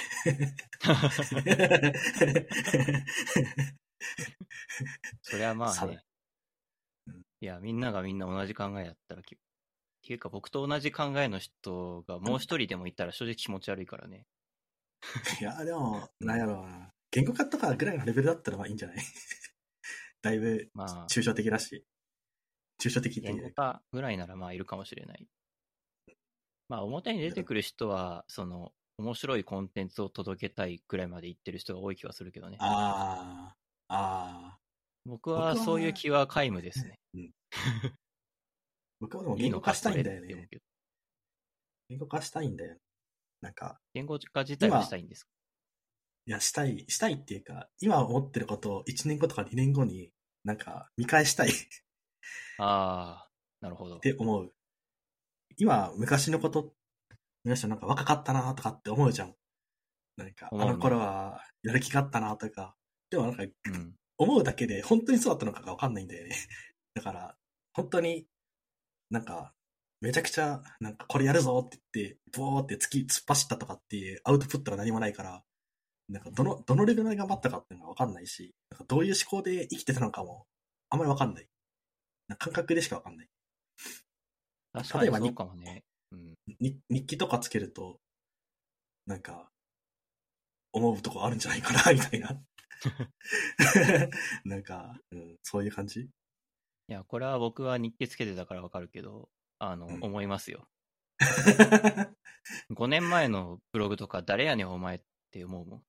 [5.22, 6.00] それはまあさね
[7.08, 7.22] うん。
[7.42, 9.38] いや、みんながみんな同じ考えだったらき、っ
[10.04, 14.26] ていうか僕と同じ考えの人がもう一人でもいたら正直気持ち悪いからね。
[15.40, 16.90] いや、でも、なんやろうな。
[17.12, 18.98] 言語化とかぐらいのレベルだったらまあいいんじゃない？
[20.26, 21.86] だいぶまあ、抽象的だし。
[22.82, 23.36] 抽象的っていう。
[23.36, 25.28] 言語化ぐらいならまあいるかもしれない。
[26.68, 32.58] まあ表に出てくる人は、その、面白いコンテンツを届けたいくらいまで言ってる人が多い気はするけどね。
[32.60, 33.54] あ
[33.88, 34.60] あ、ああ。
[35.06, 37.00] 僕はそういう気は皆無ですね。
[39.00, 40.50] 僕はでも言語化したいんだよね。
[41.90, 42.78] 言語化したいんだよ。
[43.42, 45.30] なんか、言語化自体はしたいんですか？
[46.26, 50.10] いや、したい、したいっていうか、今思ってることを1年後とか2年後に、
[50.46, 51.52] なんか、見返したいっ
[52.60, 53.30] ああ、
[53.62, 54.00] なるほど。
[54.00, 54.54] て思う。
[55.58, 56.72] 今、昔のこと、
[57.44, 59.36] 昔はなんか若かったなとかって思うじゃん。
[60.18, 62.76] なんか、あの頃はやる気があったなとか。
[63.10, 63.96] でもなんか、うん。
[64.18, 66.36] 思うだけで本当にそうだったのかがわかんないんだよね。
[66.94, 67.36] だから、
[67.74, 68.28] 本当に、
[69.10, 69.54] なんか、
[70.00, 75.44] めちゃくちゃ、なんかこれやるぞって言って、ボーって突き、突っ走ったとかっていうアウトプットが何もないから、
[76.08, 80.46] なんかどの、どのレベルで頑張ったかっていうのがわかんないし、なんかどういう思考で生きてたのかも、
[80.90, 81.48] あんまりわかんない。
[82.28, 83.30] な感覚でしかわかんない。
[84.74, 85.84] 確かに例えばにそうかもね。
[86.12, 86.34] うん。
[86.60, 88.00] に日記とかつけると、
[89.06, 89.50] なんか、
[90.74, 92.42] 思うとこあるんじゃないかな、 みたいな。
[94.44, 96.02] なんか、うん、そういう感じ？
[96.02, 96.10] い
[96.88, 99.30] や、これは僕は日記つけてたからわかるけど、
[99.60, 100.68] あの、うん思いますよ。
[102.72, 105.02] 5年前のブログとか誰やねんお前っ
[105.32, 105.84] て思うもん。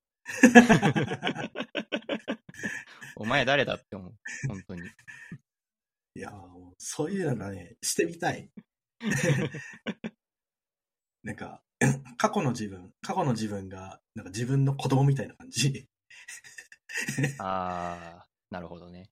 [3.16, 4.14] お前誰だって思う。
[4.48, 4.82] 本当に。
[6.14, 6.32] いや
[6.78, 8.50] そういうのがね、してみたい。
[11.22, 11.62] なんか、
[12.16, 15.88] 過去の自分、過去の自分が、なんか自分の子供みたいな感じ。
[17.38, 19.10] あー、なるほどね。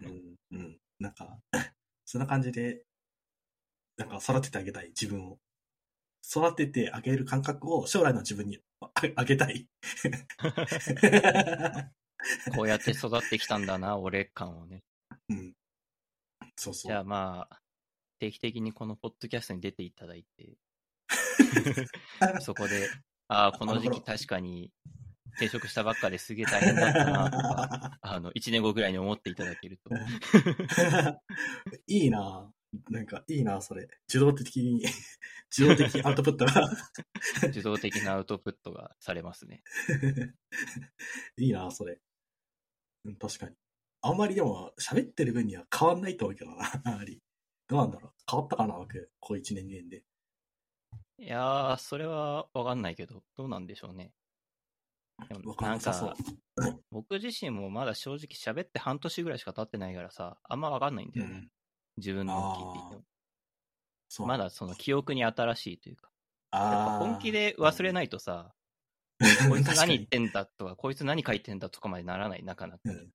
[0.00, 0.78] うん、うん。
[0.98, 1.38] なんか、
[2.04, 2.84] そんな感じで、
[3.96, 5.38] なんか育ててあげたい、自分を。
[6.24, 8.58] 育ててあげる感覚を将来の自分に
[8.94, 9.68] ああげたい。
[12.54, 14.84] こうやって育ってきたんだな、俺感をね。
[15.28, 15.54] うん。
[16.56, 16.90] そうそう。
[16.90, 17.60] じゃあまあ、
[18.18, 20.56] 定期的にこのポッドキャストに出ていただいて、
[22.40, 22.88] そこで、
[23.28, 24.70] ああ、この時期確かに
[25.32, 29.90] 転職したばっかですげえ大変だったなとか、 あの、1年後ぐらいに思っていただけると。
[31.86, 32.50] いいな
[32.90, 33.88] なんか、いいなそれ。
[34.08, 34.84] 受動的に、
[35.52, 36.70] 受動的アウトプットが。
[37.48, 39.62] 受動的なアウトプットがされますね。
[41.36, 42.00] いいなそれ。
[43.04, 43.56] うん、確かに。
[44.00, 47.22] あんまりでも、喋ってる分には変わんないと思うけどな、 あまり。
[47.68, 48.12] どうなんだろう。
[48.28, 49.12] 変わったかな、僕。
[49.20, 50.04] こう1年、2年で。
[51.18, 54.12] いやー、それはわかんないけど、どうなんでしょうね。
[55.28, 56.16] でもななんか、。
[56.90, 61.32] 僕自身もまだ正直喋って半年ぐらいしか経ってないからさ、あんまわかんないんだよね。
[61.34, 61.50] うん。
[61.98, 63.11] 自分の聞いていても。
[64.20, 66.10] まだその記憶に新しいというか。
[66.52, 68.52] やっぱあー本気で忘れないとさ、
[69.48, 72.98] こいつ何言ってんだとか、こいつ何書いてんだとかまでならない、なかなかうんに。
[73.00, 73.08] やっ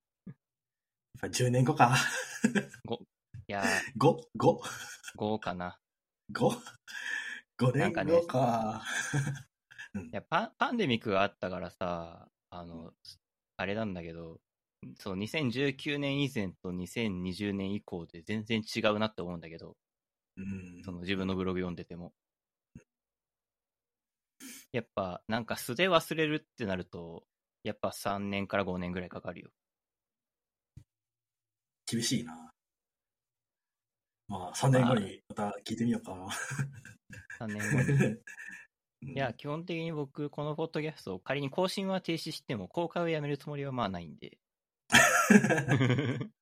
[1.20, 1.96] ぱ10年後か。
[3.46, 3.64] いや
[3.98, 4.18] 5?5?
[4.36, 4.60] ー、
[5.16, 5.78] 5かな。
[6.32, 6.50] 5?
[7.58, 8.12] 5年なんかね。
[8.14, 8.16] い
[10.12, 12.92] やパン、パンデミックがあったからさ、あの、
[13.56, 14.38] あれなんだけど、
[14.98, 19.76] そう、2019年以前と2020年以降で全然違うなって思うんだけど、
[20.38, 22.12] うんその自分のブログ読んでても。
[24.72, 27.24] やっぱ、なんか素で忘れるってなると、
[27.64, 29.50] やっぱ3年から5年ぐらいかかるよ。
[31.90, 32.50] 厳しいな。
[34.28, 36.28] まあ、3年後にまた聞いてみようかな。
[37.40, 38.18] 3年後に。
[39.14, 44.38] いや、基本的に僕、このポッドキャストを仮に更新は停止しても、公開をやめるつもりはまあないんで。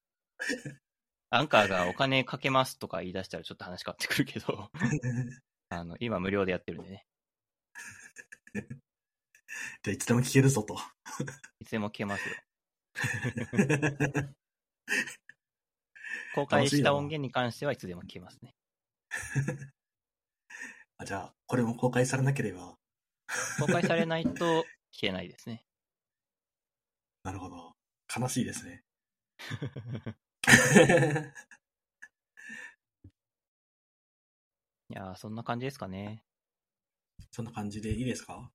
[1.36, 4.70] アンカーがお金かけますとか言い出したらちょっと話変わってくるけど、
[5.68, 7.06] あの、今無料でやってるんでね。
[9.82, 10.78] じゃあ、いつでも聞けるぞと。
[11.60, 12.34] いつでも聞けますよ。
[16.34, 18.54] 公開した音源に関してはいつでも聞けますね。
[20.96, 22.78] あじゃあ、これも公開されなければ。
[23.60, 25.66] 公開されないと聞けないですね。
[27.24, 27.76] なるほど。
[28.14, 28.84] 悲しいですね。
[34.88, 36.22] いやー、そんな感じですかね。
[37.32, 38.52] そんな感じでいいですか？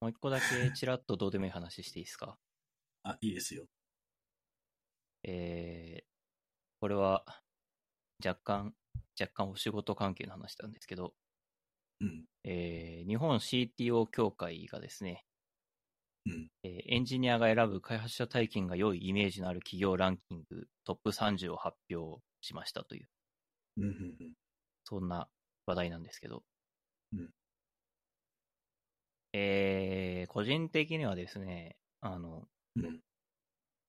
[0.00, 2.38] もう一個だけちらっとどうでもいい話していいですか？
[3.02, 3.66] あ、いいですよ。
[5.22, 6.04] えー、
[6.80, 7.24] これは
[8.24, 8.74] 若干、
[9.18, 11.14] 若干お仕事関係の話なんですけど、
[12.00, 12.26] うん。
[12.44, 15.33] えー日本 CTO 協会がですね、うん。
[16.62, 23.08] えーエンジニアが選ぶ開発者体験が良いイメージのある企業ランキングトップ30を発表しましたという、
[23.78, 23.84] うん。
[23.84, 24.32] うん。
[24.84, 25.28] そんな
[25.66, 26.42] 話題なんですけど、
[27.12, 27.30] うん
[29.32, 33.00] えー個人的にはですね、あの、うん。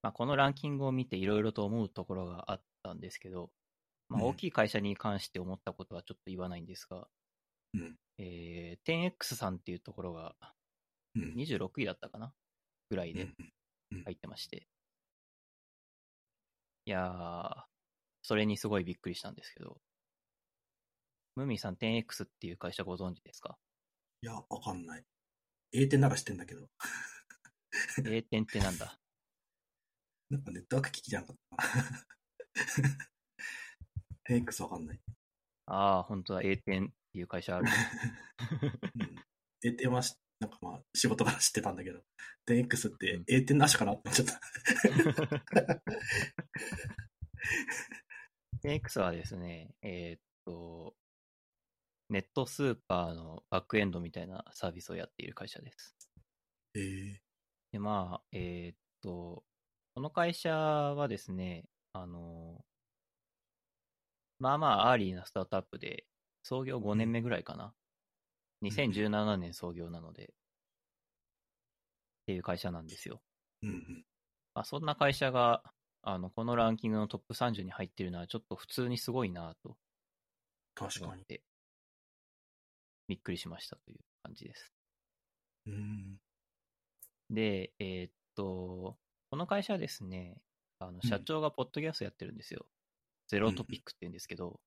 [0.02, 3.50] まあ、このランキングを見ていろいろと思うところがあったんですけど、
[4.08, 7.08] まあ、うん大きい会社に関して思ったことはちょっと言わないんですが、
[7.74, 7.96] うん。
[8.18, 10.48] えー 10X さんっていうところがうん。
[11.36, 12.32] 26位だったかな？
[12.90, 13.22] ぐらいで
[13.90, 14.66] うん入ってまして。
[16.86, 17.64] いやー、
[18.22, 19.80] それにすごいびっくりしたんですけど、
[21.34, 23.58] ムーミンさん 10X っていう会社ご存知ですか？
[24.22, 25.04] いや、わかんない。
[25.72, 26.68] A 点なら知ってんだけど。
[28.06, 28.98] ?A 点ってなんだ？
[30.30, 31.62] なんかネットワーク機器じゃなかったな。
[34.28, 35.00] X わかんない。
[35.66, 37.66] ああ、本当だ、A 点っていう会社ある。
[38.94, 39.16] うん。
[39.62, 42.00] A 点はし、なんかまあ、仕事から知ってたんだけど、
[42.44, 45.82] 点 X ってうん A 点なしかなって思っちゃった。
[48.66, 50.94] 10X はですね、えーっと、
[52.08, 55.96] ネットスーパーのバックエンドみたいなサービスをやっている会社です。
[56.74, 57.18] えー、
[57.72, 59.44] で、まあ、えーっと、
[59.94, 62.64] この会社はですね、あの、
[64.38, 66.04] まあまあ、アーリーなスタートアップで、
[66.42, 67.74] 創業5年目ぐらいかな。
[68.62, 70.26] 2017年創業なので、っ
[72.26, 73.20] ていう会社なんですよ。
[73.62, 74.04] うんうん。
[74.54, 75.62] まあ、そんな会社が、
[76.02, 79.76] あの、このランキングのトップ30に入ってるのは、ちょっと普通にすごいなと
[80.74, 81.12] 確かに。
[81.12, 81.42] 思って、
[83.08, 84.72] びっくりしましたという感じです。
[85.66, 86.16] うん。
[87.30, 88.96] で、えーっと、
[89.30, 90.36] この会社はですね、
[90.78, 92.66] あの社長がポッドキャストやってるんですよ。
[93.28, 94.60] ゼロトピックって言うんですけど、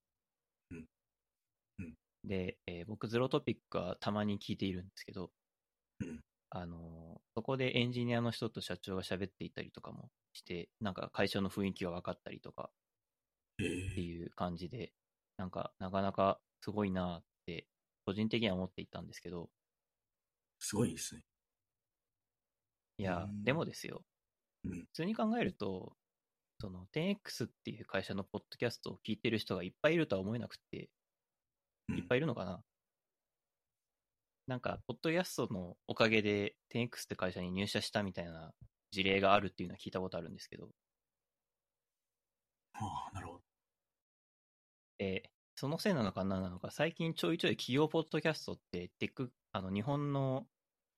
[2.24, 5.32] で、えー僕、ゼロトピックはたまに聞いているんですけど、
[6.00, 6.24] うん。
[6.52, 12.72] あのそこでエンジニアの人と社長が喋っていたりとかもして、なんか会社の雰囲気が分かったりとか
[13.60, 14.94] えってー、いう感じで、
[15.38, 17.68] なんかなかなかすごいなって、
[18.06, 19.52] 個人的には思っていたんですけど、
[20.60, 21.26] すごいですね。
[22.98, 23.46] いやう、ん。
[23.46, 24.06] でもですよ、
[24.64, 24.88] うん。
[24.94, 25.98] 普通に考えると、
[26.62, 30.90] その 10X っていう会社のポッドキャストを聞いてる人がいっぱいいるとは思えなくて、うん
[31.98, 32.64] いっぱいいるのかな、
[34.48, 38.53] なんか、ポッドキャストのおかげで 10X って会社に入社したみたいな
[38.91, 40.70] 事例があるっていうのは聞いたことあるんですけど、
[42.74, 43.41] ああ、なるほど。
[44.99, 50.48] えーそのせいなのか何なのか、最近ちょいちょい企業ポッドキャストってテック、あの、日本の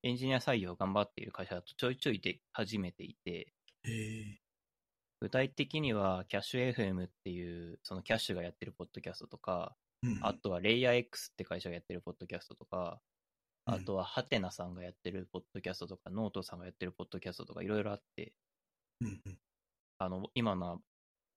[0.04, 3.54] エンジニア採用を頑張っている会社だとちょいちょいで始めていて、
[3.84, 3.90] え。
[3.90, 4.38] ー、
[5.22, 9.81] 具体的には、キャッシュ FM っていう、そのキャッシュがやってるポッドキャストとか、うん。
[10.22, 13.12] あとはレイヤー X って会社がやってるポッドキャストとか、うん
[13.66, 18.34] あとははてなさんがやってるポッドキャストとか、ノートさんがやってるポッドキャストとかいろいろあって。
[20.00, 20.80] あの、今のは、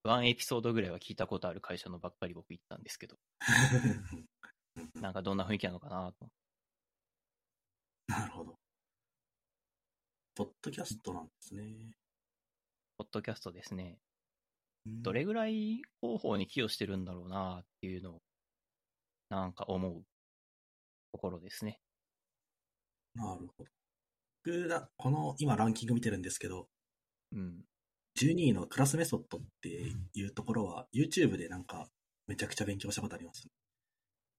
[0.05, 3.17] ワンエピソードぐらいは聞いたことある会社のばっかり僕行ったんですけど、
[4.95, 6.31] なんかどんな雰囲気なのかなと。
[8.07, 8.59] なるほど。
[10.35, 11.93] ポッドキャストなんですね。
[12.97, 13.99] ポッドキャストですね。
[14.87, 18.23] うんどれぐらい広報に寄与してるんだろうなっていうのを、
[19.35, 20.03] なんか思う
[21.13, 21.81] ところですね。
[23.15, 23.71] なるほど。
[24.45, 26.69] 僕ら、この、今ランキング見てるんですけど、
[27.33, 27.65] うん。
[28.21, 29.69] 12位のクラスメソッドって
[30.15, 31.89] いうところは、YouTube でなんか、
[32.27, 33.49] めちゃくちゃ勉強したことあります。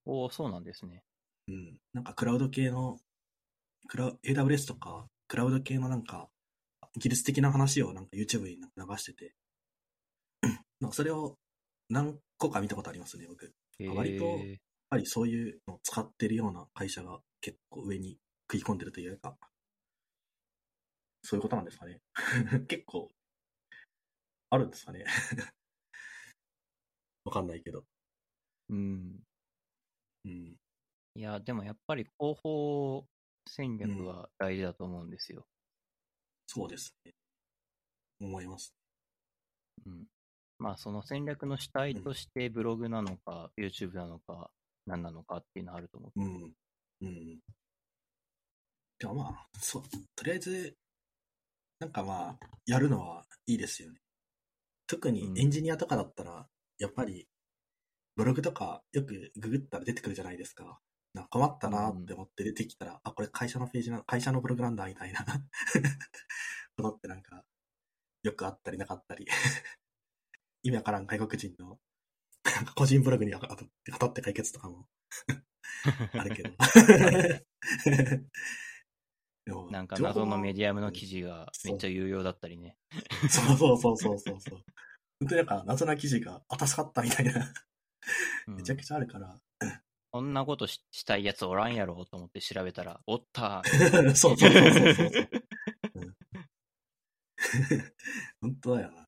[0.05, 1.03] おおそうなんですね。
[1.47, 1.77] うん。
[1.93, 2.99] なんかクラウド系の、
[3.87, 6.29] クラ AWS とか、クラウド系のなんか、
[6.97, 9.35] 技術的な話をなんか YouTube に流してて、
[10.79, 11.37] なんかそれを
[11.89, 13.53] 何個か見たことありますね、僕。
[13.79, 14.57] へ割とー
[14.89, 18.17] ぱりそういうのを使ってるような会社が結構上に
[18.51, 19.35] 食い込んでるというか、
[21.23, 22.01] そういうことなんですかね。
[22.67, 23.09] 結構、
[24.51, 25.05] あるんですかね。
[27.25, 27.83] わかんないけど。
[28.69, 29.23] うん。
[30.25, 30.59] うん。
[31.15, 33.07] いや、でもやっぱり広報
[33.47, 35.47] 戦略は大事だと思うんですよ。
[36.47, 37.15] そうですね。
[38.19, 38.75] 思います。
[39.85, 40.07] うん。
[40.59, 44.51] まあ、その戦略の主体としてブログなのか、YouTube なのか、
[44.85, 46.21] 何なのかっていうのはあると思う。
[46.21, 46.53] うん。
[47.01, 47.39] うん。
[48.99, 49.83] でもまあ、そう、
[50.15, 50.77] とりあえず、
[51.79, 53.99] なんかまあ、やるのはいいですよね。
[54.87, 56.47] 特にエンジニアとかだったら、
[56.79, 57.27] やっぱり、
[58.15, 60.79] ブログとかよくググったら出てくるじゃないですか。
[61.13, 65.25] なんか困ったなって思って出てきたら、あ、これ会社のページな、会社のブログなんだ、みたいな
[66.77, 67.43] ことってなんか、
[68.23, 69.25] よくあったりなかったり。
[70.63, 71.79] 意味わからん外国人の、
[72.75, 74.87] 個人ブログに当たって解決とかも
[76.13, 76.51] あるけど。
[79.69, 81.21] なんか謎のメディアムの記事。
[81.21, 82.77] 事がめっちゃ有用だったりね。
[83.29, 84.63] そうそうそうそうそうそう。
[85.19, 87.53] 本当になんか謎な記事が、あ、助かったみたいな、
[88.47, 89.39] うんめちゃくちゃあるから。
[90.11, 93.61] こんなことししたいやつおらんやろと思って調べたら、おった
[94.15, 95.29] そうそうそうそうそうそう。
[95.95, 96.15] うん
[98.41, 99.04] 本当だよな。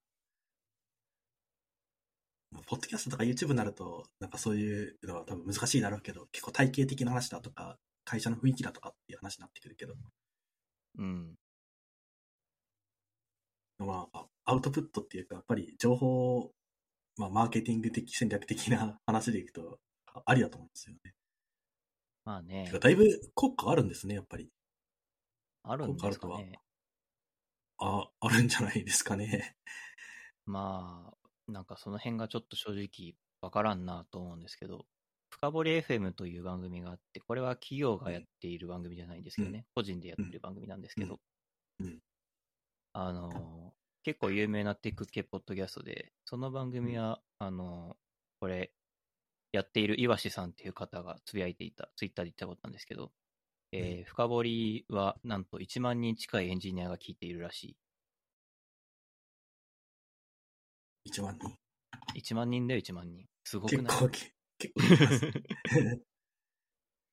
[2.66, 9.96] ポッドキャストとか YouTube になると、なんかそういうのは多分難しいだろうけど、結構体系的な話だとか、会社の雰囲気だとかっていう話になってくるけど、
[10.98, 11.36] うん。
[13.80, 16.52] まあ、アウトプットっていうか、やっぱり情報、
[17.18, 19.80] まあ、マーケティング的、戦略的な話でいくと、
[20.26, 21.14] ありだと思うんですよね。
[22.26, 23.06] まあねだいぶ
[23.36, 24.50] 効果あるんですね、やっぱり。
[25.64, 26.60] あるんですかね。
[27.78, 29.56] あ、あるんじゃないですかね。
[30.46, 31.17] まあ、
[31.48, 34.88] なんかその辺がちょっと正直わからんなと思うんですけど、
[35.30, 41.22] 深掘り FM という番組があって、これは企業がやっている番組じゃないんですけどね、個人でやってる番組なんですけど、
[42.94, 47.98] あの、結構有名なテック系ポッドキャストで、その番組は、あの、
[48.40, 48.74] これ、
[49.54, 53.14] やっている岩志さんっていう方がつぶやいていた、ツイッターで言ったことなんですけど、
[53.74, 57.78] えー深掘りはなんと1万人近いエンジニアが聞いているらし
[61.08, 61.50] 1万人。
[62.16, 62.20] い。
[62.20, 63.26] 1万人だよ、1万人。
[63.44, 63.94] すごくない？
[63.94, 64.84] 結構、け結構。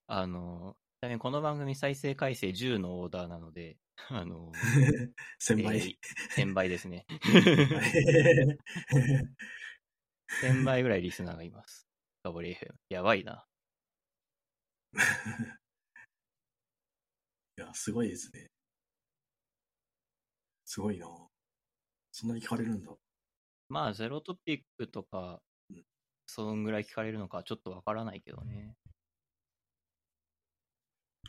[0.06, 4.52] あの、ちなみにこの番組再生回数10のオーダーなので、あの、
[5.40, 5.78] 1000倍。
[5.78, 5.96] えー
[6.30, 7.06] 1000倍ですね。
[10.40, 11.86] 1000倍ぐらいリスナーがいます。
[12.22, 12.74] 深掘り FM。
[12.90, 13.46] やばいな。
[17.56, 18.48] いや、すごいですね。
[20.66, 21.06] すごいな
[22.12, 22.90] そんなに聞かれるんだ。
[23.74, 25.82] まあ、ゼロトピックとかうん、
[26.26, 28.76] そんぐらい聞かれるのかちょっとわからないけどね。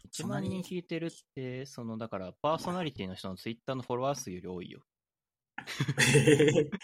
[0.05, 4.85] 1そんなに万人聞いてるって、その、だから、パーソナリティの人のツイッターのフォロワー数より多いよ。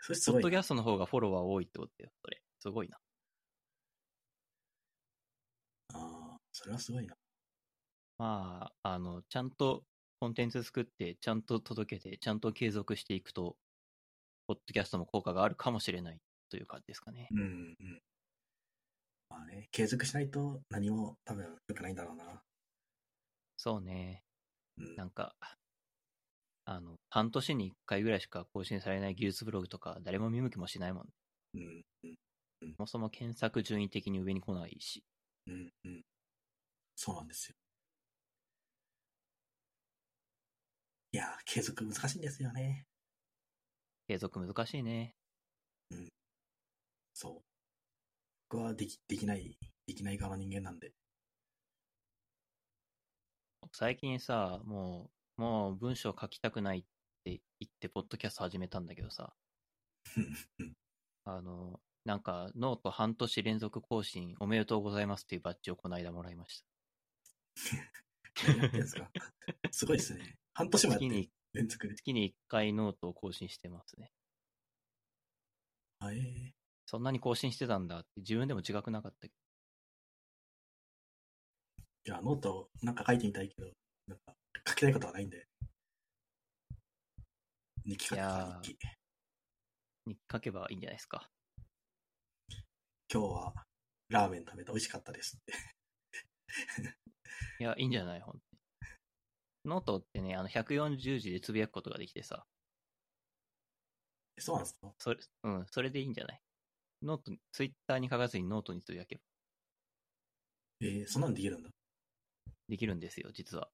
[0.00, 0.32] それす。
[0.32, 2.42] ポッドキャストの方がフォロワー多いってことだよ、それ。
[2.60, 2.98] すごいな。
[5.92, 7.14] ああ、それはすごいな。
[8.16, 9.84] まあ、あの、ちゃんと
[10.18, 13.56] コンテンツ作って、ちゃんと届けて、ちゃんと継続していくと、
[14.46, 16.18] ポッドキャストも効果があるかもしれない
[16.50, 17.28] という感じですかね。
[17.30, 18.02] うん、うん。
[19.30, 22.42] まあね、継続しないと何も多分良くないんだろうな。
[23.56, 24.22] そうね。
[24.78, 25.34] うんなんか、
[26.64, 31.08] あの、半年に1回ぐらいしか更新されない技術ブログとか、誰も見向きもしないもん。
[31.54, 32.16] うん、うん、
[32.76, 35.04] そもそも検索順位的に上に来ないし。
[35.46, 36.02] うん、うん。
[36.96, 37.56] そうなんですよ。
[41.12, 42.86] いやー、継続難しいんですよね。
[44.12, 45.14] 継続難しいね。
[47.14, 47.42] そう。
[48.50, 49.56] 僕はでき、できない、
[49.86, 50.92] できない側の人間なんで。
[53.72, 56.82] 最近さ、もう、もう文章書きたくないっ
[57.24, 59.32] て言って、ポッドキャスト始めたんだけどさ、
[60.58, 60.74] うん
[61.24, 66.66] あの、なんか、ノート半年連続更新おめでとうございますっていうバッジをこの間もらいました。
[68.86, 69.10] すか？
[69.70, 70.36] すごいですね。
[70.52, 71.94] 半年もやって月に、連続で。
[71.94, 74.12] 月に1回ノートを更新してますね。
[76.00, 76.52] あえー
[76.86, 79.32] そんなに更新してたんだって自分でも気づかなかったけ
[82.04, 83.68] いや、ノートなんか書いてみたいけど、
[84.08, 84.34] なんか
[84.68, 85.46] 書きたいことはないんで。
[87.84, 88.78] 日記書くか日記。
[90.06, 91.30] ど、に書けばいいんじゃないですか。
[93.12, 93.54] 今日は
[94.08, 95.52] ラーメン食べて美味しかったですって。
[97.58, 98.20] いや、いいんじゃない？
[98.20, 98.51] ほんとに。
[99.64, 102.44] ノートってね、あの、140字でつぶやくことができてさ、
[104.36, 104.92] えそうなんですか？
[104.98, 106.40] それ、うん、それでいいんじゃない？
[107.02, 109.20] ノート、ツイッターに書かずにノートにつぶやけば。
[110.80, 111.70] えー、そんなんできるんだ。
[112.68, 113.68] できるんですよ、実は。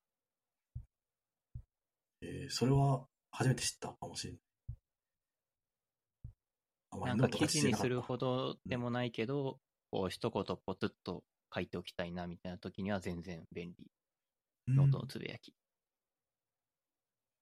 [2.20, 4.40] えー、それは初めて知ったかもしれない。
[7.06, 8.02] なんか記事にするど。
[8.02, 9.60] ほどでもないけど、
[9.90, 11.22] こう一言ポツッと
[11.54, 13.86] 書いておきたいなみたいな時には全然便利。
[14.68, 15.54] うんノートのつぶやき。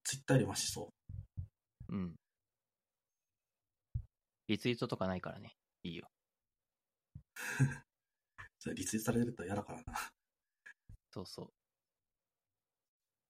[0.06, 0.88] ツイッターよりマシそ
[1.88, 2.14] うん。
[4.46, 5.56] リツイートとかないからね。
[5.82, 6.08] いいよ。
[7.16, 7.18] う。
[8.60, 10.12] それリツイートされると嫌だからな。
[11.10, 11.52] そうそう。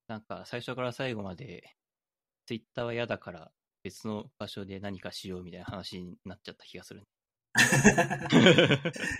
[0.07, 1.74] なんか最初から最後まで、
[2.44, 3.51] ツイッターは嫌だから
[3.82, 7.07] 別の場所で何かしようみたいな話になっちゃった気がするね。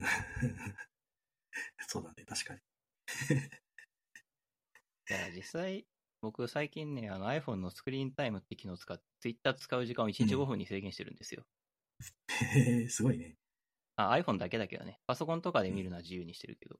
[1.86, 2.60] そうだね、確かに。
[5.12, 5.86] いや、実際、
[6.20, 11.44] 僕最近ね、あの iPhone のスクリーンタイムって機能を使って Twitter 使う時間を1日うん5分に制限してるんですよ。
[12.28, 13.36] へえ、すごいね。
[13.96, 15.00] あ、iPhone だけだけどね。
[15.06, 16.78] パソコンとかで見るのは自由にしてるけど。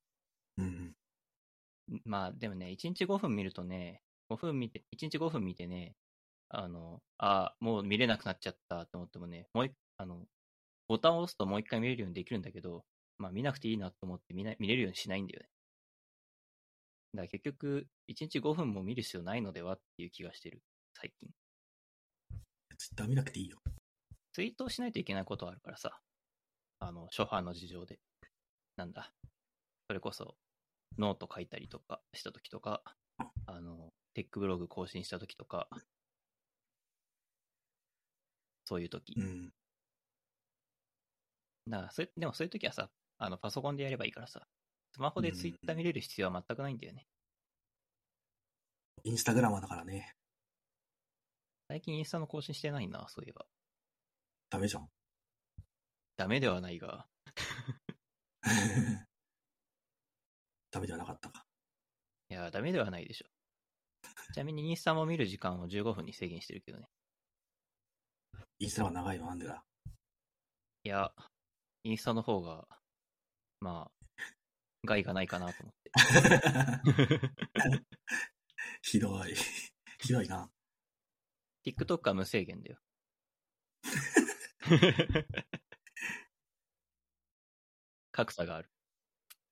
[0.56, 0.94] うん。
[2.04, 5.96] まあでもね、1日5分見るとね、5分見て、1日5分見てね、
[6.48, 10.26] あの、あ、もう見れなくなっちゃったと思ってもね、もう一あの、
[10.88, 12.86] ボタンを押すともう一回見れるようにできるんだけど、
[13.18, 15.48] まあ見なくていいなと思って見な見れるようにしないんだよね。
[17.14, 20.62] だから結局、1日5分も見る必要ないのではっていう気がしてる、
[20.94, 21.28] 最近。
[22.78, 23.58] ツイッター見なくていいよ。
[24.32, 26.00] ツイートをしないといけないことはあるからさ、
[26.78, 28.00] あの、諸般の事情で。
[28.76, 29.12] なんだ。
[29.86, 30.36] それこそ、
[30.98, 32.82] ノート書いたりとかした時とか、
[33.46, 35.68] あの、テックブログ更新した時とか、
[38.64, 39.14] そういう時。
[39.18, 39.52] うん。
[41.68, 44.46] だからそれ、でもそういう時はさ、あの、パソコンでやればいいからさ、
[44.94, 47.06] スマホでツイッター見れる必要は全くないんだよね。
[49.04, 50.14] インスタグラマーだからね。
[51.68, 53.46] 最近インスタの更新してないな、そういえば。
[54.50, 54.88] ダメじゃん。
[56.16, 57.06] ダメではないが、
[60.70, 61.46] ダメではなかったか。
[62.28, 63.26] いや、ダメではないでしょ。
[64.34, 66.86] ちなみにインスタも見る時間を15分に制限してるけどね。
[68.58, 69.26] インスタは長いの？
[69.26, 69.64] なんでだ？
[70.84, 71.14] いや、
[71.84, 72.68] インスタの方が、
[73.60, 74.01] まあ、
[74.84, 75.92] 害がないかなと思って。
[78.82, 79.34] ひどい。
[80.00, 80.50] ひどいな。
[81.64, 82.78] TikTok は無制限だよ。
[88.10, 88.70] 格差がある。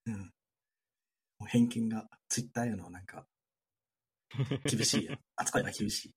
[0.07, 0.33] うん。
[1.39, 3.27] もう偏見が、ツイッターへのなんか、
[4.65, 5.17] 厳しいよ。
[5.37, 6.15] 扱いが厳しい。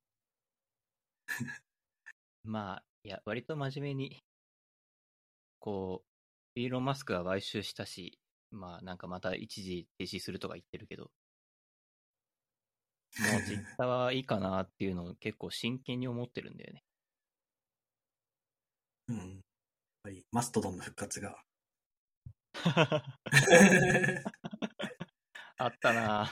[2.43, 4.23] まあ、いや、割と真面目に、
[5.59, 8.19] こう、イーロン・マスクが買収したし、
[8.53, 11.11] まあ、なんかまた一時停止するとか言ってるけど、
[13.19, 16.83] もうツイッターはいいかなっていうのを結構真剣に思ってるんだよね。
[19.07, 19.17] うん。
[19.17, 19.39] やっ
[20.03, 21.43] ぱり、マストドンの復活が。
[25.57, 26.29] あったなぁ。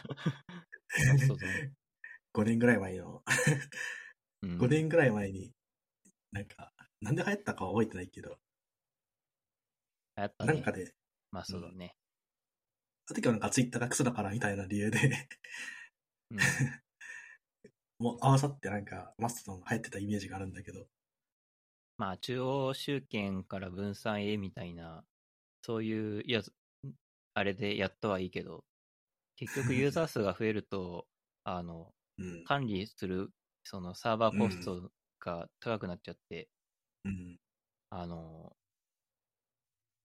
[1.27, 1.49] そうそう
[2.34, 3.23] 5年ぐらい前の、
[4.41, 5.53] うん5年ぐらい前に、
[6.31, 8.39] なんか、なんで流行ったかは覚えてないけど、
[10.18, 10.72] 流行ったねなんか。
[10.72, 10.93] で、
[11.31, 11.95] まあそうだね。
[13.07, 15.28] あの時はなんかツイッターがクソだからみたいな理由で、
[16.32, 16.57] うん
[17.99, 20.90] もう合わさってなんかマストドンが流行ってたイメージがあるんだけど、
[21.98, 25.06] まあ中央集権から分散へみたいな、
[25.64, 26.41] そういう、いや、
[27.34, 28.65] あれでやったはいいけど、
[29.38, 31.07] 結局ユーザー数が増えると、
[31.45, 32.44] あの、うん。
[32.45, 33.32] 管理する、
[33.64, 36.49] そのサーバーコストが高くなっちゃって、
[37.03, 37.40] うん。
[37.90, 38.56] あの、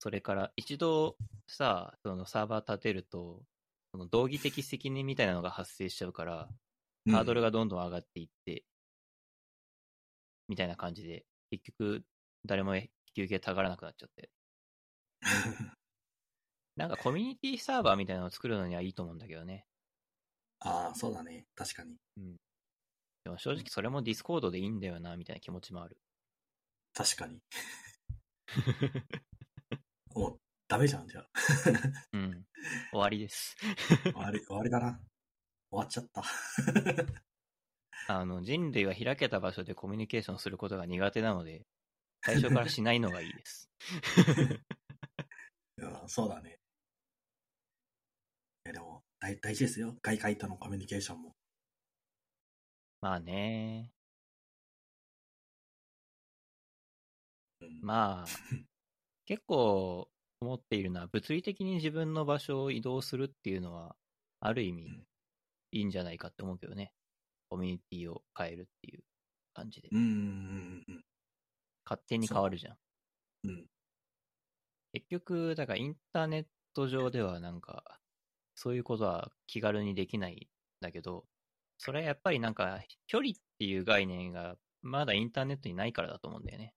[0.06, 1.16] それから一度
[1.48, 3.42] さ、そのサーバー立てると、
[3.90, 6.48] その道義的責任みたいなのが発生しちゃうから、
[7.10, 8.62] ハードルが、がどんどん上がっていって、
[10.46, 12.04] みたいな感じで、結局、
[12.44, 14.30] 誰も引き受けたがらなくなっちゃって。
[16.76, 19.66] なんかコミュニティサーバーみたいなのを作るのにはいいと思うんだけどね。
[20.60, 21.48] ああ、そうだね。
[21.56, 21.96] 確かに。
[23.24, 25.98] でも正直それもディスコードでいいんだよな、みたいな気持ちもある。
[26.94, 27.40] 確かに。
[30.16, 31.28] もう、ダメじゃん、じゃあ。
[32.14, 32.46] うん。
[32.90, 33.54] 終わりです。
[34.02, 34.98] 終わり、終わりだな。
[35.70, 36.24] 終わっちゃった。
[38.08, 41.66] あの、人類は開けた場所でコミュニケーションすることが苦手なので、
[42.24, 43.70] 最初からしないのがいいです。
[45.78, 46.60] いやそうだね。
[48.64, 49.98] いや、でも、大大事ですよ。
[50.00, 51.36] 外界とのコミュニケーションも。
[53.02, 53.92] まあね。
[57.60, 58.26] うん、まあ、
[59.26, 60.08] 結構
[60.40, 63.96] 思っているのは、物理的に自分の場所を移動するっていうのは、
[64.40, 65.06] ある意味うん、
[65.72, 66.92] いいんじゃないかって思うけどね。
[67.48, 69.02] コミュニティを変えるっていう
[69.54, 69.88] 感じで。
[69.90, 70.84] うん。
[71.84, 72.76] 勝手に変わるじゃん。
[73.44, 73.66] うん。
[74.92, 78.00] 結局、だからインターネット上ではなんか、
[78.54, 80.38] そういうことは気軽にできないん
[80.80, 81.26] だけど、
[81.78, 86.74] それはやっぱりなんか、距離っていう概念がまだインターネットにないからだと思うんだよね。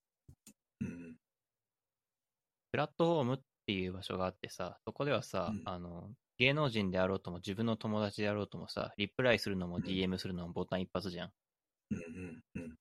[0.81, 1.08] うん。
[2.71, 11.31] プラットフォームっていう場所があってさ、そこではさ、うんあの、芸能人であろうとも自分の友達であろうともさ、リプライするのもうん DM するのもボタン一発じゃん。
[11.91, 12.75] うんうんうん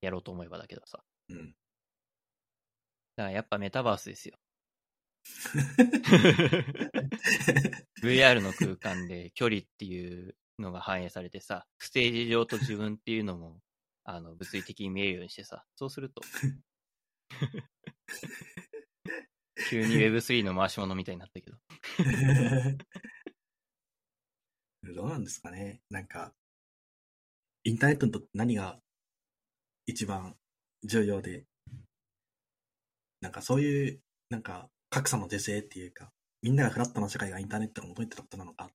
[0.00, 1.00] やろうと思えばだけどさ。
[1.28, 1.54] うん。
[3.16, 4.36] だからやっぱメタバースですよ。
[8.02, 13.58] VR の空間で距離っていうのが反映されてさ、ステージ上と自分っていうのも、
[14.04, 16.22] あの、物理的に見えるようにしてさ、そうすると、
[19.70, 21.58] 急に Web3 の回し物みたいになったけど。
[24.94, 26.32] どうなんですかねなんか、
[27.64, 28.80] インターネットにとって何が
[29.86, 30.36] 一番
[30.84, 31.44] 重要で、
[33.20, 36.12] なんかそういう、なんか格差の是正っていうか、
[36.42, 38.70] みんながフラットな社会がインターネットが求めてたことなのかっ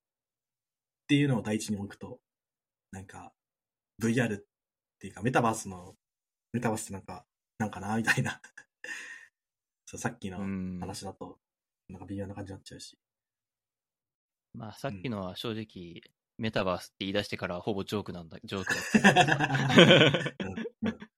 [1.08, 2.20] ていうのを第一に置くと、
[2.92, 3.34] なんか
[4.02, 4.44] VR っ
[5.00, 5.96] ていうかメタバースの、
[6.52, 7.26] メタバースってなんか、
[7.58, 8.42] なんかなみたいな。
[9.98, 10.80] さっきのうん。
[10.80, 11.40] 話だと、
[11.90, 12.98] なんか微妙な感じになっちゃうし。
[14.54, 16.02] まあ、さっきのは正直、
[16.38, 20.46] メタバースって言い出してからほぼジョークなんだ、ジョークだった。
[20.46, 20.56] うん
[20.88, 20.98] うん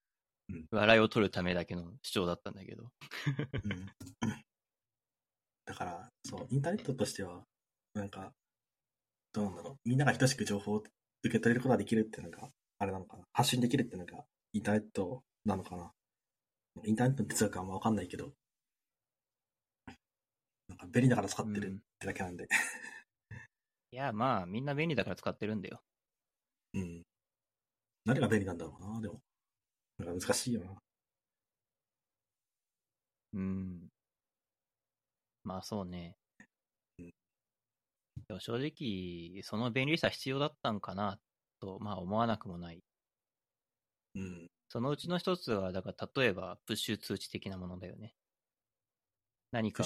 [0.70, 2.84] 笑いを取るためだけの主張だったんだけど。
[2.84, 3.86] うん
[5.64, 7.44] だから、そう、インターネットとしては、
[7.92, 8.32] なんか、
[9.32, 9.88] どうなんだろう。
[9.88, 10.90] みんなが等しく情報を受
[11.24, 12.48] け取れることができるっていうのが、
[12.78, 13.24] あれなのかな。
[13.32, 15.92] 発信できるっていうのが、インターネットなのかな。
[16.84, 18.32] インターネットの哲学はあんまわかんないけど、
[20.78, 22.48] なんか便利だから使ってるうんってだけなんで。
[23.92, 25.80] いや、まあ、みんな便利だから使ってるんだよ。
[26.74, 27.02] うん。
[28.04, 29.20] 何が便利なんだろうな、でも。
[29.98, 30.74] なんか難しいよな。
[33.32, 33.88] うん。
[35.44, 36.16] まあ、そうね
[36.98, 37.10] うん。
[38.28, 41.18] でも正直、その便利さ必要だったんかな、
[41.60, 42.82] と、まあ思わなくもない。
[44.14, 44.50] うん。
[44.68, 48.14] そのうちの一つは、だから例えば、プッシュ通知的なものだよね。
[49.52, 49.84] 何か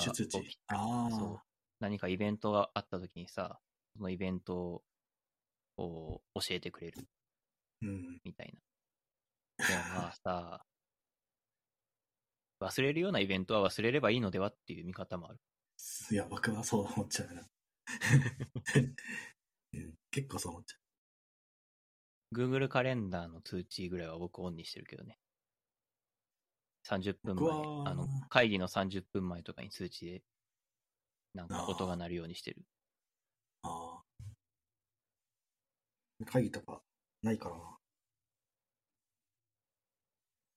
[1.80, 3.60] 何かイベントがあった時にさ、
[3.96, 4.82] そのイベント
[5.76, 7.08] を教えてくれる
[7.82, 8.20] うん。
[8.24, 8.52] みたい
[9.58, 9.66] な。
[9.66, 10.64] でもまあさ、
[12.60, 15.40] 忘れるようなイベントは忘れればいいのではっていう見方もある。
[16.10, 17.48] いや、僕はそう思っちゃうな。
[19.72, 20.76] うん、結構そう思っちゃ
[22.32, 25.18] Google カレンダーの通知ぐらいは僕オンにしてるけどね。
[26.84, 27.50] 30分前、
[27.90, 30.22] あの、会議の30分前とかに通知で、
[31.34, 32.62] なんか音が鳴るようにしてる。
[32.62, 32.64] う。
[33.68, 34.02] ああ。
[36.26, 36.82] 会議とか
[37.22, 37.78] ないからな。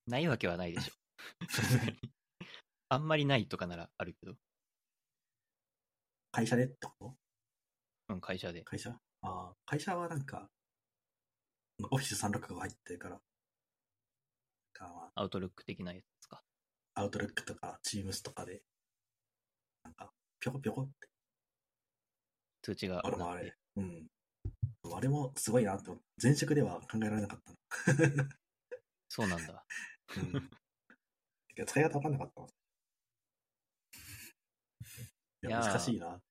[0.07, 0.93] ないわけはないでしょ。
[2.89, 4.35] あんまりないとかならあるけど、
[6.31, 7.15] 会社でってこと？
[8.09, 8.63] うん、会社で。
[8.63, 8.89] 会社？
[9.21, 9.53] ああ。
[9.65, 10.49] 会社はなんか、
[11.91, 13.21] オフィス365入ってるから、
[15.15, 16.12] アウトルック的なやつか。
[16.95, 18.61] アウトルックとか、チームスとかで、
[19.83, 21.07] なんか、ぴょこぴょこって、
[22.61, 23.55] 通知がああれ。
[23.75, 24.07] うん。
[24.93, 27.41] あれもすごいなと思って、前職では考えられなかっ
[27.85, 28.29] たな。
[29.09, 29.65] そうなんだ。
[30.17, 30.49] うん。
[31.65, 32.47] 使い方わかんなかったの。
[32.47, 32.51] い
[35.43, 36.21] や、いやー難しいな。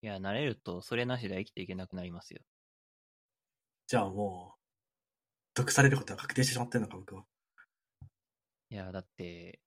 [0.00, 2.40] いや、慣れるとそれなしでは生きていけなくなりますよ。
[3.86, 4.58] じゃあもう、
[5.54, 7.24] 毒されることは確定してしまってるのか、僕は。
[8.70, 9.60] いや、だって、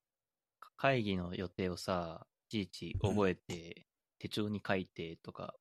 [0.59, 3.87] か会議の予定をさ、いちいち覚えて、
[4.19, 5.55] 手帳に書いてとか、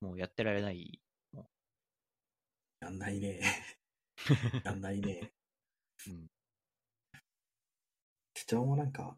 [0.00, 1.00] もうやってられない。
[2.80, 3.40] やんないね。
[4.64, 5.32] やんないね。
[6.08, 6.28] うん。
[8.34, 9.16] 手帳もなんか、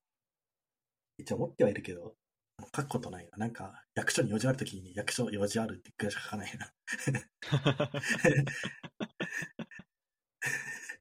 [1.18, 2.16] 一応持ってはいるけど、
[2.76, 3.38] 書くことないな。
[3.38, 6.72] なんか、役所に用事あるときに、役所用事あるってくらいしか書かないな。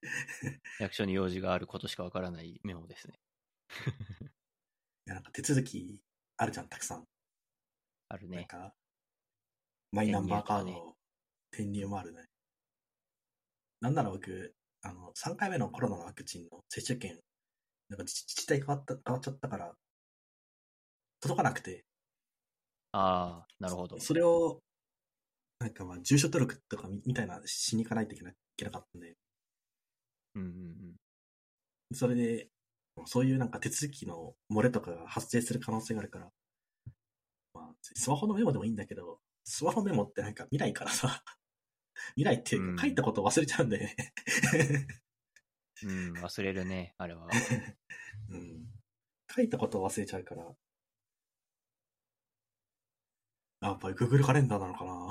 [0.79, 3.19] 役所に用事があることしかわからないメモですね。
[5.05, 5.99] いや、なんか手続き
[6.37, 7.07] あるじゃん、たくさん。
[8.09, 8.37] あるね。
[8.37, 8.73] なんか、
[9.91, 10.97] マイナンバーカード、
[11.51, 12.27] 転入もあるね。
[13.81, 17.19] なんなら僕、あの、3回目のコロナのワクチンの接種券、
[17.89, 19.75] なんか自自治体変わった、変わっちゃったから、
[21.19, 21.85] 届かなくて、
[22.91, 23.99] ああ、なるほど。
[23.99, 24.61] それを、
[25.59, 29.15] なんかまあ、住所登録とかみみたいなしに行かないといけないけなかったんで、
[30.35, 31.95] うんうんうん。
[31.95, 32.49] それで、
[33.05, 36.31] そういうなんか手続きの漏れとかが発生する可能性があるから、
[37.53, 41.23] まあ、スマホのメモでもいいんだけど、スマホメモってなんか未来からさ、
[42.15, 43.95] 未来っていううんか書いたことを忘れちゃうんだよね。
[45.83, 47.27] うん、忘れるね、あれは。
[48.29, 48.65] うん。
[49.35, 50.55] 書いたこと忘れちゃうから。
[53.61, 55.09] やっぱり Google カレンダーなのかな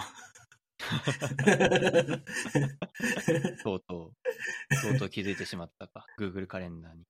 [3.62, 4.14] とうとう、
[4.82, 6.04] とうとう気づいてしまったか。
[6.18, 7.04] Google カレンダーに。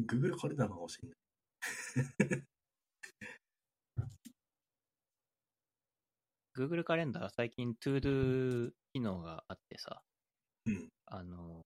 [0.00, 1.18] Google カレンダーなのかもしれない。
[6.56, 10.02] Google カレンダー最近 ToDo 機能があってさ、
[10.66, 10.88] うん。
[11.06, 11.64] あの、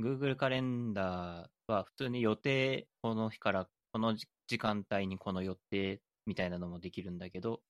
[0.00, 7.62] Google カレンダーは普通に予定、この日からこの時時間帯にこの予定みたいなのもできるんだけど、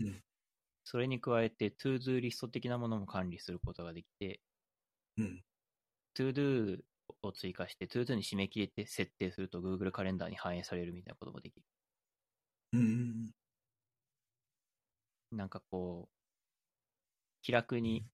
[0.00, 0.22] うん
[0.90, 4.40] それに加えて ToDo リスト的なものも管理することができて、
[5.18, 5.44] うん。
[6.18, 6.80] ToDo
[7.22, 11.62] を追加して ToDo に締め切りって設定すると Google カレンダーに反映されるみたいなこともできる。
[12.72, 13.30] うん。
[15.30, 16.12] なんかこう、
[17.42, 18.04] 気楽に、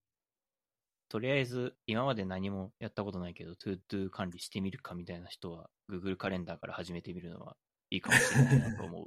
[1.09, 7.57] とりあえず今まで何もやったことないけど、ToDo 管理してみるかみたいな人は、Google カレンダーから始めてみるのは
[7.89, 9.07] いいかもしれないなと思う。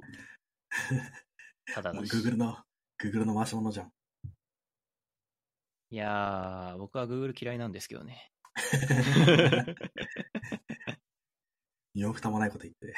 [1.72, 2.12] ただだし。
[2.12, 2.58] Google の、
[3.02, 3.92] Google の回し物じゃん。
[5.90, 8.30] いやー、僕は Google 嫌いなんですけどね。
[11.94, 12.94] 身も蓋もないこと言って。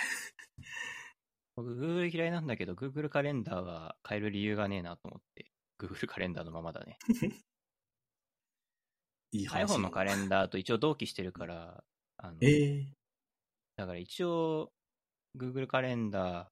[1.54, 6.98] 僕 Google 嫌いなんだけど、Google カレンダーは変える理由がねえなと思って、Google カレンダーのままだね。
[9.32, 9.72] いい話。
[9.72, 11.84] iPhone のカレンダーと一応同期してるから、
[12.18, 12.86] あのええ
[13.76, 14.72] だから一応、
[15.36, 16.50] Google カレンダ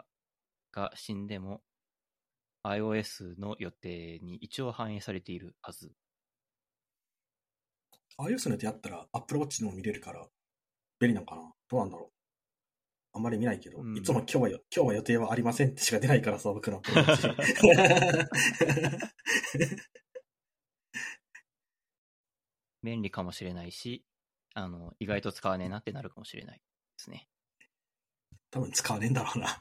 [0.72, 1.62] ーが死んでも、
[2.64, 5.92] iOS の予定に一応反映されているはず。
[8.18, 10.26] iOS のやつやったら Apple Watch でも見れるから、
[10.98, 11.52] 便利なのかな？
[11.68, 12.10] どうなんだろう？
[13.12, 17.34] あんまり見ないけど、うんいつも今日はよ、今日は予定はありませんってしか出ないからさ、僕の Apple Watch
[22.82, 24.04] 便利かもしれないし、
[24.54, 26.62] あの、意外と使わねえなってなるかもしれないで
[26.98, 27.26] すね。
[28.50, 29.58] 多分使わねえんだろうな。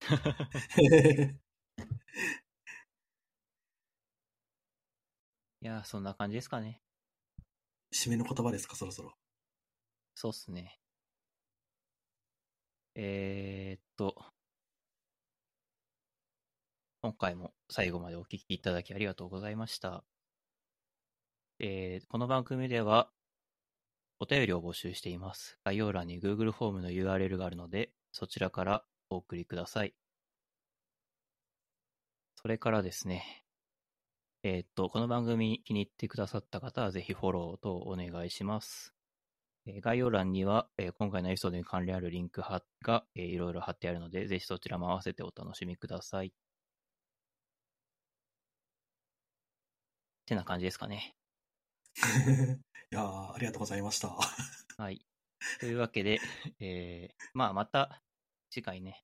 [5.60, 6.82] いやー、そんな感じですかね。
[7.92, 9.14] 締めの言葉ですか、そろそろ。
[10.14, 10.80] そうっすね。
[12.94, 14.14] えー、っと、
[17.02, 20.04] 今回も最後までお聞きいただきありがとうございました。
[21.58, 23.10] えーこの番組では
[24.20, 25.58] お便りを募集しています。
[25.64, 29.94] 概要欄に Google フォームの URL があるので、そちらからお送りください。
[32.44, 33.24] それからですね、
[34.42, 38.92] えーっと、この番組気に入ってくださった方はぜひフォローとお願いします。
[39.64, 46.26] えー概要欄には、えー今回のエピソードに関連あるリンクはが、えーいろいろ貼ってあるので、ぜひそちらも合わせてお楽しみください。
[46.26, 46.30] っ
[50.26, 51.16] てな感じですかね。
[52.92, 54.14] いやーありがとうございました。
[54.76, 55.00] はい。
[55.60, 56.20] というわけで、
[56.60, 58.02] えーまあまた
[58.50, 59.02] 次回ね、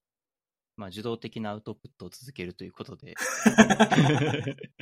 [0.81, 3.15] まあ受動的なアウトプットを続けるということで、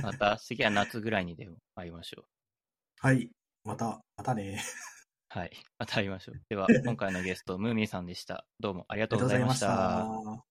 [0.00, 2.24] また次は夏ぐらいにでも会いましょう。
[3.00, 3.28] はい。
[3.64, 4.62] また、またね。
[5.28, 5.50] はい。
[5.76, 6.40] また会いましょう。
[6.48, 8.46] では、 今回のゲスト、ムーミンさんでした。
[8.60, 9.66] どうもありがあとうございました。
[9.66, 10.44] た。